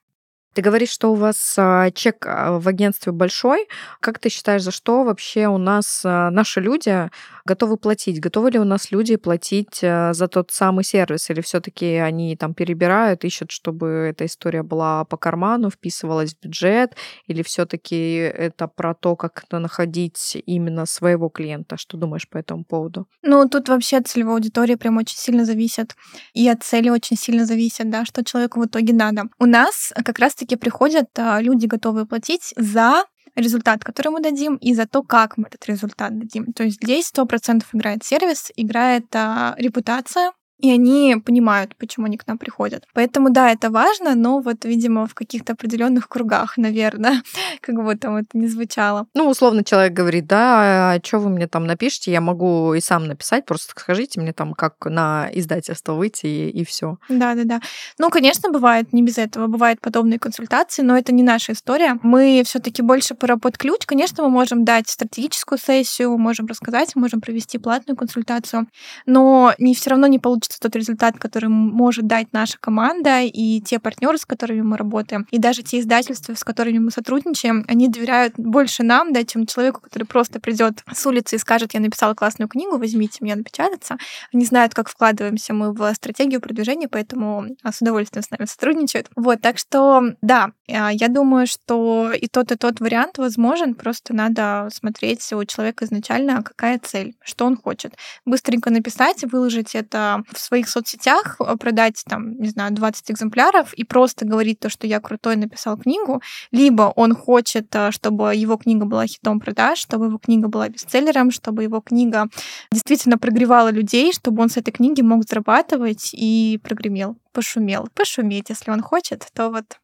Ты 0.53 0.63
говоришь, 0.63 0.91
что 0.91 1.13
у 1.13 1.15
вас 1.15 1.55
а, 1.59 1.93
чек 1.93 2.27
а, 2.27 2.59
в 2.59 2.67
агентстве 2.67 3.13
большой. 3.13 3.69
Как 4.01 4.19
ты 4.19 4.31
считаешь, 4.31 4.63
за 4.63 4.73
что 4.73 5.05
вообще 5.05 5.47
у 5.47 5.59
нас 5.59 6.03
наши 6.03 6.61
люди 6.61 7.09
готовы 7.51 7.77
платить? 7.77 8.21
Готовы 8.21 8.51
ли 8.51 8.59
у 8.59 8.65
нас 8.65 8.91
люди 8.91 9.17
платить 9.17 9.81
за 9.81 10.29
тот 10.31 10.51
самый 10.51 10.85
сервис? 10.85 11.31
Или 11.31 11.41
все 11.41 11.61
таки 11.61 11.87
они 11.97 12.37
там 12.37 12.55
перебирают, 12.55 13.25
ищут, 13.25 13.51
чтобы 13.51 13.87
эта 14.11 14.25
история 14.25 14.63
была 14.63 15.05
по 15.05 15.17
карману, 15.17 15.71
вписывалась 15.71 16.35
в 16.35 16.41
бюджет? 16.41 16.97
Или 17.27 17.43
все 17.43 17.67
таки 17.67 18.15
это 18.15 18.67
про 18.69 18.95
то, 18.95 19.17
как 19.17 19.45
находить 19.51 20.43
именно 20.47 20.87
своего 20.87 21.29
клиента? 21.29 21.77
Что 21.77 21.97
думаешь 21.97 22.29
по 22.29 22.39
этому 22.39 22.65
поводу? 22.65 23.07
Ну, 23.23 23.49
тут 23.49 23.69
вообще 23.69 23.99
от 23.99 24.09
целевой 24.09 24.35
аудитории 24.35 24.77
прям 24.77 24.97
очень 24.97 25.19
сильно 25.19 25.45
зависит. 25.45 25.95
И 26.33 26.49
от 26.49 26.63
цели 26.63 26.89
очень 26.89 27.17
сильно 27.17 27.45
зависит, 27.45 27.91
да, 27.91 28.05
что 28.05 28.25
человеку 28.25 28.61
в 28.61 28.67
итоге 28.67 28.95
надо. 28.95 29.25
У 29.39 29.47
нас 29.47 29.93
как 30.05 30.19
раз 30.19 30.31
раз-таки 30.31 30.57
приходят 30.57 31.07
а, 31.19 31.41
люди, 31.41 31.67
готовые 31.67 32.07
платить 32.07 32.55
за 32.57 33.05
результат, 33.37 33.85
который 33.85 34.09
мы 34.09 34.21
дадим, 34.21 34.57
и 34.57 34.75
за 34.75 34.87
то, 34.87 35.03
как 35.03 35.37
мы 35.37 35.47
этот 35.49 35.67
результат 35.67 36.19
дадим. 36.19 36.53
То 36.53 36.65
есть 36.65 36.83
здесь 36.83 37.07
сто 37.07 37.27
процентов 37.27 37.75
играет 37.75 38.05
сервис, 38.05 38.53
играет 38.57 39.07
а, 39.15 39.55
репутация, 39.59 40.33
и 40.61 40.71
они 40.71 41.17
понимают, 41.25 41.77
почему 41.77 42.07
они 42.07 42.17
к 42.17 42.27
нам 42.27 42.39
приходят. 42.39 42.85
Поэтому 42.95 43.31
да, 43.31 43.51
это 43.51 43.71
важно, 43.71 44.15
но 44.15 44.41
вот, 44.41 44.65
видимо, 44.65 45.07
в 45.07 45.15
каких-то 45.15 45.53
определенных 45.53 46.09
кругах, 46.09 46.57
наверное, 46.57 47.23
как 47.61 47.77
бы 47.83 47.97
там 47.97 48.17
это 48.17 48.29
не 48.35 48.49
звучало. 48.49 49.07
Ну, 49.15 49.29
условно, 49.29 49.65
человек 49.65 49.93
говорит, 49.93 50.27
да, 50.27 50.93
а 50.93 51.01
что 51.03 51.19
вы 51.19 51.31
мне 51.31 51.47
там 51.47 51.67
напишите, 51.67 52.13
я 52.13 52.21
могу 52.21 52.75
и 52.75 52.81
сам 52.81 53.07
написать, 53.07 53.47
просто 53.47 53.71
скажите 53.71 54.21
мне 54.21 54.33
там, 54.33 54.55
как 54.55 54.75
на 54.85 55.29
издательство 55.33 55.95
выйти, 55.95 56.27
и, 56.27 56.51
и 56.51 56.65
все. 56.65 56.99
Да, 57.09 57.35
да, 57.35 57.45
да. 57.45 57.61
Ну, 57.99 58.11
конечно, 58.11 58.51
бывает 58.51 58.93
не 58.93 59.03
без 59.03 59.19
этого, 59.19 59.47
бывают 59.47 59.81
подобные 59.81 60.19
консультации, 60.19 60.83
но 60.83 60.97
это 60.97 61.13
не 61.13 61.23
наша 61.23 61.53
история. 61.53 61.99
Мы 62.03 62.43
все-таки 62.45 62.83
больше 62.83 63.15
про 63.15 63.37
ключ. 63.57 63.87
Конечно, 63.87 64.23
мы 64.25 64.31
можем 64.31 64.65
дать 64.65 64.89
стратегическую 64.89 65.59
сессию, 65.59 66.17
можем 66.17 66.47
рассказать, 66.47 66.97
можем 66.97 67.21
провести 67.21 67.59
платную 67.59 67.97
консультацию, 67.97 68.67
но 69.07 69.55
не 69.59 69.75
все 69.75 69.91
равно 69.91 70.07
не 70.07 70.19
получится 70.19 70.50
тот 70.59 70.75
результат, 70.77 71.19
который 71.19 71.49
может 71.49 72.07
дать 72.07 72.33
наша 72.33 72.59
команда 72.59 73.21
и 73.23 73.61
те 73.61 73.79
партнеры, 73.79 74.19
с 74.19 74.27
которыми 74.27 74.63
мы 74.63 74.77
работаем, 74.77 75.27
и 75.31 75.39
даже 75.39 75.63
те 75.63 75.81
издательства, 75.81 76.35
с 76.35 76.45
которыми 76.45 76.79
мы 76.79 76.91
сотрудничаем, 76.91 77.65
они 77.69 77.89
доверяют 77.89 78.35
больше 78.37 78.83
нам, 78.83 79.13
да, 79.13 79.25
чем 79.25 79.47
человеку, 79.47 79.81
который 79.81 80.05
просто 80.05 80.41
придет 80.41 80.83
с 80.93 81.07
улицы 81.07 81.37
и 81.37 81.39
скажет, 81.39 81.75
я 81.75 81.81
написала 81.81 82.15
классную 82.15 82.49
книгу, 82.49 82.79
возьмите 82.79 83.19
меня 83.21 83.37
напечататься. 83.37 83.97
Они 84.33 84.45
знают, 84.45 84.75
как 84.75 84.89
вкладываемся 84.89 85.53
мы 85.53 85.73
в 85.73 85.95
стратегию 85.95 86.41
продвижения, 86.41 86.89
поэтому 86.89 87.47
а, 87.63 87.73
с 87.73 87.81
удовольствием 87.81 88.25
с 88.25 88.31
нами 88.31 88.47
сотрудничают. 88.47 89.09
Вот, 89.17 89.41
так 89.41 89.59
что, 89.59 90.03
да, 90.23 90.53
а, 90.69 90.91
я 90.93 91.09
думаю, 91.09 91.47
что 91.47 92.13
и 92.13 92.27
тот, 92.27 92.53
и 92.53 92.57
тот 92.57 92.81
вариант 92.81 93.19
возможен, 93.19 93.75
просто 93.75 94.15
надо 94.15 94.69
смотреть 94.73 95.33
у 95.33 95.45
человека 95.45 95.85
изначально, 95.85 96.43
какая 96.43 96.79
цель, 96.79 97.15
что 97.23 97.47
он 97.47 97.57
хочет. 97.57 97.95
Быстренько 98.25 98.71
написать, 98.71 99.25
выложить 99.25 99.75
это 99.75 100.23
в 100.33 100.40
своих 100.41 100.69
соцсетях, 100.69 101.37
а, 101.39 101.57
продать 101.57 102.03
там, 102.09 102.39
не 102.41 102.49
знаю, 102.49 102.73
20 102.73 103.11
экземпляров 103.11 103.73
и 103.75 103.85
просто 103.85 104.25
говорить 104.25 104.61
то, 104.61 104.69
что 104.69 104.87
я 104.87 105.01
крутой, 105.01 105.37
написал 105.37 105.77
книгу, 105.77 106.23
либо 106.51 106.93
он 106.97 107.15
хочет, 107.15 107.75
а, 107.77 107.93
чтобы 107.93 108.35
его 108.35 108.57
книга 108.57 108.87
была 108.87 109.07
хитом 109.07 109.41
продаж, 109.41 109.79
чтобы 109.79 110.07
его 110.07 110.19
книга 110.19 110.49
была 110.49 110.69
бестселлером, 110.69 111.31
чтобы 111.31 111.63
его 111.63 111.81
книга 111.81 112.29
действительно 112.73 113.19
прогревала 113.19 113.71
людей, 113.71 114.13
чтобы 114.13 114.43
он 114.43 114.51
с 114.51 114.57
этой 114.57 114.73
книги 114.73 115.03
мог 115.03 115.25
зарабатывать 115.29 116.11
и 116.13 116.61
прогремел, 116.63 117.17
пошумел. 117.33 117.89
Пошуметь, 117.95 118.51
если 118.51 118.71
он 118.71 118.83
хочет, 118.83 119.27
то 119.35 119.51
вот 119.51 119.79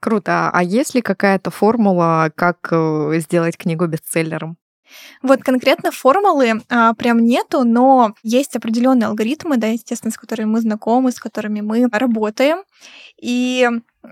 Круто. 0.00 0.50
А 0.52 0.62
есть 0.62 0.94
ли 0.94 1.02
какая-то 1.02 1.50
формула, 1.50 2.30
как 2.36 2.68
э, 2.70 3.18
сделать 3.18 3.56
книгу 3.56 3.86
бестселлером? 3.86 4.56
Вот 5.22 5.42
конкретно 5.42 5.90
формулы 5.90 6.62
а, 6.68 6.94
прям 6.94 7.18
нету, 7.24 7.64
но 7.64 8.14
есть 8.22 8.56
определенные 8.56 9.08
алгоритмы, 9.08 9.56
да, 9.56 9.68
естественно, 9.68 10.12
с 10.12 10.18
которыми 10.18 10.50
мы 10.50 10.60
знакомы, 10.60 11.12
с 11.12 11.20
которыми 11.20 11.60
мы 11.60 11.88
работаем. 11.90 12.62
И 13.20 13.68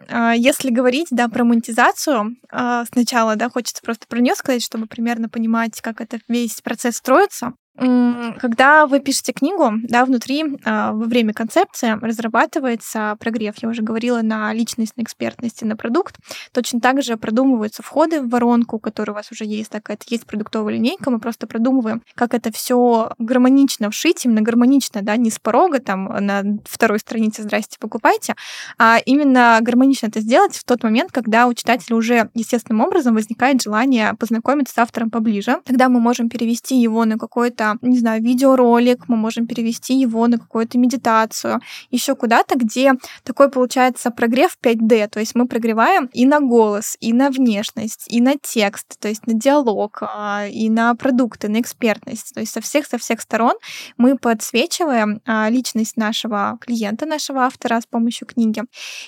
а, 0.09 0.35
если 0.35 0.71
говорить, 0.71 1.09
да, 1.11 1.29
про 1.29 1.45
монетизацию, 1.45 2.37
а, 2.51 2.85
сначала, 2.87 3.37
да, 3.37 3.49
хочется 3.49 3.83
просто 3.83 4.07
про 4.07 4.21
нее 4.21 4.35
сказать, 4.35 4.63
чтобы 4.63 4.87
примерно 4.87 5.29
понимать, 5.29 5.81
как 5.81 6.01
это 6.01 6.19
весь 6.29 6.61
процесс 6.61 6.97
строится. 6.97 7.53
Когда 7.77 8.87
вы 8.87 9.01
пишете 9.01 9.33
книгу, 9.33 9.71
да, 9.83 10.05
внутри 10.05 10.45
а, 10.65 10.93
во 10.93 11.05
время 11.05 11.35
концепции 11.35 11.99
разрабатывается 12.01 13.17
прогрев. 13.21 13.55
Я 13.63 13.69
уже 13.69 13.83
говорила 13.83 14.23
на 14.23 14.53
личностной 14.53 15.05
экспертности 15.05 15.65
на 15.65 15.77
продукт. 15.77 16.17
Точно 16.53 16.81
так 16.81 17.03
же 17.03 17.17
продумываются 17.17 17.83
входы 17.83 18.23
в 18.23 18.29
воронку, 18.31 18.79
которые 18.79 19.13
у 19.13 19.17
вас 19.17 19.31
уже 19.31 19.45
есть, 19.45 19.71
так 19.71 19.91
это 19.91 20.05
есть 20.09 20.27
продуктовая 20.27 20.75
линейка. 20.75 21.11
Мы 21.11 21.19
просто 21.19 21.47
продумываем, 21.47 22.03
как 22.15 22.35
это 22.35 22.51
все 22.51 23.13
гармонично 23.19 23.91
вшить, 23.91 24.25
именно 24.25 24.41
гармонично, 24.41 25.03
да, 25.03 25.17
не 25.17 25.31
с 25.31 25.39
порога 25.39 25.79
там 25.81 26.05
на 26.05 26.43
второй 26.65 26.99
странице 26.99 27.43
«Здрасте, 27.43 27.77
покупайте», 27.79 28.35
а 28.79 28.99
именно 29.05 29.59
гармонично 29.61 30.07
это 30.07 30.21
сделать 30.21 30.57
в 30.57 30.65
тот 30.65 30.83
момент, 30.83 31.13
когда 31.13 31.47
у 31.47 31.55
читателя 31.55 31.97
уже 31.97 32.31
естественным 32.35 32.81
образом 32.87 33.15
возникает 33.15 33.63
желание 33.63 34.15
познакомиться 34.15 34.75
с 34.75 34.79
автором 34.79 35.11
поближе. 35.11 35.61
Тогда 35.65 35.89
мы 35.89 36.01
можем 36.01 36.29
перевести 36.29 36.81
его 36.81 37.05
на 37.05 37.19
какой-то 37.19 37.66
какой-то, 37.67 37.87
не 37.87 37.99
знаю, 37.99 38.23
видеоролик, 38.23 39.09
мы 39.09 39.17
можем 39.17 39.47
перевести 39.47 39.95
его 39.95 40.27
на 40.27 40.39
какую-то 40.39 40.79
медитацию, 40.79 41.61
еще 41.91 42.15
куда-то, 42.15 42.57
где 42.57 42.93
такой 43.25 43.51
получается 43.51 44.11
прогрев 44.11 44.57
5D, 44.63 45.09
то 45.09 45.21
есть 45.21 45.35
мы 45.35 45.47
прогреваем 45.47 46.09
и 46.13 46.27
на 46.27 46.41
голос, 46.41 46.97
и 47.01 47.13
на 47.13 47.31
внешность, 47.31 48.07
и 48.09 48.21
на 48.21 48.35
текст, 48.41 48.99
то 48.99 49.09
есть 49.09 49.27
на 49.27 49.35
диалог, 49.35 49.99
а, 50.03 50.47
и 50.47 50.69
на 50.69 50.95
продукты, 50.95 51.49
на 51.49 51.61
экспертность, 51.61 52.35
то 52.35 52.41
есть 52.41 52.53
со 52.53 52.61
всех 52.61 52.87
со 52.87 52.99
всех 52.99 53.21
сторон 53.21 53.55
мы 53.97 54.17
подсвечиваем 54.17 55.21
а, 55.27 55.49
личность 55.49 55.97
нашего 55.97 56.59
клиента, 56.61 57.07
нашего 57.07 57.41
автора 57.41 57.81
с 57.81 57.87
помощью 57.87 58.27
книги, 58.27 58.63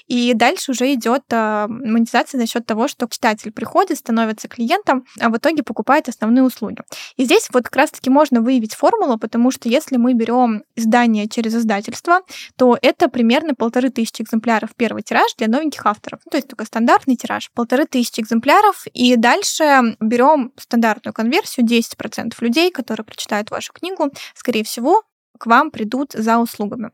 и 0.06 0.34
дальше 0.34 0.72
уже 0.72 0.92
идет 0.94 1.22
а, 1.32 1.66
монетизация 1.68 2.40
за 2.40 2.46
счет 2.46 2.66
того, 2.66 2.88
что 2.88 3.06
читатель 3.08 3.52
приходит, 3.52 3.98
становится 3.98 4.48
клиентом, 4.48 5.04
а 5.20 5.28
в 5.28 5.36
итоге 5.36 5.62
покупает 5.62 6.08
основные 6.08 6.42
услуги. 6.42 6.78
И 7.16 7.24
здесь 7.24 7.48
вот 7.52 7.64
как 7.64 7.76
раз-таки 7.76 8.10
можно 8.10 8.40
выявить 8.48 8.74
формулу, 8.74 9.18
потому 9.18 9.50
что 9.50 9.68
если 9.68 9.98
мы 9.98 10.14
берем 10.14 10.62
издание 10.74 11.28
через 11.28 11.54
издательство, 11.54 12.20
то 12.56 12.78
это 12.80 13.10
примерно 13.10 13.54
полторы 13.54 13.90
тысячи 13.90 14.22
экземпляров 14.22 14.70
первый 14.74 15.02
тираж 15.02 15.34
для 15.36 15.48
новеньких 15.48 15.84
авторов. 15.84 16.20
Ну, 16.24 16.30
то 16.30 16.38
есть 16.38 16.48
только 16.48 16.64
стандартный 16.64 17.16
тираж. 17.16 17.50
Полторы 17.52 17.84
тысячи 17.84 18.20
экземпляров. 18.20 18.86
И 18.94 19.16
дальше 19.16 19.96
берем 20.00 20.52
стандартную 20.56 21.12
конверсию, 21.12 21.66
10% 21.66 22.32
людей, 22.40 22.70
которые 22.70 23.04
прочитают 23.04 23.50
вашу 23.50 23.74
книгу, 23.74 24.10
скорее 24.34 24.64
всего, 24.64 25.02
к 25.38 25.46
вам 25.46 25.70
придут 25.70 26.12
за 26.12 26.38
услугами. 26.38 26.90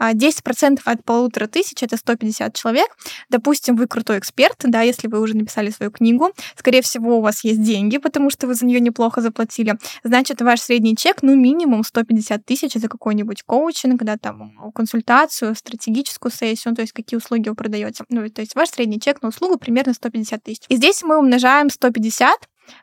10% 0.00 0.80
а 0.84 0.92
от 0.92 1.04
полутора 1.04 1.46
тысяч— 1.46 1.82
это 1.84 1.96
150 1.96 2.54
человек. 2.54 2.88
Допустим, 3.28 3.76
вы 3.76 3.86
крутой 3.86 4.18
эксперт, 4.18 4.56
да, 4.62 4.80
если 4.80 5.08
вы 5.08 5.20
уже 5.20 5.36
написали 5.36 5.70
свою 5.70 5.90
книгу, 5.90 6.30
скорее 6.56 6.80
всего, 6.80 7.18
у 7.18 7.20
вас 7.20 7.44
есть 7.44 7.62
деньги, 7.62 7.98
потому 7.98 8.30
что 8.30 8.46
вы 8.46 8.54
за 8.54 8.64
нее 8.64 8.80
неплохо 8.80 9.20
заплатили. 9.20 9.78
Значит, 10.04 10.40
ваш 10.40 10.60
средний 10.60 10.96
чек, 10.96 11.22
ну, 11.22 11.34
минимум 11.36 11.84
150 11.84 12.44
тысяч 12.44 12.74
за 12.74 12.88
какой-нибудь 12.88 13.42
коучинг, 13.42 14.02
да, 14.02 14.16
там, 14.16 14.72
консультацию, 14.74 15.54
стратегическую 15.54 16.32
сессию, 16.32 16.70
ну, 16.70 16.76
то 16.76 16.82
есть 16.82 16.92
какие 16.92 17.18
услуги 17.18 17.48
вы 17.48 17.54
продаете. 17.54 18.04
Ну, 18.08 18.28
то 18.30 18.40
есть 18.40 18.54
ваш 18.54 18.70
средний 18.70 19.00
чек 19.00 19.20
на 19.22 19.28
услугу 19.28 19.58
примерно 19.58 19.92
150 19.92 20.42
тысяч. 20.42 20.62
И 20.68 20.76
здесь 20.76 21.02
мы 21.02 21.18
умножаем 21.18 21.68
150 21.68 22.38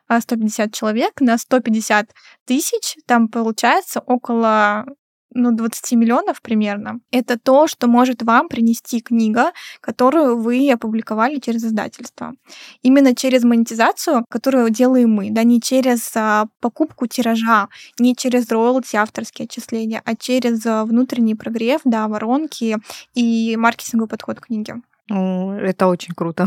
150 0.08 0.72
человек 0.72 1.20
на 1.20 1.38
150 1.38 2.10
тысяч, 2.46 2.96
там 3.06 3.28
получается 3.28 4.00
около 4.00 4.86
ну, 5.34 5.52
20 5.52 5.92
миллионов 5.92 6.42
примерно. 6.42 7.00
Это 7.10 7.38
то, 7.38 7.66
что 7.66 7.86
может 7.86 8.22
вам 8.22 8.48
принести 8.48 9.00
книга, 9.00 9.52
которую 9.80 10.40
вы 10.40 10.70
опубликовали 10.70 11.38
через 11.38 11.64
издательство. 11.64 12.34
Именно 12.82 13.14
через 13.14 13.44
монетизацию, 13.44 14.24
которую 14.28 14.70
делаем 14.70 15.10
мы, 15.10 15.30
да, 15.30 15.42
не 15.44 15.60
через 15.60 16.10
а, 16.16 16.46
покупку 16.60 17.06
тиража, 17.06 17.68
не 17.98 18.16
через 18.16 18.50
роялти, 18.50 18.96
авторские 18.96 19.44
отчисления, 19.44 20.02
а 20.04 20.16
через 20.16 20.64
а, 20.66 20.84
внутренний 20.84 21.34
прогрев, 21.34 21.80
да, 21.84 22.08
воронки 22.08 22.76
и 23.14 23.56
маркетинговый 23.56 24.08
подход 24.08 24.40
к 24.40 24.46
книге. 24.46 24.82
Это 25.10 25.86
очень 25.86 26.14
круто. 26.14 26.46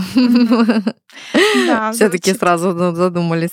Да, 1.68 1.92
Все-таки 1.94 2.34
сразу 2.34 2.72
задумались. 2.72 3.52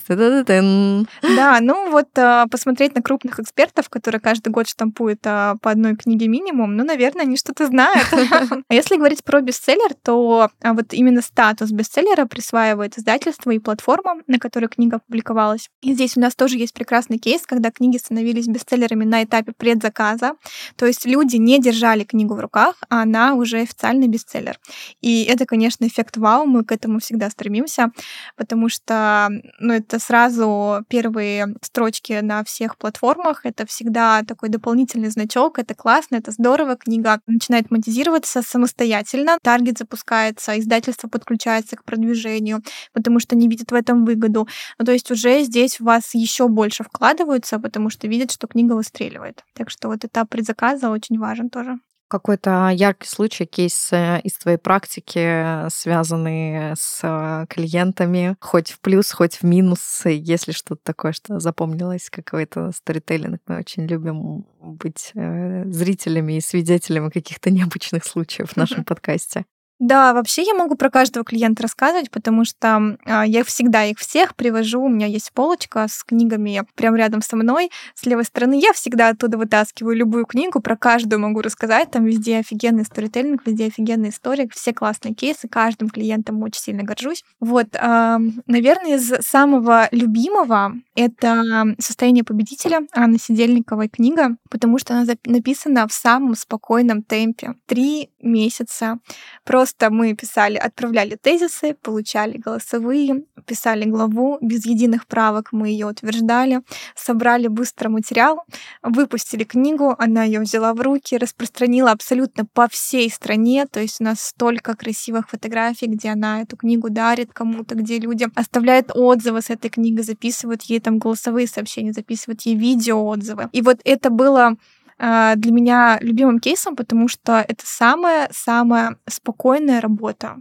Да, 1.23 1.59
ну 1.63 1.91
вот 1.91 2.09
а, 2.19 2.47
посмотреть 2.47 2.95
на 2.95 3.01
крупных 3.01 3.41
экспертов, 3.41 3.89
которые 3.89 4.21
каждый 4.21 4.51
год 4.51 4.69
штампуют 4.69 5.21
а, 5.25 5.57
по 5.63 5.71
одной 5.71 5.97
книге 5.97 6.29
минимум, 6.29 6.77
ну, 6.77 6.85
наверное, 6.85 7.23
они 7.23 7.37
что-то 7.37 7.67
знают. 7.67 8.07
А 8.69 8.75
если 8.75 8.97
говорить 8.97 9.25
про 9.25 9.41
бестселлер, 9.41 9.95
то 10.03 10.51
а, 10.63 10.73
вот 10.75 10.93
именно 10.93 11.23
статус 11.23 11.71
бестселлера 11.71 12.27
присваивает 12.27 12.99
издательство 12.99 13.51
и 13.51 13.59
платформа, 13.59 14.17
на 14.27 14.39
которой 14.39 14.67
книга 14.67 14.97
опубликовалась. 14.97 15.69
И 15.81 15.95
здесь 15.95 16.17
у 16.17 16.21
нас 16.21 16.35
тоже 16.35 16.59
есть 16.59 16.75
прекрасный 16.75 17.19
кейс, 17.19 17.47
когда 17.47 17.71
книги 17.71 17.97
становились 17.97 18.47
бестселлерами 18.47 19.05
на 19.05 19.25
этапе 19.25 19.53
предзаказа. 19.57 20.33
То 20.77 20.87
есть 20.87 21.07
люди 21.07 21.37
не 21.37 21.61
держали 21.61 22.05
книгу 22.05 22.35
в 22.35 22.41
руках, 22.41 22.77
а 22.91 23.03
она 23.03 23.35
уже 23.35 23.61
официальный 23.61 24.09
бестселлер. 24.09 24.59
И 25.01 25.25
это, 25.25 25.47
конечно, 25.47 25.87
эффект 25.87 26.17
вау, 26.17 26.45
мы 26.47 26.65
к 26.65 26.73
этому 26.73 26.99
всегда 26.99 27.31
стремимся, 27.31 27.93
потому 28.37 28.69
что 28.69 29.29
ну, 29.61 29.73
это 29.73 29.99
сразу 29.99 30.85
первые 30.89 31.55
строчки 31.63 32.21
на 32.21 32.43
всех 32.45 32.77
платформах, 32.77 33.47
это 33.47 33.67
всегда 33.67 34.23
такой 34.23 34.49
дополнительный 34.49 35.11
значок, 35.11 35.59
это 35.59 35.75
классно, 35.75 36.17
это 36.17 36.33
здорово, 36.33 36.77
книга 36.77 37.21
начинает 37.27 37.71
монетизироваться 37.71 38.43
самостоятельно, 38.43 39.39
таргет 39.43 39.79
запускается, 39.79 40.59
издательство 40.59 41.09
подключается 41.09 41.77
к 41.77 41.85
продвижению, 41.85 42.63
потому 42.93 43.21
что 43.21 43.37
они 43.37 43.49
видят 43.49 43.71
в 43.71 43.75
этом 43.75 44.05
выгоду. 44.05 44.49
Ну, 44.79 44.85
то 44.85 44.93
есть 44.93 45.11
уже 45.11 45.43
здесь 45.43 45.79
в 45.79 45.85
вас 45.85 46.15
еще 46.15 46.49
больше 46.49 46.85
вкладываются, 46.85 47.59
потому 47.59 47.91
что 47.91 48.09
видят, 48.09 48.33
что 48.33 48.47
книга 48.47 48.73
выстреливает. 48.73 49.45
Так 49.55 49.71
что 49.71 49.89
вот 49.89 50.05
этап 50.05 50.29
предзаказа 50.29 50.91
очень 50.91 51.19
важен 51.19 51.51
тоже. 51.51 51.79
Какой-то 52.09 52.71
яркий 52.73 53.07
случай, 53.07 53.45
кейс 53.45 53.93
э, 53.93 54.21
из 54.25 54.35
твоей 54.35 54.57
практики, 54.57 55.69
связанный 55.69 56.75
с 56.75 57.01
э, 57.03 57.47
клиентами, 57.49 58.37
хоть 58.41 58.71
в 58.71 58.81
плюс, 58.81 59.13
хоть 59.13 59.37
в 59.37 59.43
минус, 59.43 60.03
если 60.05 60.53
что-то 60.53 60.81
такое, 60.83 61.13
что 61.13 61.39
запомнилось, 61.39 62.09
какой-то 62.11 62.73
сторителлинг. 62.73 63.41
Мы 63.47 63.59
очень 63.59 63.87
любим 63.87 64.47
быть 64.61 65.13
э, 65.15 65.65
зрителями 65.67 66.39
и 66.39 66.41
свидетелями 66.41 67.11
каких-то 67.11 67.51
необычных 67.51 68.05
случаев 68.05 68.53
в 68.53 68.57
нашем 68.57 68.85
подкасте. 68.87 69.45
Да, 69.79 70.13
вообще 70.13 70.43
я 70.43 70.55
могу 70.55 70.75
про 70.75 70.91
каждого 70.91 71.25
клиента 71.25 71.63
рассказывать, 71.63 72.11
потому 72.11 72.45
что 72.45 72.97
а, 73.05 73.25
я 73.25 73.45
всегда 73.45 73.85
их 73.85 73.99
всех 73.99 74.35
привожу. 74.35 74.83
У 74.83 74.89
меня 74.89 75.07
есть 75.07 75.33
полочка 75.33 75.87
с 75.89 76.03
книгами 76.03 76.65
прямо 76.75 76.99
рядом 76.99 77.23
со 77.23 77.37
мной, 77.37 77.71
с 77.95 78.05
левой 78.05 78.25
стороны. 78.25 78.61
Я 78.61 78.73
всегда 78.73 79.09
оттуда 79.11 79.39
вытаскиваю 79.39 79.95
любую 79.95 80.27
книгу, 80.27 80.61
про 80.61 80.77
каждую 80.77 81.21
могу 81.21 81.43
рассказать. 81.43 81.93
Там 81.93 82.07
везде 82.07 82.39
офигенный 82.39 82.85
сторителлинг, 82.85 83.47
везде 83.47 83.67
офигенный 83.67 84.09
историк, 84.09 84.53
все 84.53 84.73
классные 84.73 85.15
кейсы. 85.15 85.47
Каждым 85.47 85.91
клиентом 85.91 86.43
очень 86.43 86.61
сильно 86.61 86.83
горжусь. 86.83 87.25
Вот, 87.39 87.69
наверное, 87.75 88.97
из 88.97 89.13
самого 89.25 89.89
любимого 89.93 90.73
это 90.97 91.77
«Состояние 91.79 92.25
победителя» 92.25 92.81
Анны 92.93 93.19
Сидельниковой 93.19 93.89
книга, 93.89 94.37
потому 94.51 94.79
что 94.79 94.95
она 94.95 95.07
написана 95.25 95.87
в 95.87 95.93
самом 95.93 96.35
спокойном 96.35 97.03
темпе. 97.03 97.55
Три 97.67 98.11
месяца. 98.21 98.99
Просто 99.45 99.68
мы 99.91 100.15
писали, 100.15 100.57
отправляли 100.57 101.17
тезисы, 101.17 101.75
получали 101.75 102.39
голосовые, 102.39 103.25
писали 103.47 103.85
главу, 103.85 104.39
без 104.41 104.67
единых 104.67 105.07
правок 105.07 105.49
мы 105.53 105.69
ее 105.69 105.87
утверждали, 105.87 106.61
собрали 106.95 107.49
быстро 107.49 107.89
материал, 107.89 108.45
выпустили 108.83 109.45
книгу, 109.45 109.95
она 109.99 110.25
ее 110.25 110.41
взяла 110.41 110.75
в 110.75 110.81
руки, 110.81 111.17
распространила 111.17 111.91
абсолютно 111.91 112.45
по 112.45 112.69
всей 112.69 113.11
стране, 113.11 113.67
то 113.67 113.81
есть 113.81 114.01
у 114.01 114.05
нас 114.05 114.21
столько 114.21 114.77
красивых 114.77 115.29
фотографий, 115.31 115.87
где 115.87 116.11
она 116.11 116.43
эту 116.43 116.57
книгу 116.57 116.91
дарит 116.91 117.33
кому-то, 117.33 117.75
где 117.75 117.99
люди 117.99 118.27
оставляют 118.35 118.91
отзывы 118.95 119.43
с 119.43 119.51
этой 119.51 119.71
книгой, 119.71 120.05
записывают 120.05 120.63
ей 120.63 120.81
там 120.81 120.99
голосовые 120.99 121.47
сообщения, 121.47 121.93
записывают 121.93 122.43
ей 122.43 122.57
видео 122.57 123.05
отзывы. 123.05 123.49
И 123.53 123.63
вот 123.63 123.81
это 123.85 124.11
было 124.11 124.57
для 124.99 125.53
меня 125.53 125.99
любимым 126.01 126.41
кейсом, 126.41 126.75
потому 126.75 127.09
что 127.09 127.45
это 127.47 127.65
самая-самая 127.65 128.97
спокойная 129.07 129.81
работа 129.81 130.39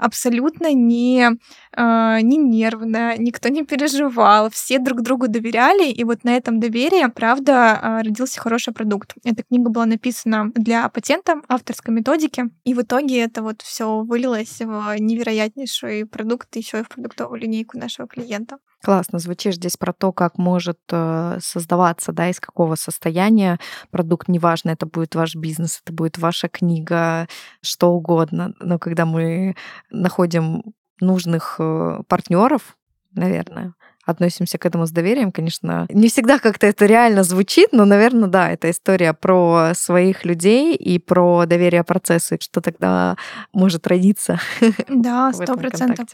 абсолютно 0.00 0.72
не, 0.72 1.30
э, 1.76 2.20
не 2.22 2.36
нервная, 2.36 3.16
никто 3.18 3.48
не 3.48 3.64
переживал, 3.64 4.48
все 4.50 4.78
друг 4.78 5.02
другу 5.02 5.28
доверяли, 5.28 5.90
и 5.90 6.04
вот 6.04 6.24
на 6.24 6.36
этом 6.36 6.58
доверии, 6.58 7.06
правда, 7.10 7.52
э, 7.52 8.02
родился 8.02 8.40
хороший 8.40 8.72
продукт. 8.72 9.14
Эта 9.24 9.42
книга 9.42 9.70
была 9.70 9.86
написана 9.86 10.50
для 10.54 10.88
патента 10.88 11.42
авторской 11.48 11.94
методики, 11.94 12.50
и 12.64 12.74
в 12.74 12.80
итоге 12.80 13.20
это 13.20 13.42
вот 13.42 13.62
все 13.62 14.02
вылилось 14.02 14.60
в 14.60 14.96
невероятнейший 14.98 16.06
продукт, 16.06 16.56
еще 16.56 16.80
и 16.80 16.82
в 16.82 16.88
продуктовую 16.88 17.40
линейку 17.40 17.78
нашего 17.78 18.08
клиента. 18.08 18.58
Классно 18.82 19.18
звучишь 19.18 19.56
здесь 19.56 19.76
про 19.76 19.92
то, 19.92 20.10
как 20.10 20.38
может 20.38 20.78
э, 20.90 21.38
создаваться, 21.42 22.12
да, 22.12 22.30
из 22.30 22.40
какого 22.40 22.76
состояния 22.76 23.58
продукт, 23.90 24.28
неважно, 24.28 24.70
это 24.70 24.86
будет 24.86 25.14
ваш 25.14 25.36
бизнес, 25.36 25.80
это 25.84 25.92
будет 25.92 26.16
ваша 26.16 26.48
книга, 26.48 27.28
что 27.60 27.90
угодно. 27.90 28.54
Но 28.58 28.78
когда 28.78 29.04
мы 29.04 29.54
находим 29.90 30.62
нужных 30.98 31.56
э, 31.58 31.98
партнеров, 32.08 32.78
наверное, 33.12 33.74
относимся 34.10 34.58
к 34.58 34.66
этому 34.66 34.86
с 34.86 34.90
доверием, 34.90 35.32
конечно. 35.32 35.86
Не 35.90 36.08
всегда 36.08 36.38
как-то 36.38 36.66
это 36.66 36.86
реально 36.86 37.22
звучит, 37.22 37.68
но, 37.72 37.84
наверное, 37.84 38.28
да, 38.28 38.50
это 38.50 38.70
история 38.70 39.12
про 39.14 39.72
своих 39.74 40.24
людей 40.24 40.74
и 40.74 40.98
про 40.98 41.46
доверие 41.46 41.84
процессу, 41.84 42.36
что 42.40 42.60
тогда 42.60 43.16
может 43.52 43.86
родиться. 43.86 44.38
Да, 44.88 45.32
сто 45.32 45.56
процентов. 45.56 46.06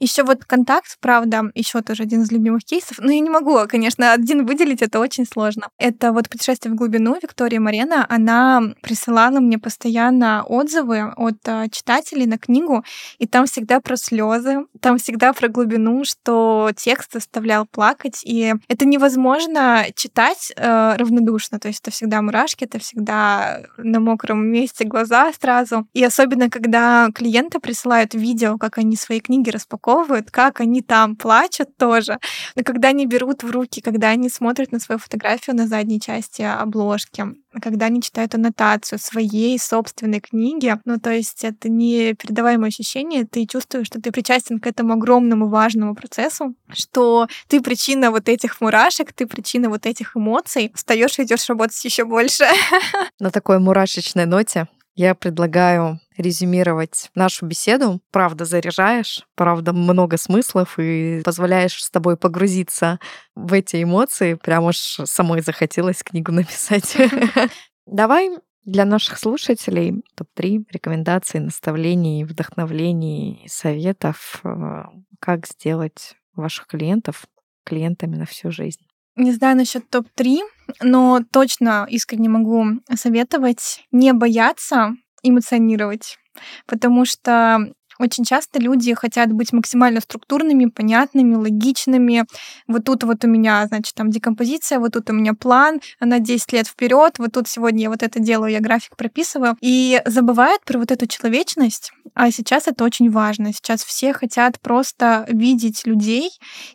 Еще 0.00 0.22
вот 0.22 0.44
контакт, 0.44 0.96
правда, 1.00 1.50
еще 1.54 1.82
тоже 1.82 2.02
один 2.02 2.22
из 2.22 2.32
любимых 2.32 2.64
кейсов. 2.64 2.98
Но 2.98 3.12
я 3.12 3.20
не 3.20 3.30
могу, 3.30 3.58
конечно, 3.68 4.12
один 4.12 4.44
выделить, 4.44 4.82
это 4.82 4.98
очень 4.98 5.26
сложно. 5.26 5.68
Это 5.78 6.12
вот 6.12 6.28
путешествие 6.28 6.72
в 6.72 6.76
глубину 6.76 7.16
Виктория 7.22 7.60
Марена. 7.60 8.06
Она 8.08 8.62
присылала 8.82 9.40
мне 9.40 9.58
постоянно 9.58 10.42
отзывы 10.44 11.12
от 11.16 11.36
а, 11.46 11.68
читателей 11.68 12.26
на 12.26 12.38
книгу, 12.38 12.84
и 13.18 13.26
там 13.26 13.46
всегда 13.46 13.80
про 13.80 13.96
слезы, 13.96 14.66
там 14.80 14.98
всегда 14.98 15.32
про 15.32 15.48
глубину, 15.48 16.04
что 16.04 16.70
текст 16.76 17.16
заставлял 17.34 17.66
плакать, 17.66 18.20
и 18.24 18.54
это 18.68 18.84
невозможно 18.84 19.86
читать 19.96 20.52
э, 20.56 20.96
равнодушно, 20.96 21.58
то 21.58 21.66
есть 21.66 21.80
это 21.80 21.90
всегда 21.90 22.22
мурашки, 22.22 22.64
это 22.64 22.78
всегда 22.78 23.62
на 23.76 23.98
мокром 23.98 24.46
месте 24.46 24.84
глаза 24.84 25.32
сразу. 25.40 25.86
И 25.94 26.04
особенно, 26.04 26.48
когда 26.48 27.08
клиенты 27.12 27.58
присылают 27.58 28.14
видео, 28.14 28.56
как 28.56 28.78
они 28.78 28.96
свои 28.96 29.18
книги 29.18 29.50
распаковывают, 29.50 30.30
как 30.30 30.60
они 30.60 30.80
там 30.80 31.16
плачут 31.16 31.76
тоже, 31.76 32.18
но 32.54 32.62
когда 32.62 32.88
они 32.88 33.06
берут 33.06 33.42
в 33.42 33.50
руки, 33.50 33.80
когда 33.80 34.10
они 34.10 34.28
смотрят 34.28 34.70
на 34.70 34.78
свою 34.78 35.00
фотографию 35.00 35.56
на 35.56 35.66
задней 35.66 36.00
части 36.00 36.42
обложки, 36.42 37.24
когда 37.60 37.86
они 37.86 38.02
читают 38.02 38.34
аннотацию 38.34 38.98
своей 38.98 39.58
собственной 39.58 40.20
книги. 40.20 40.76
Ну, 40.84 40.98
то 40.98 41.10
есть 41.10 41.44
это 41.44 41.68
не 41.68 42.14
передаваемое 42.14 42.68
ощущение, 42.68 43.24
ты 43.24 43.46
чувствуешь, 43.46 43.86
что 43.86 44.00
ты 44.00 44.10
причастен 44.12 44.60
к 44.60 44.66
этому 44.66 44.94
огромному 44.94 45.48
важному 45.48 45.94
процессу, 45.94 46.54
что 46.72 47.23
ты 47.48 47.60
причина 47.60 48.10
вот 48.10 48.28
этих 48.28 48.60
мурашек, 48.60 49.12
ты 49.12 49.26
причина 49.26 49.68
вот 49.68 49.86
этих 49.86 50.16
эмоций, 50.16 50.72
встаешь 50.74 51.18
и 51.18 51.24
идешь 51.24 51.48
работать 51.48 51.84
еще 51.84 52.04
больше. 52.04 52.44
На 53.18 53.30
такой 53.30 53.58
мурашечной 53.58 54.26
ноте 54.26 54.68
я 54.96 55.14
предлагаю 55.14 56.00
резюмировать 56.16 57.10
нашу 57.14 57.46
беседу. 57.46 58.00
Правда, 58.12 58.44
заряжаешь, 58.44 59.26
правда, 59.34 59.72
много 59.72 60.16
смыслов 60.16 60.78
и 60.78 61.20
позволяешь 61.24 61.82
с 61.82 61.90
тобой 61.90 62.16
погрузиться 62.16 63.00
в 63.34 63.52
эти 63.52 63.82
эмоции. 63.82 64.34
Прям 64.34 64.64
уж 64.64 64.76
самой 64.76 65.42
захотелось 65.42 66.02
книгу 66.02 66.30
написать. 66.30 66.96
Давай 67.86 68.30
для 68.64 68.84
наших 68.84 69.18
слушателей 69.18 70.02
топ-3 70.14 70.64
рекомендаций, 70.70 71.40
наставлений, 71.40 72.24
вдохновлений, 72.24 73.44
советов, 73.46 74.40
э, 74.44 74.84
как 75.20 75.46
сделать 75.46 76.14
ваших 76.36 76.66
клиентов 76.66 77.26
клиентами 77.64 78.16
на 78.16 78.26
всю 78.26 78.50
жизнь. 78.50 78.80
Не 79.16 79.32
знаю 79.32 79.56
насчет 79.56 79.88
топ-3, 79.90 80.38
но 80.82 81.20
точно 81.32 81.86
искренне 81.88 82.28
могу 82.28 82.64
советовать 82.94 83.84
не 83.92 84.12
бояться 84.12 84.94
эмоционировать, 85.22 86.18
потому 86.66 87.04
что 87.04 87.72
очень 87.98 88.24
часто 88.24 88.58
люди 88.58 88.94
хотят 88.94 89.32
быть 89.32 89.52
максимально 89.52 90.00
структурными, 90.00 90.66
понятными, 90.66 91.34
логичными. 91.34 92.24
Вот 92.66 92.84
тут 92.84 93.04
вот 93.04 93.24
у 93.24 93.28
меня, 93.28 93.66
значит, 93.66 93.94
там 93.94 94.10
декомпозиция, 94.10 94.78
вот 94.78 94.92
тут 94.92 95.10
у 95.10 95.12
меня 95.12 95.34
план, 95.34 95.80
на 96.00 96.18
10 96.18 96.52
лет 96.52 96.66
вперед, 96.66 97.18
вот 97.18 97.32
тут 97.32 97.48
сегодня 97.48 97.82
я 97.82 97.90
вот 97.90 98.02
это 98.02 98.20
делаю, 98.20 98.52
я 98.52 98.60
график 98.60 98.96
прописываю. 98.96 99.56
И 99.60 100.00
забывают 100.06 100.64
про 100.64 100.78
вот 100.78 100.90
эту 100.90 101.06
человечность, 101.06 101.92
а 102.14 102.30
сейчас 102.30 102.68
это 102.68 102.84
очень 102.84 103.10
важно. 103.10 103.52
Сейчас 103.52 103.84
все 103.84 104.12
хотят 104.12 104.60
просто 104.60 105.26
видеть 105.28 105.86
людей 105.86 106.30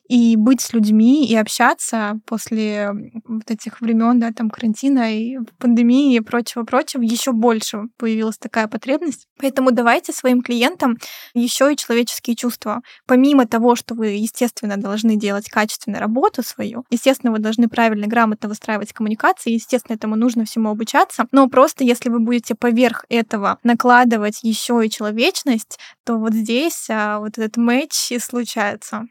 и 0.07 0.35
быть 0.35 0.61
с 0.61 0.73
людьми 0.73 1.25
и 1.27 1.35
общаться 1.35 2.19
после 2.25 2.91
вот 3.25 3.49
этих 3.49 3.81
времен, 3.81 4.19
да, 4.19 4.31
там 4.31 4.49
карантина 4.49 5.15
и 5.15 5.37
пандемии 5.57 6.15
и 6.15 6.19
прочего-прочего. 6.19 7.01
Еще 7.01 7.31
больше 7.31 7.83
появилась 7.97 8.37
такая 8.37 8.67
потребность. 8.67 9.27
Поэтому 9.39 9.71
давайте 9.71 10.11
своим 10.11 10.41
клиентам 10.41 10.97
еще 11.33 11.71
и 11.71 11.77
человеческие 11.77 12.35
чувства. 12.35 12.81
Помимо 13.05 13.47
того, 13.47 13.75
что 13.75 13.95
вы, 13.95 14.07
естественно, 14.07 14.77
должны 14.77 15.15
делать 15.15 15.49
качественную 15.49 16.01
работу 16.01 16.43
свою, 16.43 16.85
естественно, 16.89 17.31
вы 17.31 17.39
должны 17.39 17.67
правильно, 17.67 18.07
грамотно 18.07 18.49
выстраивать 18.49 18.93
коммуникации, 18.93 19.53
естественно, 19.53 19.95
этому 19.95 20.15
нужно 20.15 20.45
всему 20.45 20.69
обучаться, 20.69 21.25
но 21.31 21.47
просто 21.47 21.83
если 21.83 22.09
вы 22.09 22.19
будете 22.19 22.55
поверх 22.55 23.05
этого 23.09 23.59
накладывать 23.63 24.39
еще 24.43 24.85
и 24.85 24.89
человечность, 24.89 25.79
то 26.05 26.17
вот 26.17 26.33
здесь 26.33 26.87
а, 26.89 27.19
вот 27.19 27.37
этот 27.37 27.57
матч 27.57 28.11
и 28.11 28.19
случается. 28.19 29.07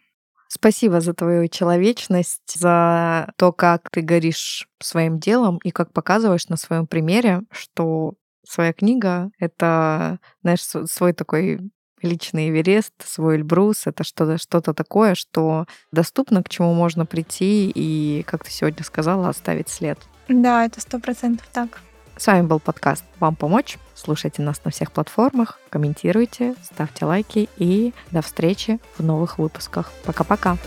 Спасибо 0.49 1.01
за 1.03 1.13
твою 1.13 1.47
человечность, 1.49 2.59
за 2.59 3.31
то, 3.37 3.53
как 3.53 3.91
ты 3.91 4.01
горишь 4.01 4.67
своим 4.81 5.19
делом 5.19 5.59
и 5.63 5.71
как 5.71 5.93
показываешь 5.93 6.49
на 6.49 6.57
своем 6.57 6.87
примере, 6.87 7.43
что 7.51 8.15
своя 8.49 8.73
книга— 8.73 9.31
это, 9.39 10.19
знаешь, 10.43 10.63
свой 10.63 11.13
такой 11.13 11.61
личный 12.03 12.51
Эверест, 12.51 12.93
свой 13.05 13.37
Эльбрус. 13.37 13.87
Это 13.87 14.05
что-то 14.05 14.39
что 14.39 14.61
такое, 14.61 15.15
что 15.15 15.67
доступно, 15.93 16.43
к 16.43 16.49
чему 16.49 16.75
можно 16.75 17.07
прийти 17.07 17.71
и, 17.75 18.23
как 18.27 18.45
ты 18.45 18.51
сегодня 18.51 18.85
сказала, 18.85 19.29
оставить 19.29 19.69
след. 19.69 19.99
Да, 20.29 20.65
это 20.65 20.81
сто 20.81 20.99
процентов 20.99 21.47
так. 21.53 21.81
С 22.17 22.27
вами 22.27 22.47
был 22.47 22.59
подкаст 22.59 23.05
«Вам 23.21 23.37
помочь». 23.37 23.79
Слушайте 23.95 24.43
нас 24.43 24.65
на 24.65 24.73
всех 24.73 24.91
платформах, 24.93 25.61
комментируйте, 25.71 26.55
ставьте 26.63 27.05
лайки 27.05 27.49
и 27.57 27.93
до 28.11 28.23
встречи 28.23 28.81
в 28.97 29.05
новых 29.05 29.39
выпусках. 29.39 29.93
Пока-пока. 30.05 30.59